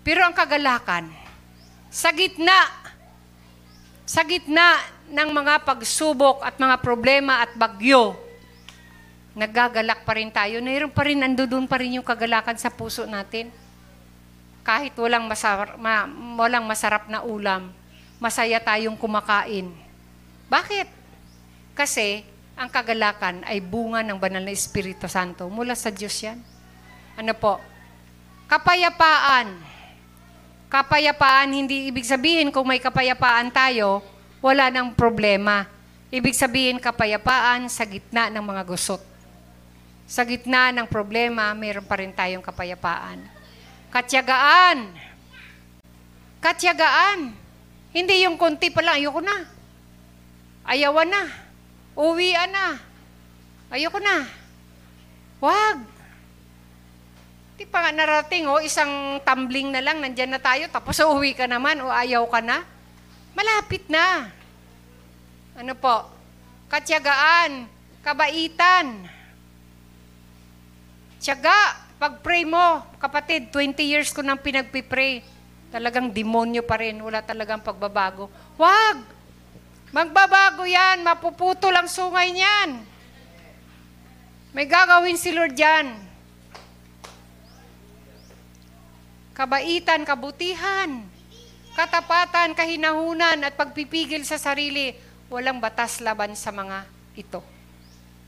Pero 0.05 0.21
ang 0.21 0.33
kagalakan, 0.37 1.09
sa 1.93 2.09
gitna 2.13 2.83
sa 4.03 4.21
gitna 4.27 4.83
ng 5.09 5.29
mga 5.31 5.63
pagsubok 5.63 6.43
at 6.43 6.59
mga 6.59 6.75
problema 6.83 7.39
at 7.39 7.55
bagyo, 7.55 8.13
nagagalak 9.33 10.03
pa 10.03 10.13
rin 10.19 10.29
tayo. 10.29 10.59
Mayroon 10.59 10.91
pa 10.91 11.07
rin, 11.07 11.23
doon 11.33 11.65
pa 11.65 11.79
rin 11.79 11.97
yung 11.97 12.05
kagalakan 12.05 12.59
sa 12.59 12.69
puso 12.69 13.07
natin. 13.07 13.49
Kahit 14.63 14.95
walang, 14.95 15.27
masarap, 15.27 15.75
ma, 15.79 16.07
walang 16.39 16.63
masarap 16.67 17.07
na 17.07 17.23
ulam, 17.23 17.71
masaya 18.19 18.59
tayong 18.59 18.95
kumakain. 18.95 19.71
Bakit? 20.47 20.87
Kasi 21.73 22.23
ang 22.53 22.69
kagalakan 22.69 23.41
ay 23.45 23.59
bunga 23.59 24.05
ng 24.05 24.17
banal 24.17 24.43
na 24.45 24.53
Espiritu 24.53 25.09
Santo. 25.09 25.49
Mula 25.49 25.73
sa 25.73 25.89
Diyos 25.89 26.13
yan. 26.21 26.37
Ano 27.17 27.33
po? 27.37 27.57
Kapayapaan 28.49 29.73
Kapayapaan, 30.73 31.53
hindi 31.53 31.93
ibig 31.93 32.01
sabihin 32.01 32.49
kung 32.49 32.65
may 32.65 32.81
kapayapaan 32.81 33.53
tayo, 33.53 34.01
wala 34.41 34.73
nang 34.73 34.89
problema. 34.97 35.69
Ibig 36.09 36.33
sabihin 36.33 36.81
kapayapaan 36.81 37.69
sa 37.69 37.85
gitna 37.85 38.33
ng 38.33 38.41
mga 38.41 38.65
gusot. 38.65 38.97
Sa 40.09 40.25
gitna 40.25 40.73
ng 40.73 40.89
problema, 40.89 41.53
mayroon 41.53 41.85
pa 41.85 42.01
rin 42.01 42.09
tayong 42.09 42.41
kapayapaan. 42.41 43.21
Katyagaan. 43.93 44.97
Katyagaan. 46.41 47.37
Hindi 47.93 48.25
yung 48.25 48.41
konti 48.41 48.73
pa 48.73 48.81
lang, 48.81 48.97
ayoko 48.97 49.21
na. 49.21 49.45
Ayawan 50.65 51.05
na. 51.05 51.23
Uwian 51.93 52.49
na. 52.49 52.77
Ayoko 53.69 54.01
na. 54.01 54.25
Wag. 55.41 55.79
pa 57.63 57.89
nga 57.89 57.95
narating, 57.95 58.45
oh, 58.45 58.61
isang 58.61 59.17
tumbling 59.25 59.73
na 59.73 59.81
lang, 59.81 59.97
nandyan 59.97 60.35
na 60.35 60.37
tayo, 60.37 60.69
tapos 60.69 60.99
uuwi 60.99 61.33
ka 61.33 61.49
naman, 61.49 61.81
o 61.81 61.89
ayaw 61.89 62.21
ka 62.29 62.37
na. 62.37 62.61
Malapit 63.33 63.87
na. 63.89 64.29
Ano 65.57 65.73
po? 65.73 66.05
Katyagaan, 66.69 67.65
kabaitan. 68.05 69.09
Tiyaga, 71.17 71.81
pag-pray 71.97 72.45
mo, 72.45 72.83
kapatid, 72.99 73.49
20 73.49 73.79
years 73.79 74.11
ko 74.11 74.21
nang 74.21 74.37
pinagpipray. 74.37 75.23
Talagang 75.73 76.13
demonyo 76.13 76.61
pa 76.61 76.77
rin, 76.77 76.99
wala 77.01 77.25
talagang 77.25 77.63
pagbabago. 77.63 78.29
Wag! 78.59 79.12
Magbabago 79.93 80.65
yan, 80.65 81.05
mapuputo 81.05 81.69
lang 81.69 81.85
sungay 81.85 82.33
niyan. 82.33 82.81
May 84.57 84.65
gagawin 84.65 85.21
si 85.21 85.29
Lord 85.29 85.53
yan. 85.53 85.93
Kabaitan, 89.37 90.01
kabutihan, 90.01 91.05
katapatan, 91.77 92.57
kahinahunan, 92.57 93.45
at 93.45 93.53
pagpipigil 93.53 94.25
sa 94.25 94.41
sarili, 94.41 94.97
walang 95.29 95.61
batas 95.61 96.01
laban 96.01 96.33
sa 96.33 96.49
mga 96.49 96.89
ito. 97.13 97.45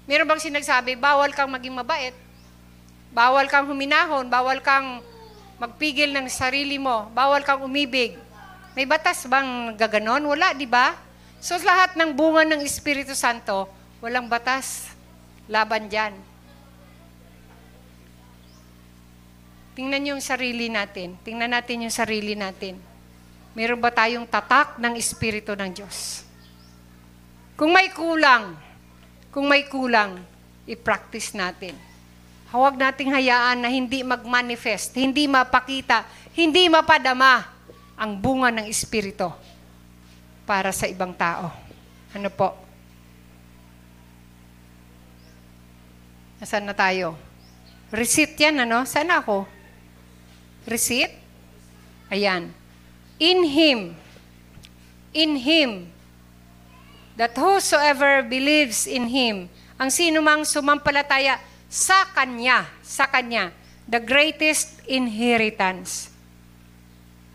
Meron 0.06 0.30
bang 0.30 0.42
sinagsabi, 0.46 0.94
bawal 0.94 1.34
kang 1.34 1.50
maging 1.50 1.74
mabait, 1.74 2.14
bawal 3.10 3.50
kang 3.50 3.66
huminahon, 3.66 4.30
bawal 4.30 4.62
kang 4.62 5.02
magpigil 5.58 6.14
ng 6.14 6.30
sarili 6.30 6.78
mo, 6.78 7.10
bawal 7.10 7.42
kang 7.42 7.66
umibig. 7.66 8.22
May 8.78 8.86
batas 8.86 9.26
bang 9.26 9.74
gaganon? 9.74 10.22
Wala, 10.30 10.54
di 10.54 10.70
ba? 10.70 10.94
So 11.46 11.62
lahat 11.62 11.94
ng 11.94 12.10
bunga 12.18 12.42
ng 12.42 12.66
Espiritu 12.66 13.14
Santo, 13.14 13.70
walang 14.02 14.26
batas 14.26 14.90
laban 15.46 15.86
dyan. 15.86 16.18
Tingnan 19.78 20.10
yung 20.10 20.22
sarili 20.26 20.74
natin. 20.74 21.14
Tingnan 21.22 21.54
natin 21.54 21.86
yung 21.86 21.94
sarili 21.94 22.34
natin. 22.34 22.82
Meron 23.54 23.78
ba 23.78 23.94
tayong 23.94 24.26
tatak 24.26 24.82
ng 24.82 24.98
Espiritu 24.98 25.54
ng 25.54 25.70
Diyos? 25.70 26.26
Kung 27.54 27.78
may 27.78 27.94
kulang, 27.94 28.58
kung 29.30 29.46
may 29.46 29.70
kulang, 29.70 30.18
i-practice 30.66 31.38
natin. 31.38 31.78
Huwag 32.50 32.74
nating 32.74 33.14
hayaan 33.14 33.62
na 33.62 33.70
hindi 33.70 34.02
mag-manifest, 34.02 34.98
hindi 34.98 35.30
mapakita, 35.30 36.10
hindi 36.34 36.66
mapadama 36.74 37.46
ang 37.94 38.18
bunga 38.18 38.50
ng 38.50 38.66
Espiritu 38.66 39.30
para 40.46 40.70
sa 40.70 40.86
ibang 40.86 41.12
tao. 41.12 41.50
Ano 42.14 42.30
po? 42.30 42.54
Nasaan 46.40 46.70
na 46.70 46.78
tayo? 46.78 47.18
Receipt 47.90 48.38
yan, 48.38 48.62
ano? 48.62 48.86
Saan 48.86 49.10
ako? 49.10 49.50
Receipt? 50.70 51.10
Ayan. 52.14 52.54
In 53.18 53.42
Him, 53.50 53.98
in 55.10 55.42
Him, 55.42 55.90
that 57.18 57.34
whosoever 57.34 58.22
believes 58.22 58.86
in 58.86 59.10
Him, 59.10 59.50
ang 59.82 59.90
sino 59.90 60.22
mang 60.22 60.46
sumampalataya 60.46 61.42
sa 61.66 62.06
Kanya, 62.14 62.70
sa 62.86 63.10
Kanya, 63.10 63.50
the 63.90 63.98
greatest 63.98 64.86
inheritance. 64.86 66.14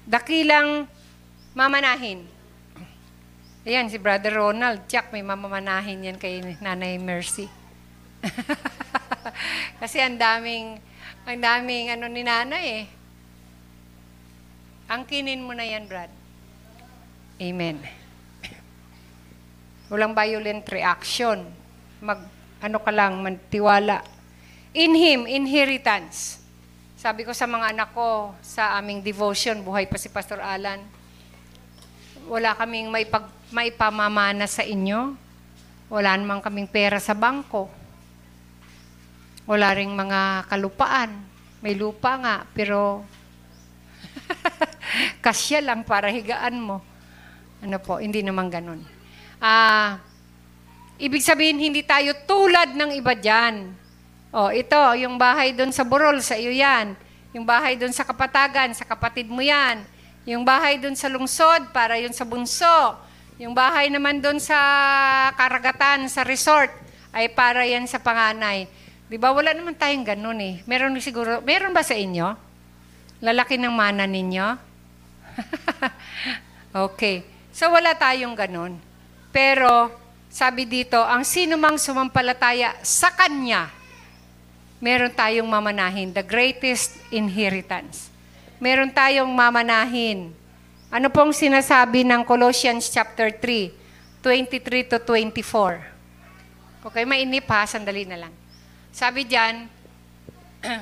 Dakilang 0.07 0.87
mamanahin. 1.51 2.30
Ayan, 3.61 3.93
si 3.93 4.01
Brother 4.01 4.41
Ronald, 4.41 4.89
Jack, 4.89 5.13
may 5.13 5.21
mamamanahin 5.21 6.09
yan 6.09 6.17
kay 6.17 6.41
Nanay 6.65 6.97
Mercy. 6.97 7.45
Kasi 9.85 10.01
ang 10.01 10.17
daming, 10.17 10.81
ang 11.29 11.41
daming 11.45 11.93
ano 11.93 12.09
ni 12.09 12.25
Nanay 12.25 12.65
eh. 12.81 12.85
Angkinin 14.89 15.45
mo 15.45 15.53
na 15.53 15.69
yan, 15.69 15.85
Brad. 15.85 16.09
Amen. 17.37 17.77
Walang 19.93 20.17
violent 20.17 20.65
reaction. 20.73 21.45
Mag, 22.01 22.25
ano 22.65 22.79
ka 22.81 22.89
lang, 22.89 23.21
mantiwala. 23.21 24.01
In 24.73 24.97
Him, 24.97 25.29
inheritance. 25.29 26.41
Sabi 26.97 27.29
ko 27.29 27.37
sa 27.37 27.45
mga 27.45 27.77
anak 27.77 27.93
ko, 27.93 28.33
sa 28.41 28.81
aming 28.81 29.05
devotion, 29.05 29.61
buhay 29.61 29.85
pa 29.85 30.01
si 30.01 30.09
Pastor 30.09 30.41
Alan, 30.41 30.81
wala 32.27 32.53
kaming 32.59 32.91
may 32.91 33.07
pag, 33.07 33.31
maipamamana 33.55 34.45
sa 34.51 34.67
inyo. 34.67 35.15
Wala 35.91 36.15
namang 36.15 36.43
kaming 36.43 36.71
pera 36.71 37.03
sa 37.03 37.15
bangko. 37.17 37.67
Wala 39.47 39.75
ring 39.75 39.91
mga 39.91 40.47
kalupaan. 40.47 41.11
May 41.61 41.75
lupa 41.75 42.17
nga, 42.21 42.37
pero 42.55 43.03
kasya 45.25 45.61
lang 45.61 45.83
para 45.83 46.09
higaan 46.09 46.63
mo. 46.63 46.79
Ano 47.61 47.77
po, 47.83 47.99
hindi 48.01 48.25
naman 48.25 48.49
ganun. 48.49 48.81
Ah, 49.43 50.01
ibig 50.97 51.21
sabihin, 51.21 51.59
hindi 51.59 51.83
tayo 51.83 52.15
tulad 52.25 52.73
ng 52.73 52.97
iba 52.97 53.13
dyan. 53.13 53.75
Oh, 54.31 54.55
ito, 54.55 54.79
yung 54.95 55.19
bahay 55.19 55.51
doon 55.51 55.75
sa 55.75 55.83
Burol, 55.83 56.23
sa 56.23 56.39
iyo 56.39 56.55
yan. 56.55 56.95
Yung 57.35 57.43
bahay 57.43 57.75
doon 57.75 57.91
sa 57.91 58.07
Kapatagan, 58.07 58.71
sa 58.79 58.87
kapatid 58.87 59.27
mo 59.27 59.43
yan. 59.43 59.83
Yung 60.29 60.45
bahay 60.45 60.77
doon 60.77 60.93
sa 60.93 61.09
lungsod, 61.09 61.73
para 61.73 61.97
yun 61.97 62.13
sa 62.13 62.29
bunso. 62.29 62.97
Yung 63.41 63.57
bahay 63.57 63.89
naman 63.89 64.21
doon 64.21 64.37
sa 64.37 64.59
karagatan, 65.33 66.05
sa 66.13 66.29
resort, 66.29 66.69
ay 67.09 67.33
para 67.33 67.65
yan 67.65 67.89
sa 67.89 67.97
panganay. 67.97 68.69
Di 69.09 69.17
ba? 69.17 69.33
Wala 69.33 69.57
naman 69.57 69.73
tayong 69.75 70.05
ganun 70.05 70.39
eh. 70.45 70.61
Meron 70.69 70.93
siguro, 71.01 71.41
meron 71.41 71.73
ba 71.73 71.81
sa 71.81 71.97
inyo? 71.97 72.37
Lalaki 73.25 73.57
ng 73.57 73.73
mana 73.73 74.05
ninyo? 74.05 74.47
okay. 76.85 77.25
So 77.51 77.73
wala 77.73 77.97
tayong 77.97 78.37
ganun. 78.37 78.77
Pero, 79.33 79.89
sabi 80.29 80.69
dito, 80.69 81.01
ang 81.01 81.25
sino 81.25 81.57
mang 81.57 81.81
sumampalataya 81.81 82.77
sa 82.85 83.09
Kanya, 83.17 83.73
meron 84.85 85.17
tayong 85.17 85.49
mamanahin, 85.49 86.13
the 86.13 86.23
greatest 86.23 87.01
inheritance. 87.09 88.10
Meron 88.61 88.93
tayong 88.93 89.33
mamanahin. 89.33 90.37
Ano 90.93 91.09
pong 91.09 91.33
sinasabi 91.33 92.05
ng 92.05 92.29
Colossians 92.29 92.93
chapter 92.93 93.33
3, 93.33 93.73
23 94.21 94.85
to 94.85 95.01
24? 95.01 95.81
Okay, 96.85 97.09
mainip 97.09 97.49
ha, 97.49 97.65
sandali 97.65 98.05
na 98.05 98.21
lang. 98.21 98.33
Sabi 98.93 99.25
diyan, 99.25 99.65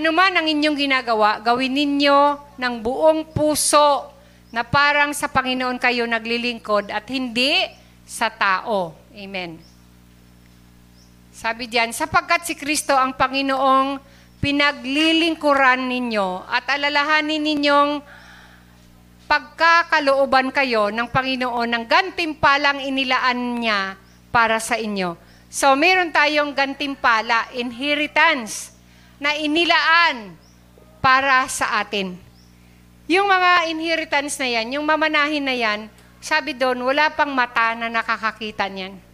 ano 0.00 0.08
man 0.08 0.40
ang 0.40 0.48
inyong 0.48 0.88
ginagawa, 0.88 1.36
gawin 1.44 1.68
ninyo 1.68 2.40
ng 2.56 2.74
buong 2.80 3.28
puso 3.36 4.08
na 4.48 4.64
parang 4.64 5.12
sa 5.12 5.28
Panginoon 5.28 5.76
kayo 5.76 6.08
naglilingkod 6.08 6.88
at 6.88 7.04
hindi 7.12 7.68
sa 8.08 8.32
tao. 8.32 8.96
Amen. 9.12 9.60
Sabi 11.28 11.68
diyan, 11.68 11.92
sapagkat 11.92 12.48
si 12.48 12.56
Kristo 12.56 12.96
ang 12.96 13.12
Panginoong 13.12 14.00
pinaglilingkuran 14.38 15.90
ninyo 15.90 16.46
at 16.46 16.64
alalahanin 16.70 17.42
ninyong 17.42 17.92
pagkakalooban 19.28 20.54
kayo 20.54 20.88
ng 20.88 21.10
Panginoon 21.10 21.68
ng 21.68 21.84
gantimpalang 21.84 22.80
inilaan 22.80 23.60
niya 23.60 23.98
para 24.32 24.56
sa 24.62 24.80
inyo. 24.80 25.18
So, 25.48 25.76
meron 25.76 26.12
tayong 26.12 26.52
gantimpala, 26.52 27.48
inheritance, 27.56 28.72
na 29.18 29.34
inilaan 29.34 30.36
para 31.02 31.48
sa 31.50 31.82
atin. 31.82 32.14
Yung 33.08 33.26
mga 33.26 33.72
inheritance 33.72 34.36
na 34.36 34.48
yan, 34.48 34.76
yung 34.78 34.84
mamanahin 34.84 35.44
na 35.44 35.56
yan, 35.56 35.88
sabi 36.20 36.52
doon, 36.52 36.84
wala 36.84 37.08
pang 37.12 37.32
mata 37.32 37.72
na 37.72 37.88
nakakakita 37.88 38.68
niyan. 38.68 39.07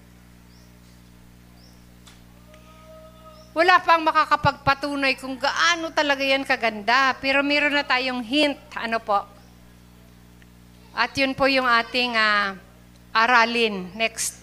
Wala 3.55 3.79
pang 3.79 4.03
makakapagpatunay 4.03 5.15
kung 5.15 5.39
gaano 5.39 5.95
talaga 5.95 6.27
yan 6.27 6.43
kaganda. 6.43 7.15
Pero 7.23 7.39
meron 7.47 7.71
na 7.71 7.87
tayong 7.87 8.19
hint. 8.19 8.59
Ano 8.75 8.99
po? 8.99 9.23
At 10.91 11.15
yun 11.15 11.39
po 11.39 11.47
yung 11.47 11.67
ating 11.67 12.19
uh, 12.19 12.59
aralin 13.15 13.95
next 13.95 14.43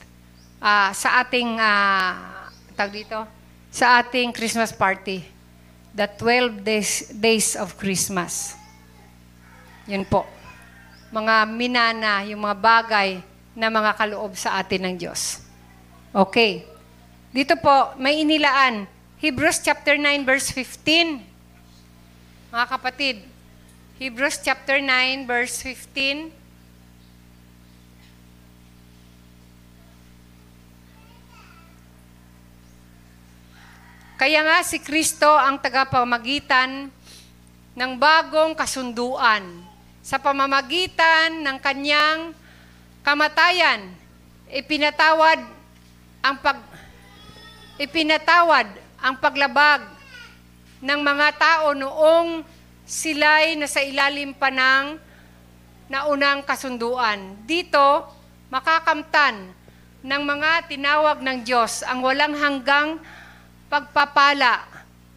uh, 0.63 0.95
sa 0.95 1.19
ating 1.19 1.59
uh, 1.59 2.47
tag 2.71 2.91
dito 2.95 3.41
sa 3.71 4.03
ating 4.03 4.35
Christmas 4.35 4.75
party. 4.75 5.23
The 5.91 6.07
12 6.07 6.63
days, 6.63 6.91
days 7.11 7.59
of 7.59 7.75
Christmas. 7.75 8.55
Yun 9.87 10.07
po. 10.07 10.23
Mga 11.11 11.35
minana, 11.51 12.23
yung 12.23 12.47
mga 12.47 12.57
bagay 12.59 13.09
na 13.51 13.67
mga 13.67 13.91
kaloob 13.99 14.39
sa 14.39 14.55
atin 14.55 14.87
ng 14.87 14.95
Diyos. 14.95 15.43
Okay. 16.15 16.63
Dito 17.31 17.59
po, 17.59 17.95
may 17.99 18.23
inilaan 18.23 18.87
Hebrews 19.21 19.61
chapter 19.61 20.01
9 20.01 20.25
verse 20.25 20.49
15. 20.49 21.21
Mga 22.49 22.65
kapatid, 22.73 23.21
Hebrews 24.01 24.41
chapter 24.41 24.81
9 24.81 25.29
verse 25.29 25.61
15. 25.61 26.33
Kaya 34.17 34.41
nga 34.41 34.65
si 34.65 34.81
Kristo 34.81 35.29
ang 35.29 35.61
tagapamagitan 35.61 36.89
ng 37.77 37.91
bagong 38.01 38.57
kasunduan 38.57 39.45
sa 40.01 40.17
pamamagitan 40.17 41.45
ng 41.45 41.61
kanyang 41.61 42.33
kamatayan. 43.05 43.85
Ipinatawad 44.49 45.45
ang 46.25 46.41
pag 46.41 46.57
ipinatawad 47.77 48.80
ang 49.01 49.17
paglabag 49.17 49.81
ng 50.81 50.99
mga 51.01 51.27
tao 51.41 51.73
noong 51.73 52.45
sila'y 52.85 53.57
nasa 53.57 53.81
ilalim 53.81 54.33
pa 54.37 54.53
ng 54.53 54.97
naunang 55.89 56.45
kasunduan. 56.45 57.35
Dito, 57.43 58.07
makakamtan 58.53 59.51
ng 60.01 60.21
mga 60.21 60.69
tinawag 60.69 61.17
ng 61.21 61.37
Diyos 61.41 61.81
ang 61.85 62.05
walang 62.05 62.33
hanggang 62.37 63.01
pagpapala 63.69 64.65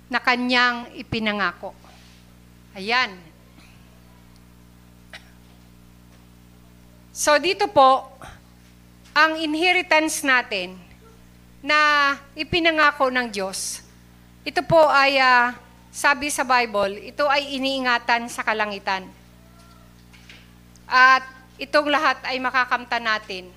na 0.09 0.21
kanyang 0.21 0.93
ipinangako. 0.97 1.73
Ayan. 2.77 3.17
So 7.15 7.39
dito 7.39 7.71
po, 7.71 8.11
ang 9.15 9.39
inheritance 9.39 10.27
natin 10.27 10.75
na 11.65 12.13
ipinangako 12.37 13.09
ng 13.09 13.33
Diyos, 13.33 13.81
ito 14.45 14.61
po 14.61 14.85
ay, 14.85 15.17
uh, 15.17 15.57
sabi 15.89 16.29
sa 16.29 16.45
Bible, 16.45 17.01
ito 17.01 17.25
ay 17.25 17.57
iniingatan 17.57 18.29
sa 18.29 18.45
kalangitan. 18.45 19.09
At 20.85 21.25
itong 21.57 21.89
lahat 21.89 22.21
ay 22.29 22.37
makakamta 22.37 23.01
natin. 23.01 23.49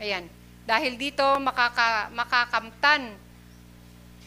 Ayan. 0.00 0.24
Dahil 0.66 0.98
dito 0.98 1.22
makaka, 1.38 2.10
makakamtan 2.10 3.14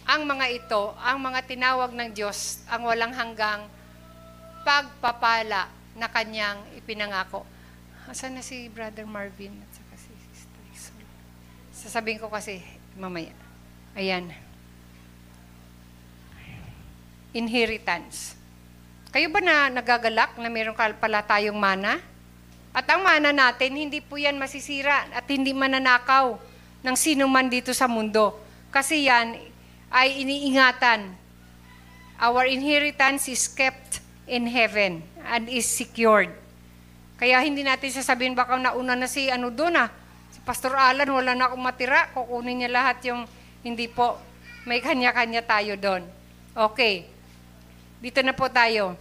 ang 0.10 0.22
mga 0.26 0.46
ito, 0.50 0.96
ang 0.98 1.20
mga 1.20 1.46
tinawag 1.46 1.92
ng 1.94 2.10
Diyos, 2.16 2.64
ang 2.70 2.86
walang 2.88 3.14
hanggang 3.14 3.68
pagpapala 4.64 5.70
na 5.98 6.08
kanyang 6.10 6.62
ipinangako. 6.78 7.46
Asan 8.10 8.34
na 8.34 8.42
si 8.42 8.66
Brother 8.74 9.06
Marvin 9.06 9.54
at 9.62 9.70
saka 9.70 9.94
si 10.02 10.10
Sister 10.34 10.64
Isol? 10.74 11.06
Sasabihin 11.80 12.20
ko 12.20 12.28
kasi 12.28 12.60
mamaya. 13.00 13.32
Ayan. 13.96 14.28
Inheritance. 17.32 18.36
Kayo 19.16 19.32
ba 19.32 19.40
na 19.40 19.72
nagagalak 19.72 20.36
na 20.36 20.52
meron 20.52 20.76
pala 20.76 21.24
tayong 21.24 21.56
mana? 21.56 22.04
At 22.76 22.84
ang 22.92 23.02
mana 23.02 23.32
natin, 23.32 23.80
hindi 23.80 24.04
po 24.04 24.20
yan 24.20 24.36
masisira 24.36 25.08
at 25.16 25.24
hindi 25.32 25.56
mananakaw 25.56 26.36
ng 26.84 26.96
sino 27.00 27.26
man 27.32 27.48
dito 27.48 27.72
sa 27.72 27.88
mundo. 27.88 28.36
Kasi 28.70 29.08
yan 29.08 29.40
ay 29.90 30.22
iniingatan. 30.22 31.16
Our 32.20 32.44
inheritance 32.52 33.32
is 33.32 33.48
kept 33.48 34.04
in 34.28 34.46
heaven 34.52 35.00
and 35.26 35.48
is 35.48 35.66
secured. 35.66 36.30
Kaya 37.16 37.40
hindi 37.40 37.64
natin 37.64 37.90
sasabihin 37.90 38.36
baka 38.36 38.60
nauna 38.60 39.00
na 39.00 39.08
si 39.08 39.32
ano 39.32 39.48
doon 39.48 39.80
ah. 39.80 39.90
Pastor 40.50 40.74
Alan, 40.74 41.06
wala 41.14 41.38
na 41.38 41.45
akong 41.45 41.62
matira. 41.62 42.10
Kukunin 42.10 42.66
niya 42.66 42.74
lahat 42.74 43.06
yung 43.06 43.30
hindi 43.62 43.86
po. 43.86 44.18
May 44.66 44.82
kanya-kanya 44.82 45.45
tayo 45.45 45.78
doon. 45.78 46.02
Okay. 46.58 47.06
Dito 48.02 48.26
na 48.26 48.34
po 48.34 48.50
tayo. 48.50 48.97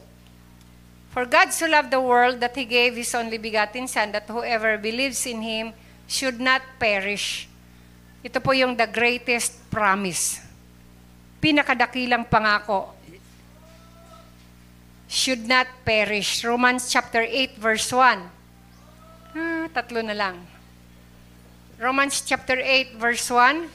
For 1.08 1.24
God 1.24 1.48
so 1.56 1.64
loved 1.64 1.88
the 1.88 2.04
world 2.04 2.36
that 2.44 2.52
He 2.52 2.68
gave 2.68 3.00
His 3.00 3.16
only 3.16 3.40
begotten 3.40 3.88
Son, 3.88 4.12
that 4.12 4.28
whoever 4.28 4.76
believes 4.76 5.24
in 5.24 5.40
Him 5.40 5.72
should 6.04 6.36
not 6.36 6.60
perish. 6.76 7.48
Ito 8.20 8.44
po 8.44 8.52
yung 8.52 8.76
the 8.76 8.84
greatest 8.84 9.56
promise. 9.72 10.44
Pinakadakilang 11.40 12.28
pangako. 12.28 12.92
Should 15.08 15.48
not 15.48 15.64
perish. 15.80 16.44
Romans 16.44 16.92
chapter 16.92 17.24
8 17.24 17.56
verse 17.56 17.88
1. 17.88 19.32
Ah, 19.32 19.64
tatlo 19.72 20.04
na 20.04 20.12
lang. 20.12 20.57
Romans 21.78 22.20
chapter 22.26 22.58
8 22.58 22.98
verse 22.98 23.30
1. 23.30 23.70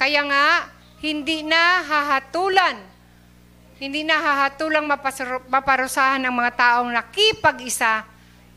Kaya 0.00 0.24
nga, 0.24 0.72
hindi 1.04 1.44
na 1.44 1.84
hahatulan 1.84 2.94
hindi 3.84 4.06
nahahatulang 4.06 4.86
maparusahan 5.50 6.22
ng 6.22 6.34
mga 6.34 6.52
taong 6.54 6.90
nakipag-isa 6.94 8.06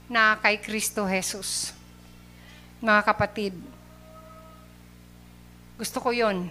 na 0.05 0.37
kay 0.37 0.61
Kristo 0.61 1.09
Jesus. 1.09 1.75
Mga 2.79 3.01
kapatid, 3.01 3.53
gusto 5.75 5.97
ko 5.99 6.13
yon 6.13 6.47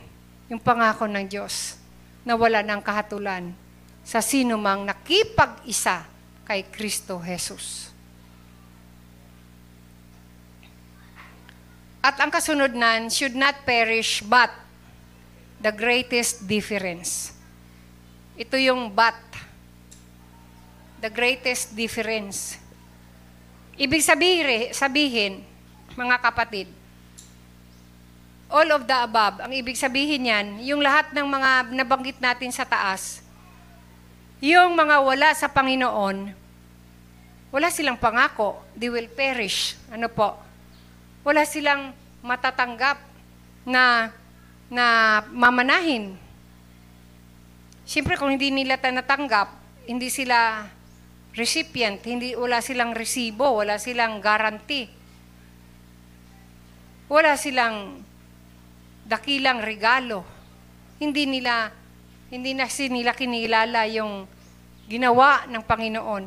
yung 0.51 0.59
pangako 0.59 1.07
ng 1.07 1.25
Diyos 1.25 1.79
na 2.27 2.35
wala 2.35 2.61
ng 2.61 2.83
kahatulan 2.83 3.55
sa 4.03 4.19
sino 4.19 4.59
mang 4.59 4.83
nakipag-isa 4.83 6.03
kay 6.45 6.67
Kristo 6.67 7.23
Jesus. 7.23 7.96
At 12.07 12.23
ang 12.23 12.31
kasunod 12.31 12.71
nan 12.71 13.11
should 13.11 13.35
not 13.35 13.67
perish 13.67 14.23
but 14.23 14.55
the 15.59 15.75
greatest 15.75 16.47
difference 16.47 17.35
ito 18.37 18.61
yung 18.61 18.93
but. 18.93 19.17
The 21.01 21.09
greatest 21.09 21.73
difference. 21.73 22.61
Ibig 23.77 24.05
sabihin, 24.05 24.73
sabihin, 24.73 25.33
mga 25.97 26.17
kapatid, 26.21 26.69
all 28.49 28.69
of 28.73 28.85
the 28.85 28.97
above, 28.97 29.41
ang 29.41 29.53
ibig 29.53 29.77
sabihin 29.77 30.29
yan, 30.29 30.47
yung 30.65 30.81
lahat 30.81 31.13
ng 31.13 31.27
mga 31.29 31.51
nabanggit 31.73 32.19
natin 32.21 32.49
sa 32.53 32.65
taas, 32.65 33.21
yung 34.41 34.73
mga 34.77 35.01
wala 35.05 35.29
sa 35.37 35.49
Panginoon, 35.49 36.33
wala 37.53 37.69
silang 37.69 38.01
pangako, 38.01 38.61
they 38.77 38.89
will 38.89 39.09
perish. 39.13 39.77
Ano 39.93 40.09
po? 40.09 40.46
Wala 41.27 41.43
silang 41.43 41.91
matatanggap 42.23 43.03
na 43.67 44.15
na 44.71 44.87
mamanahin 45.35 46.15
Siyempre, 47.87 48.19
kung 48.19 48.35
hindi 48.35 48.51
nila 48.51 48.83
natanggap, 48.83 49.47
hindi 49.87 50.11
sila 50.11 50.67
recipient, 51.39 52.03
hindi, 52.03 52.35
wala 52.35 52.59
silang 52.59 52.91
resibo, 52.91 53.63
wala 53.63 53.79
silang 53.79 54.19
guarantee. 54.19 54.91
Wala 57.07 57.39
silang 57.39 58.03
dakilang 59.07 59.63
regalo. 59.63 60.27
Hindi 60.99 61.31
nila, 61.31 61.71
hindi 62.35 62.59
na 62.59 62.67
nila 62.67 63.15
kinilala 63.15 63.87
yung 63.87 64.27
ginawa 64.91 65.47
ng 65.47 65.63
Panginoon. 65.63 66.25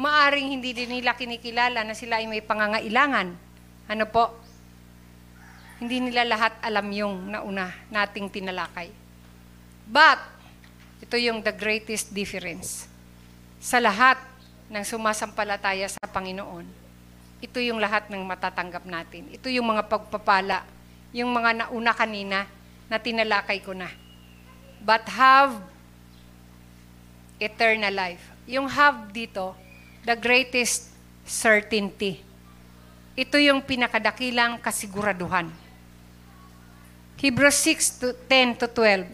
Maaring 0.00 0.48
hindi 0.56 0.72
din 0.72 0.88
nila 0.88 1.20
kinikilala 1.20 1.84
na 1.84 1.92
sila 1.92 2.16
ay 2.16 2.24
may 2.24 2.40
pangangailangan. 2.40 3.36
Ano 3.88 4.04
po? 4.04 4.36
Hindi 5.80 6.04
nila 6.04 6.28
lahat 6.28 6.60
alam 6.60 6.84
yung 6.92 7.32
nauna 7.32 7.72
nating 7.88 8.28
tinalakay. 8.28 8.92
But, 9.88 10.20
ito 11.00 11.16
yung 11.16 11.40
the 11.40 11.56
greatest 11.56 12.12
difference. 12.12 12.84
Sa 13.56 13.80
lahat 13.80 14.20
ng 14.68 14.84
sumasampalataya 14.84 15.88
sa 15.88 16.04
Panginoon, 16.04 16.68
ito 17.40 17.58
yung 17.64 17.80
lahat 17.80 18.12
ng 18.12 18.20
matatanggap 18.28 18.84
natin. 18.84 19.32
Ito 19.32 19.48
yung 19.48 19.72
mga 19.72 19.88
pagpapala, 19.88 20.68
yung 21.16 21.32
mga 21.32 21.64
nauna 21.64 21.96
kanina 21.96 22.44
na 22.92 23.00
tinalakay 23.00 23.64
ko 23.64 23.72
na. 23.72 23.88
But 24.84 25.08
have 25.08 25.56
eternal 27.40 27.94
life. 27.94 28.22
Yung 28.44 28.68
have 28.68 29.08
dito, 29.14 29.56
the 30.04 30.18
greatest 30.18 30.92
certainty. 31.24 32.27
Ito 33.18 33.34
yung 33.34 33.66
pinakadakilang 33.66 34.62
kasiguraduhan. 34.62 35.50
Hebrews 37.18 37.58
6 37.66 37.98
to 37.98 38.14
10 38.30 38.62
to 38.62 38.70
12. 38.70 39.10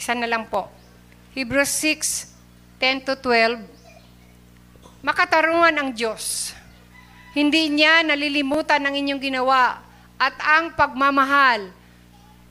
Isa 0.00 0.16
na 0.16 0.24
lang 0.24 0.48
po. 0.48 0.72
Hebrews 1.36 1.68
6, 1.68 2.32
10 2.80 3.04
to 3.04 3.12
12. 3.20 3.60
Makatarungan 5.04 5.76
ang 5.76 5.92
Diyos. 5.92 6.56
Hindi 7.36 7.68
niya 7.68 8.00
nalilimutan 8.00 8.80
ang 8.80 8.96
inyong 8.96 9.20
ginawa 9.20 9.84
at 10.16 10.32
ang 10.40 10.72
pagmamahal 10.72 11.68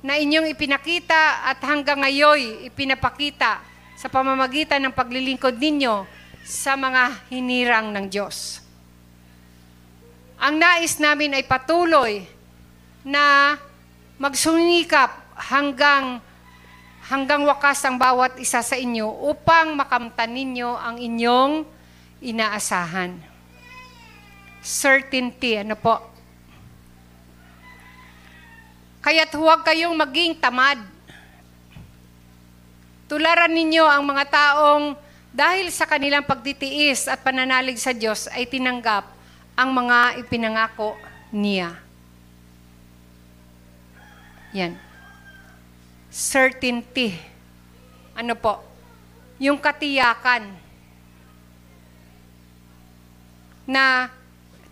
na 0.06 0.22
inyong 0.22 0.46
ipinakita 0.54 1.50
at 1.50 1.58
hanggang 1.66 2.06
ngayon 2.06 2.70
ipinapakita 2.70 3.58
sa 3.98 4.06
pamamagitan 4.06 4.86
ng 4.86 4.94
paglilingkod 4.94 5.58
ninyo 5.58 6.19
sa 6.44 6.74
mga 6.80 7.30
hinirang 7.30 7.94
ng 7.94 8.06
Diyos. 8.10 8.64
Ang 10.40 10.56
nais 10.60 10.96
namin 10.98 11.36
ay 11.36 11.44
patuloy 11.44 12.24
na 13.04 13.56
magsumikap 14.20 15.36
hanggang 15.36 16.24
hanggang 17.10 17.42
wakas 17.48 17.82
ang 17.84 17.98
bawat 17.98 18.38
isa 18.38 18.62
sa 18.62 18.78
inyo 18.78 19.08
upang 19.32 19.74
makamtan 19.74 20.30
ninyo 20.30 20.70
ang 20.78 20.96
inyong 21.02 21.66
inaasahan. 22.22 23.18
certainty. 24.60 25.56
Ano 25.56 25.80
po? 25.80 25.96
Kaya't 29.00 29.32
huwag 29.32 29.64
kayong 29.64 29.96
maging 29.96 30.36
tamad. 30.36 30.78
Tularan 33.08 33.56
ninyo 33.56 33.88
ang 33.88 34.04
mga 34.04 34.26
taong 34.28 35.00
dahil 35.30 35.70
sa 35.70 35.86
kanilang 35.86 36.26
pagtitiis 36.26 37.06
at 37.06 37.22
pananalig 37.22 37.78
sa 37.78 37.94
Diyos 37.94 38.26
ay 38.34 38.50
tinanggap 38.50 39.06
ang 39.54 39.70
mga 39.70 40.24
ipinangako 40.26 40.98
niya. 41.30 41.78
Yan. 44.58 44.74
Certainty. 46.10 47.14
Ano 48.18 48.34
po? 48.34 48.66
Yung 49.38 49.62
katiyakan 49.62 50.50
na 53.70 54.10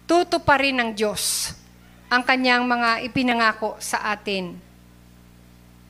tutuparin 0.10 0.74
ng 0.82 0.90
Diyos 0.98 1.54
ang 2.10 2.26
kanyang 2.26 2.66
mga 2.66 3.06
ipinangako 3.06 3.78
sa 3.78 4.10
atin. 4.10 4.58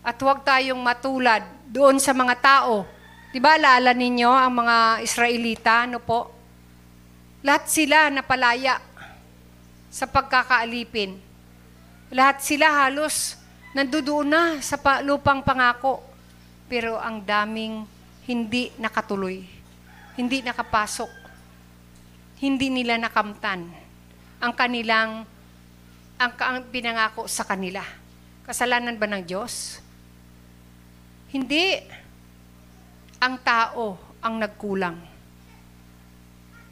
At 0.04 0.20
huwag 0.20 0.44
tayong 0.44 0.80
matulad 0.82 1.46
doon 1.70 2.02
sa 2.04 2.12
mga 2.12 2.36
tao. 2.42 2.97
Di 3.32 3.40
ba, 3.44 3.60
alala 3.60 3.92
ninyo 3.92 4.32
ang 4.32 4.54
mga 4.64 4.78
Israelita, 5.04 5.86
ano 5.86 6.00
po? 6.00 6.32
Lahat 7.44 7.68
sila 7.68 8.08
napalaya 8.10 8.82
sa 9.92 10.08
pagkakaalipin. 10.08 11.20
Lahat 12.12 12.40
sila 12.40 12.88
halos 12.88 13.36
nandudoon 13.76 14.28
na 14.28 14.44
sa 14.64 14.80
lupang 15.04 15.44
pangako. 15.44 16.02
Pero 16.68 17.00
ang 17.00 17.24
daming 17.24 17.88
hindi 18.28 18.72
nakatuloy. 18.80 19.44
Hindi 20.18 20.44
nakapasok 20.44 21.28
hindi 22.38 22.70
nila 22.70 23.02
nakamtan 23.02 23.66
ang 24.38 24.54
kanilang 24.54 25.26
ang, 26.18 26.32
ang 26.38 26.58
pinangako 26.70 27.26
sa 27.26 27.46
kanila. 27.46 27.82
Kasalanan 28.46 28.98
ba 28.98 29.10
ng 29.10 29.26
Diyos? 29.26 29.82
Hindi. 31.34 31.82
Ang 33.18 33.36
tao 33.42 33.98
ang 34.22 34.36
nagkulang. 34.38 34.98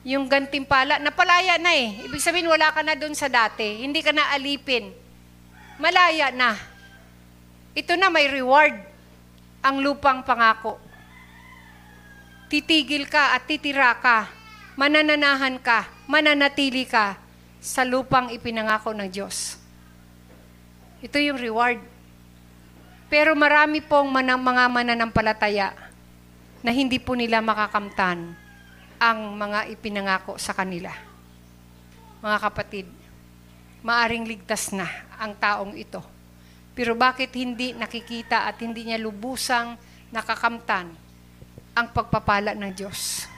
Yung 0.05 0.29
gantimpala, 0.29 1.01
napalaya 1.01 1.57
na 1.57 1.73
eh. 1.73 2.05
Ibig 2.05 2.21
sabihin, 2.21 2.45
wala 2.45 2.69
ka 2.69 2.85
na 2.85 2.93
doon 2.93 3.17
sa 3.17 3.25
dati. 3.25 3.81
Hindi 3.81 4.05
ka 4.05 4.13
na 4.13 4.29
alipin. 4.37 4.93
Malaya 5.81 6.29
na. 6.29 6.53
Ito 7.73 7.97
na 7.97 8.13
may 8.13 8.29
reward. 8.29 8.77
Ang 9.65 9.81
lupang 9.81 10.21
pangako. 10.21 10.77
Titigil 12.53 13.09
ka 13.09 13.33
at 13.33 13.49
titira 13.49 13.97
ka 13.97 14.45
manananahan 14.75 15.55
ka, 15.59 15.87
mananatili 16.05 16.83
ka 16.83 17.15
sa 17.63 17.87
lupang 17.87 18.29
ipinangako 18.29 18.91
ng 18.91 19.09
Diyos. 19.09 19.57
Ito 20.99 21.17
yung 21.17 21.39
reward. 21.39 21.79
Pero 23.07 23.33
marami 23.33 23.79
pong 23.79 24.11
manang, 24.11 24.43
mga 24.43 24.63
mananampalataya 24.67 25.67
na 26.65 26.73
hindi 26.73 26.97
po 26.97 27.13
nila 27.13 27.45
makakamtan 27.45 28.33
ang 28.97 29.19
mga 29.37 29.69
ipinangako 29.69 30.41
sa 30.41 30.49
kanila. 30.49 30.89
Mga 32.25 32.37
kapatid, 32.41 32.89
maaring 33.85 34.25
ligtas 34.25 34.73
na 34.73 34.89
ang 35.21 35.37
taong 35.37 35.77
ito. 35.77 36.01
Pero 36.73 36.97
bakit 36.97 37.29
hindi 37.37 37.77
nakikita 37.77 38.49
at 38.49 38.57
hindi 38.65 38.81
niya 38.81 38.97
lubusang 38.97 39.77
nakakamtan 40.09 40.89
ang 41.77 41.87
pagpapala 41.93 42.57
ng 42.57 42.73
Diyos? 42.73 43.29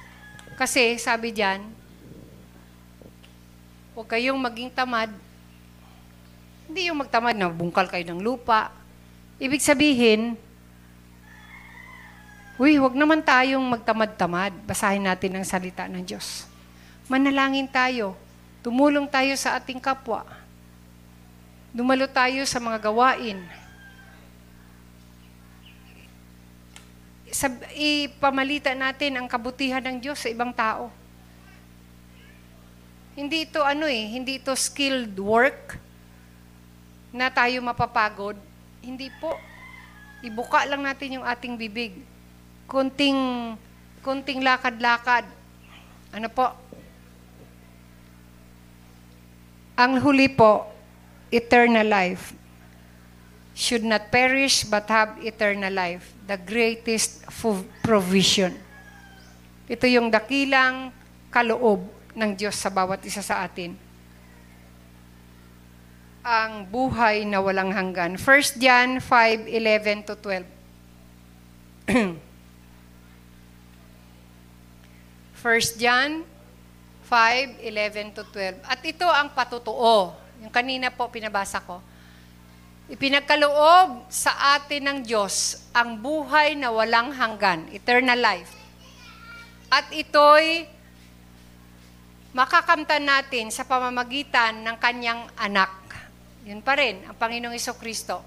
Kasi, 0.55 0.95
sabi 0.95 1.35
diyan, 1.35 1.67
huwag 3.91 4.07
kayong 4.07 4.39
maging 4.39 4.71
tamad. 4.71 5.11
Hindi 6.71 6.87
yung 6.87 7.03
magtamad 7.03 7.35
na 7.35 7.51
bungkal 7.51 7.91
kayo 7.91 8.07
ng 8.07 8.23
lupa. 8.23 8.71
Ibig 9.35 9.59
sabihin, 9.59 10.39
Uy, 12.57 12.81
huwag 12.81 12.97
naman 12.97 13.21
tayong 13.21 13.61
magtamad-tamad. 13.61 14.53
Basahin 14.65 15.05
natin 15.05 15.37
ang 15.37 15.45
salita 15.45 15.85
ng 15.85 16.01
Diyos. 16.01 16.49
Manalangin 17.05 17.69
tayo. 17.69 18.17
Tumulong 18.65 19.05
tayo 19.05 19.37
sa 19.37 19.61
ating 19.61 19.77
kapwa. 19.77 20.25
Dumalo 21.69 22.09
tayo 22.09 22.41
sa 22.49 22.57
mga 22.57 22.81
gawain. 22.89 23.37
sab- 27.37 27.69
ipamalita 27.77 28.73
natin 28.73 29.13
ang 29.13 29.27
kabutihan 29.29 29.83
ng 29.83 30.01
Diyos 30.01 30.17
sa 30.17 30.31
ibang 30.31 30.49
tao. 30.49 30.89
Hindi 33.13 33.45
ito 33.45 33.61
ano 33.61 33.85
eh, 33.85 34.03
hindi 34.09 34.41
ito 34.41 34.53
skilled 34.53 35.13
work 35.21 35.77
na 37.13 37.29
tayo 37.29 37.61
mapapagod. 37.61 38.37
Hindi 38.81 39.09
po. 39.21 39.37
Ibuka 40.25 40.65
lang 40.65 40.81
natin 40.85 41.21
yung 41.21 41.25
ating 41.25 41.53
bibig. 41.57 41.97
Kunting, 42.67 43.55
kunting 44.03 44.43
lakad-lakad. 44.43 45.23
Ano 46.11 46.27
po? 46.27 46.51
Ang 49.79 50.03
huli 50.03 50.27
po, 50.27 50.67
eternal 51.31 51.87
life 51.87 52.35
should 53.57 53.81
not 53.81 54.13
perish 54.13 54.67
but 54.69 54.85
have 54.85 55.17
eternal 55.25 55.73
life, 55.73 56.13
the 56.29 56.37
greatest 56.37 57.25
provision. 57.81 58.53
Ito 59.65 59.89
yung 59.89 60.13
dakilang 60.13 60.93
kaloob 61.33 61.89
ng 62.13 62.31
Diyos 62.37 62.53
sa 62.53 62.69
bawat 62.69 63.01
isa 63.07 63.25
sa 63.25 63.41
atin. 63.47 63.73
Ang 66.21 66.67
buhay 66.67 67.23
na 67.23 67.39
walang 67.39 67.71
hanggan. 67.71 68.19
1 68.19 68.59
John 68.59 68.99
5:11 68.99 70.03
to 70.05 70.13
12. 70.19 70.43
1 75.47 75.79
John 75.79 76.27
5:11 77.07 78.11
to 78.11 78.27
12. 78.35 78.59
At 78.67 78.83
ito 78.83 79.07
ang 79.07 79.31
patutuo. 79.31 80.11
Yung 80.43 80.51
kanina 80.51 80.91
po 80.91 81.07
pinabasa 81.07 81.63
ko 81.63 81.79
Ipinagkaloob 82.87 84.07
sa 84.07 84.55
atin 84.55 84.87
ng 84.87 84.99
Diyos 85.03 85.59
ang 85.75 85.99
buhay 85.99 86.55
na 86.55 86.71
walang 86.71 87.11
hanggan, 87.11 87.67
eternal 87.75 88.15
life. 88.15 88.47
At 89.67 89.91
ito'y 89.91 90.71
makakamtan 92.31 93.03
natin 93.03 93.51
sa 93.51 93.67
pamamagitan 93.67 94.63
ng 94.63 94.75
kanyang 94.79 95.27
anak. 95.35 95.75
Yun 96.47 96.63
pa 96.63 96.79
rin, 96.79 97.03
ang 97.03 97.19
Panginoong 97.19 97.59
Iso 97.59 97.75
Kristo. 97.75 98.23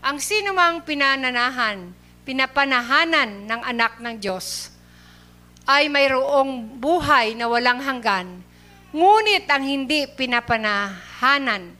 Ang 0.00 0.16
sino 0.16 0.56
mang 0.56 0.80
pinananahan, 0.80 1.92
pinapanahanan 2.24 3.44
ng 3.44 3.60
anak 3.68 4.00
ng 4.00 4.16
Diyos, 4.16 4.72
ay 5.64 5.88
mayroong 5.88 6.76
buhay 6.76 7.32
na 7.32 7.48
walang 7.48 7.80
hanggan. 7.80 8.44
Ngunit 8.94 9.48
ang 9.48 9.64
hindi 9.64 10.06
pinapanahanan 10.06 11.72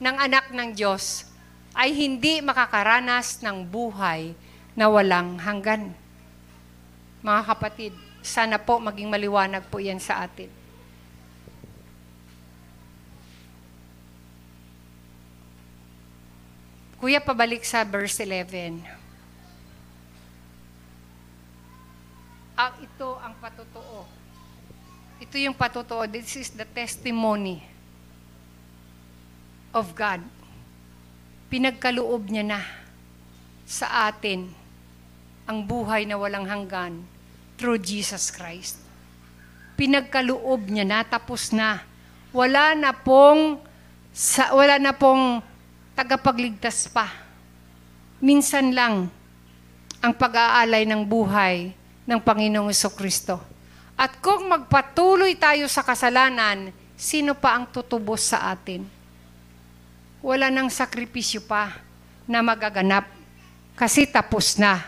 ng 0.00 0.16
anak 0.16 0.50
ng 0.50 0.72
Diyos 0.72 1.28
ay 1.76 1.92
hindi 1.92 2.40
makakaranas 2.40 3.44
ng 3.44 3.68
buhay 3.68 4.32
na 4.72 4.88
walang 4.88 5.36
hanggan. 5.36 5.92
Mga 7.20 7.42
kapatid, 7.44 7.92
sana 8.24 8.56
po 8.56 8.80
maging 8.80 9.12
maliwanag 9.12 9.62
po 9.68 9.78
yan 9.78 10.00
sa 10.00 10.24
atin. 10.24 10.48
Kuya, 16.96 17.20
pabalik 17.20 17.60
sa 17.60 17.84
verse 17.84 18.24
11. 18.24 19.05
Ito 25.26 25.36
yung 25.38 25.56
patotoo. 25.58 26.06
This 26.06 26.38
is 26.38 26.54
the 26.54 26.64
testimony 26.64 27.62
of 29.74 29.92
God 29.92 30.22
pinagkaloob 31.46 32.26
niya 32.26 32.44
na 32.44 32.60
sa 33.66 34.10
atin 34.10 34.50
ang 35.46 35.62
buhay 35.62 36.06
na 36.06 36.18
walang 36.18 36.46
hanggan 36.46 37.06
through 37.54 37.78
Jesus 37.78 38.34
Christ. 38.34 38.82
Pinagkaloob 39.78 40.66
niya 40.66 40.82
na, 40.82 41.00
tapos 41.06 41.54
na. 41.54 41.86
Wala 42.34 42.74
na 42.74 42.90
pong, 42.90 43.62
sa, 44.10 44.50
wala 44.52 44.80
na 44.82 44.90
pong 44.90 45.38
tagapagligtas 45.94 46.90
pa. 46.90 47.06
Minsan 48.18 48.74
lang 48.74 49.06
ang 50.02 50.12
pag-aalay 50.16 50.82
ng 50.88 51.06
buhay 51.06 51.70
ng 52.04 52.18
Panginoong 52.20 52.74
Kristo. 52.96 53.38
At 53.96 54.20
kung 54.20 54.52
magpatuloy 54.52 55.34
tayo 55.40 55.66
sa 55.72 55.80
kasalanan, 55.80 56.70
sino 56.94 57.32
pa 57.32 57.56
ang 57.56 57.64
tutubos 57.72 58.28
sa 58.28 58.52
atin? 58.52 58.96
wala 60.26 60.50
nang 60.50 60.66
sakripisyo 60.66 61.46
pa 61.46 61.78
na 62.26 62.42
magaganap 62.42 63.06
kasi 63.78 64.10
tapos 64.10 64.58
na. 64.58 64.82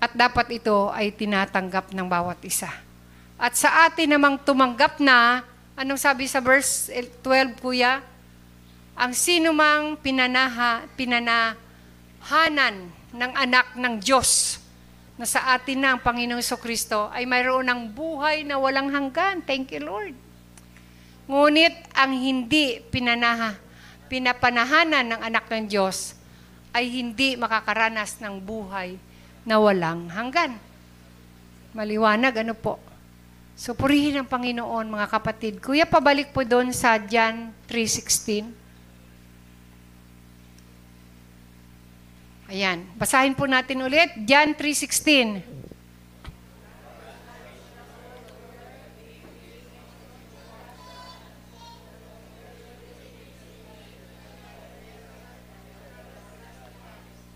At 0.00 0.16
dapat 0.16 0.56
ito 0.56 0.88
ay 0.88 1.12
tinatanggap 1.12 1.92
ng 1.92 2.08
bawat 2.08 2.40
isa. 2.48 2.72
At 3.36 3.60
sa 3.60 3.84
atin 3.84 4.16
namang 4.16 4.40
tumanggap 4.40 5.04
na, 5.04 5.44
anong 5.76 6.00
sabi 6.00 6.24
sa 6.24 6.40
verse 6.40 6.88
12, 7.20 7.60
Kuya? 7.60 8.00
Ang 8.96 9.12
sino 9.12 9.52
mang 9.52 10.00
pinanaha, 10.00 10.88
pinanahanan 10.96 12.88
ng 13.12 13.32
anak 13.36 13.76
ng 13.76 13.94
Diyos 14.00 14.61
na 15.22 15.26
sa 15.30 15.54
atin 15.54 15.78
na 15.78 15.94
ang 15.94 16.02
Panginoong 16.02 16.42
Kristo 16.58 17.06
ay 17.14 17.30
mayroon 17.30 17.70
ng 17.70 17.94
buhay 17.94 18.42
na 18.42 18.58
walang 18.58 18.90
hanggan. 18.90 19.38
Thank 19.46 19.70
you, 19.70 19.86
Lord. 19.86 20.18
Ngunit 21.30 21.94
ang 21.94 22.10
hindi 22.10 22.82
pinanaha, 22.90 23.54
pinapanahanan 24.10 25.14
ng 25.14 25.20
anak 25.22 25.46
ng 25.46 25.70
Diyos 25.70 26.18
ay 26.74 26.90
hindi 26.90 27.38
makakaranas 27.38 28.18
ng 28.18 28.42
buhay 28.42 28.98
na 29.46 29.62
walang 29.62 30.10
hanggan. 30.10 30.58
Maliwanag, 31.70 32.42
ano 32.42 32.58
po? 32.58 32.82
So, 33.54 33.78
purihin 33.78 34.18
ang 34.18 34.26
Panginoon, 34.26 34.90
mga 34.90 35.06
kapatid. 35.06 35.62
Kuya, 35.62 35.86
pabalik 35.86 36.34
po 36.34 36.42
doon 36.42 36.74
sa 36.74 36.98
John 36.98 37.54
3.16. 37.70 38.61
Ayan. 42.52 42.84
Basahin 43.00 43.32
po 43.32 43.48
natin 43.48 43.80
ulit. 43.80 44.12
John 44.28 44.52
3.16. 44.52 45.40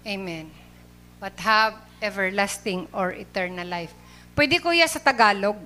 Amen. 0.05 0.53
But 1.17 1.33
have 1.41 1.81
everlasting 2.05 2.85
or 2.93 3.17
eternal 3.17 3.65
life. 3.65 3.97
Pwede 4.37 4.61
kuya 4.61 4.85
sa 4.85 5.01
Tagalog. 5.01 5.57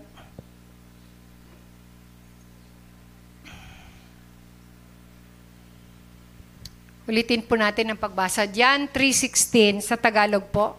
Ulitin 7.10 7.42
po 7.42 7.58
natin 7.58 7.90
ang 7.90 7.98
pagbasa. 7.98 8.46
Jan 8.46 8.86
3.16 8.86 9.82
sa 9.82 9.98
Tagalog 9.98 10.46
po. 10.46 10.78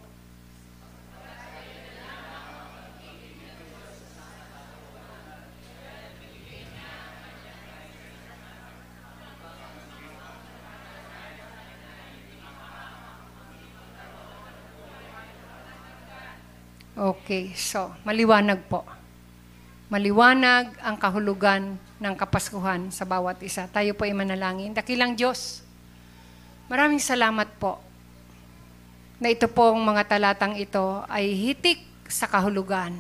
Okay, 16.96 17.52
so 17.60 17.92
maliwanag 18.08 18.64
po. 18.72 18.88
Maliwanag 19.92 20.80
ang 20.80 20.96
kahulugan 20.96 21.76
ng 22.00 22.14
Kapaskuhan 22.16 22.88
sa 22.88 23.04
bawat 23.04 23.36
isa. 23.44 23.68
Tayo 23.68 23.92
po 24.00 24.08
ay 24.08 24.16
manalangin. 24.16 24.72
Dakilang 24.72 25.20
Diyos, 25.20 25.68
maraming 26.72 27.04
salamat 27.04 27.52
po 27.60 27.84
na 29.20 29.28
ito 29.28 29.52
pong 29.52 29.84
mga 29.84 30.08
talatang 30.08 30.56
ito 30.56 31.04
ay 31.12 31.36
hitik 31.36 31.84
sa 32.08 32.32
kahulugan 32.32 32.96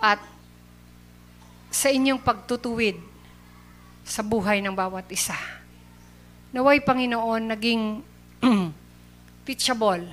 at 0.00 0.18
sa 1.68 1.92
inyong 1.92 2.24
pagtutuwid 2.24 2.96
sa 4.02 4.24
buhay 4.24 4.64
ng 4.64 4.72
bawat 4.72 5.04
isa. 5.12 5.36
Naway 6.50 6.80
Panginoon, 6.80 7.52
naging 7.52 8.02
teachable 9.46 10.08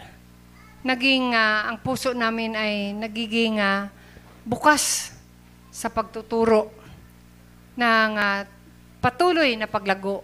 naging 0.88 1.36
uh, 1.36 1.68
ang 1.68 1.78
puso 1.84 2.16
namin 2.16 2.56
ay 2.56 2.96
nagiging 2.96 3.60
uh, 3.60 3.92
bukas 4.48 5.12
sa 5.68 5.92
pagtuturo 5.92 6.72
ng 7.76 8.12
uh, 8.16 8.48
patuloy 9.04 9.60
na 9.60 9.68
paglago 9.68 10.24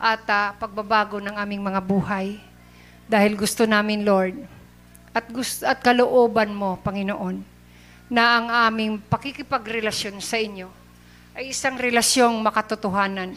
at 0.00 0.24
uh, 0.26 0.52
pagbabago 0.58 1.22
ng 1.22 1.34
aming 1.34 1.62
mga 1.62 1.80
buhay. 1.80 2.38
Dahil 3.04 3.36
gusto 3.36 3.68
namin, 3.68 4.02
Lord, 4.02 4.34
at, 5.14 5.26
gusto, 5.30 5.64
at 5.68 5.78
kalooban 5.84 6.56
mo, 6.56 6.80
Panginoon, 6.80 7.42
na 8.10 8.22
ang 8.40 8.46
aming 8.70 9.00
pakikipagrelasyon 9.00 10.18
sa 10.18 10.36
inyo 10.40 10.68
ay 11.34 11.50
isang 11.50 11.78
relasyong 11.78 12.34
makatotohanan. 12.40 13.36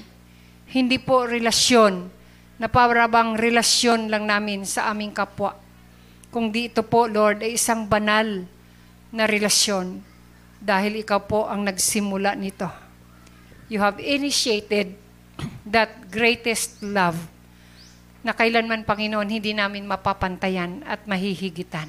Hindi 0.67 0.97
po 0.99 1.23
relasyon 1.23 2.09
na 2.57 2.67
parabang 2.67 3.37
relasyon 3.37 4.11
lang 4.11 4.27
namin 4.27 4.65
sa 4.65 4.91
aming 4.91 5.13
kapwa 5.13 5.67
kung 6.27 6.51
di 6.51 6.67
ito 6.67 6.83
po, 6.83 7.07
Lord, 7.07 7.39
ay 7.39 7.55
isang 7.55 7.87
banal 7.87 8.43
na 9.09 9.23
relasyon 9.23 10.03
dahil 10.59 10.99
ikaw 10.99 11.23
po 11.23 11.47
ang 11.47 11.63
nagsimula 11.63 12.35
nito. 12.35 12.67
You 13.71 13.79
have 13.79 13.97
initiated 13.97 14.93
that 15.67 16.09
greatest 16.09 16.81
love 16.81 17.17
na 18.25 18.35
kailanman, 18.35 18.83
Panginoon, 18.83 19.29
hindi 19.29 19.55
namin 19.55 19.87
mapapantayan 19.87 20.83
at 20.83 21.05
mahihigitan. 21.07 21.87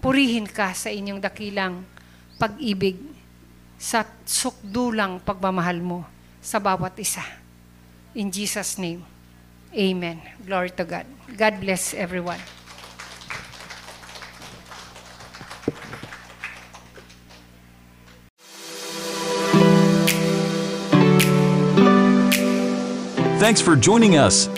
Purihin 0.00 0.48
ka 0.48 0.72
sa 0.72 0.88
inyong 0.88 1.20
dakilang 1.20 1.84
pag-ibig 2.40 2.96
sa 3.76 4.06
sukdulang 4.24 5.20
pagmamahal 5.20 5.82
mo 5.82 6.08
sa 6.40 6.56
bawat 6.56 6.96
isa. 6.96 7.22
In 8.16 8.32
Jesus' 8.32 8.80
name, 8.80 9.04
Amen. 9.72 10.20
Glory 10.44 10.68
to 10.76 10.84
God. 10.84 11.08
God 11.32 11.54
bless 11.64 11.96
everyone. 11.96 12.40
Thanks 23.42 23.60
for 23.60 23.74
joining 23.74 24.18
us. 24.18 24.48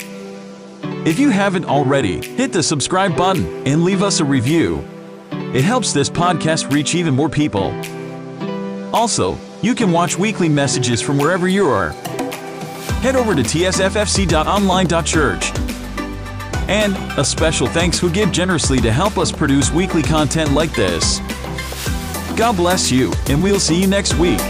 If 1.07 1.19
you 1.19 1.31
haven't 1.31 1.65
already, 1.65 2.23
hit 2.23 2.53
the 2.53 2.63
subscribe 2.63 3.17
button 3.17 3.47
and 3.67 3.83
leave 3.83 4.03
us 4.03 4.21
a 4.21 4.27
review. 4.27 4.87
It 5.31 5.65
helps 5.65 5.95
this 5.95 6.11
podcast 6.11 6.71
reach 6.71 6.95
even 6.95 7.15
more 7.15 7.31
people. 7.31 7.73
Also, 8.95 9.39
you 9.63 9.75
can 9.75 9.91
watch 9.91 10.19
weekly 10.19 10.51
messages 10.51 11.01
from 11.01 11.17
wherever 11.17 11.49
you 11.49 11.67
are. 11.67 11.93
Head 13.01 13.17
over 13.17 13.35
to 13.35 13.41
tsffc.online.church. 13.41 15.53
And 16.69 17.19
a 17.19 17.25
special 17.25 17.67
thanks 17.67 17.99
who 17.99 18.11
give 18.11 18.33
generously 18.33 18.83
to 18.83 18.93
help 18.93 19.17
us 19.17 19.33
produce 19.33 19.73
weekly 19.73 20.03
content 20.03 20.53
like 20.53 20.75
this. 20.75 21.21
God 22.37 22.59
bless 22.59 22.93
you, 22.93 23.15
and 23.31 23.43
we'll 23.43 23.61
see 23.61 23.81
you 23.81 23.87
next 23.87 24.19
week. 24.19 24.41